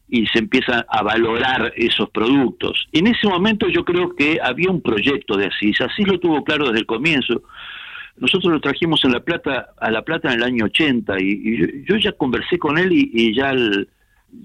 y 0.08 0.26
se 0.28 0.38
empiezan 0.38 0.84
a 0.88 1.02
valorar 1.02 1.72
esos 1.76 2.08
productos. 2.10 2.86
En 2.92 3.06
ese 3.08 3.26
momento 3.26 3.68
yo 3.68 3.84
creo 3.84 4.14
que 4.14 4.38
había 4.42 4.70
un 4.70 4.80
proyecto 4.80 5.36
de 5.36 5.46
Asís. 5.46 5.80
Asís 5.80 6.06
lo 6.06 6.20
tuvo 6.20 6.44
claro 6.44 6.66
desde 6.66 6.80
el 6.80 6.86
comienzo. 6.86 7.42
Nosotros 8.18 8.52
lo 8.52 8.60
trajimos 8.60 9.04
en 9.04 9.12
La 9.12 9.20
Plata, 9.20 9.70
a 9.78 9.90
La 9.90 10.02
Plata 10.02 10.28
en 10.32 10.36
el 10.38 10.42
año 10.44 10.64
80 10.66 11.20
y, 11.20 11.24
y 11.44 11.58
yo, 11.58 11.66
yo 11.88 11.96
ya 11.96 12.12
conversé 12.12 12.58
con 12.58 12.78
él 12.78 12.92
y, 12.92 13.10
y 13.12 13.34
ya, 13.34 13.50
el- 13.50 13.88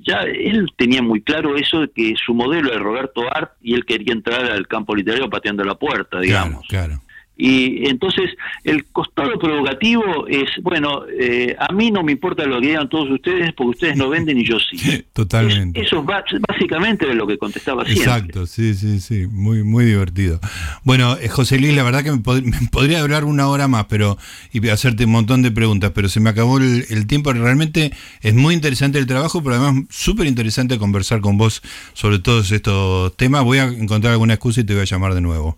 ya 0.03 0.21
él 0.23 0.67
tenía 0.75 1.01
muy 1.01 1.21
claro 1.21 1.55
eso 1.55 1.81
de 1.81 1.89
que 1.89 2.13
su 2.23 2.33
modelo 2.33 2.69
era 2.69 2.79
Roberto 2.79 3.21
Art 3.33 3.51
y 3.61 3.73
él 3.73 3.85
quería 3.85 4.13
entrar 4.13 4.45
al 4.51 4.67
campo 4.67 4.95
literario 4.95 5.29
pateando 5.29 5.63
la 5.63 5.75
puerta, 5.75 6.19
digamos. 6.19 6.65
Claro, 6.67 6.95
claro. 6.97 7.01
Y 7.43 7.87
entonces 7.89 8.29
el 8.63 8.85
costado 8.85 9.39
provocativo 9.39 10.27
es, 10.27 10.47
bueno, 10.61 11.01
eh, 11.19 11.55
a 11.59 11.73
mí 11.73 11.89
no 11.89 12.03
me 12.03 12.11
importa 12.11 12.45
lo 12.45 12.61
que 12.61 12.67
digan 12.67 12.87
todos 12.87 13.09
ustedes 13.09 13.51
porque 13.53 13.69
ustedes 13.71 13.97
no 13.97 14.09
venden 14.09 14.37
y 14.39 14.45
yo 14.45 14.57
sí. 14.59 15.03
Totalmente. 15.13 15.79
Es- 15.81 15.87
eso 15.87 15.99
es 16.01 16.05
ba- 16.05 16.23
básicamente 16.47 17.11
lo 17.15 17.25
que 17.25 17.37
contestaba 17.39 17.83
siempre. 17.85 18.03
Exacto, 18.03 18.45
sí, 18.45 18.75
sí, 18.75 18.99
sí, 18.99 19.25
muy, 19.27 19.63
muy 19.63 19.85
divertido. 19.85 20.39
Bueno, 20.83 21.17
eh, 21.19 21.29
José 21.29 21.59
Luis, 21.59 21.75
la 21.75 21.81
verdad 21.83 22.03
que 22.03 22.11
me, 22.11 22.19
pod- 22.19 22.43
me 22.61 22.67
podría 22.71 23.01
hablar 23.01 23.25
una 23.25 23.47
hora 23.47 23.67
más, 23.67 23.85
pero 23.85 24.17
y 24.53 24.67
hacerte 24.69 25.05
un 25.05 25.11
montón 25.11 25.41
de 25.41 25.49
preguntas, 25.51 25.91
pero 25.95 26.09
se 26.09 26.19
me 26.19 26.29
acabó 26.29 26.59
el, 26.59 26.85
el 26.89 27.07
tiempo. 27.07 27.33
Realmente 27.33 27.91
es 28.21 28.33
muy 28.35 28.53
interesante 28.53 28.99
el 28.99 29.07
trabajo, 29.07 29.41
pero 29.43 29.55
además 29.55 29.85
súper 29.89 30.27
interesante 30.27 30.77
conversar 30.77 31.21
con 31.21 31.37
vos 31.37 31.61
sobre 31.93 32.19
todos 32.19 32.51
estos 32.51 33.17
temas. 33.17 33.43
Voy 33.43 33.57
a 33.57 33.63
encontrar 33.63 34.13
alguna 34.13 34.35
excusa 34.35 34.61
y 34.61 34.63
te 34.63 34.73
voy 34.73 34.83
a 34.83 34.85
llamar 34.85 35.13
de 35.15 35.21
nuevo. 35.21 35.57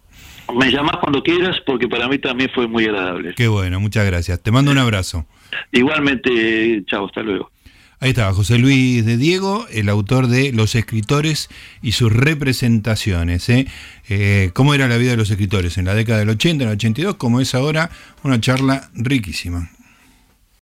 Me 0.56 0.72
llamás 0.72 0.98
cuando 1.02 1.24
quieras 1.24 1.58
porque 1.66 1.88
para 1.88 2.08
mí 2.08 2.18
también 2.20 2.50
fue 2.54 2.68
muy 2.68 2.86
agradable. 2.86 3.34
Qué 3.36 3.48
bueno, 3.48 3.80
muchas 3.80 4.06
gracias. 4.06 4.42
Te 4.42 4.52
mando 4.52 4.72
un 4.72 4.78
abrazo. 4.78 5.26
Igualmente, 5.72 6.84
chao, 6.88 7.06
hasta 7.06 7.22
luego. 7.22 7.52
Ahí 8.00 8.10
estaba 8.10 8.34
José 8.34 8.58
Luis 8.58 9.06
de 9.06 9.16
Diego, 9.16 9.66
el 9.72 9.88
autor 9.88 10.28
de 10.28 10.52
Los 10.52 10.76
escritores 10.76 11.50
y 11.82 11.94
sus 11.94 12.12
representaciones. 12.12 13.48
¿eh? 13.48 13.66
Eh, 14.10 14.52
¿Cómo 14.54 14.74
era 14.74 14.90
la 14.90 14.98
vida 14.98 15.12
de 15.12 15.18
los 15.18 15.30
escritores 15.30 15.78
en 15.78 15.86
la 15.86 15.94
década 15.94 16.20
del 16.20 16.30
80, 16.30 16.66
en 16.66 16.70
el 16.70 16.76
82? 16.76 17.16
Como 17.16 17.40
es 17.40 17.56
ahora, 17.56 17.90
una 18.24 18.42
charla 18.42 18.90
riquísima. 18.94 19.70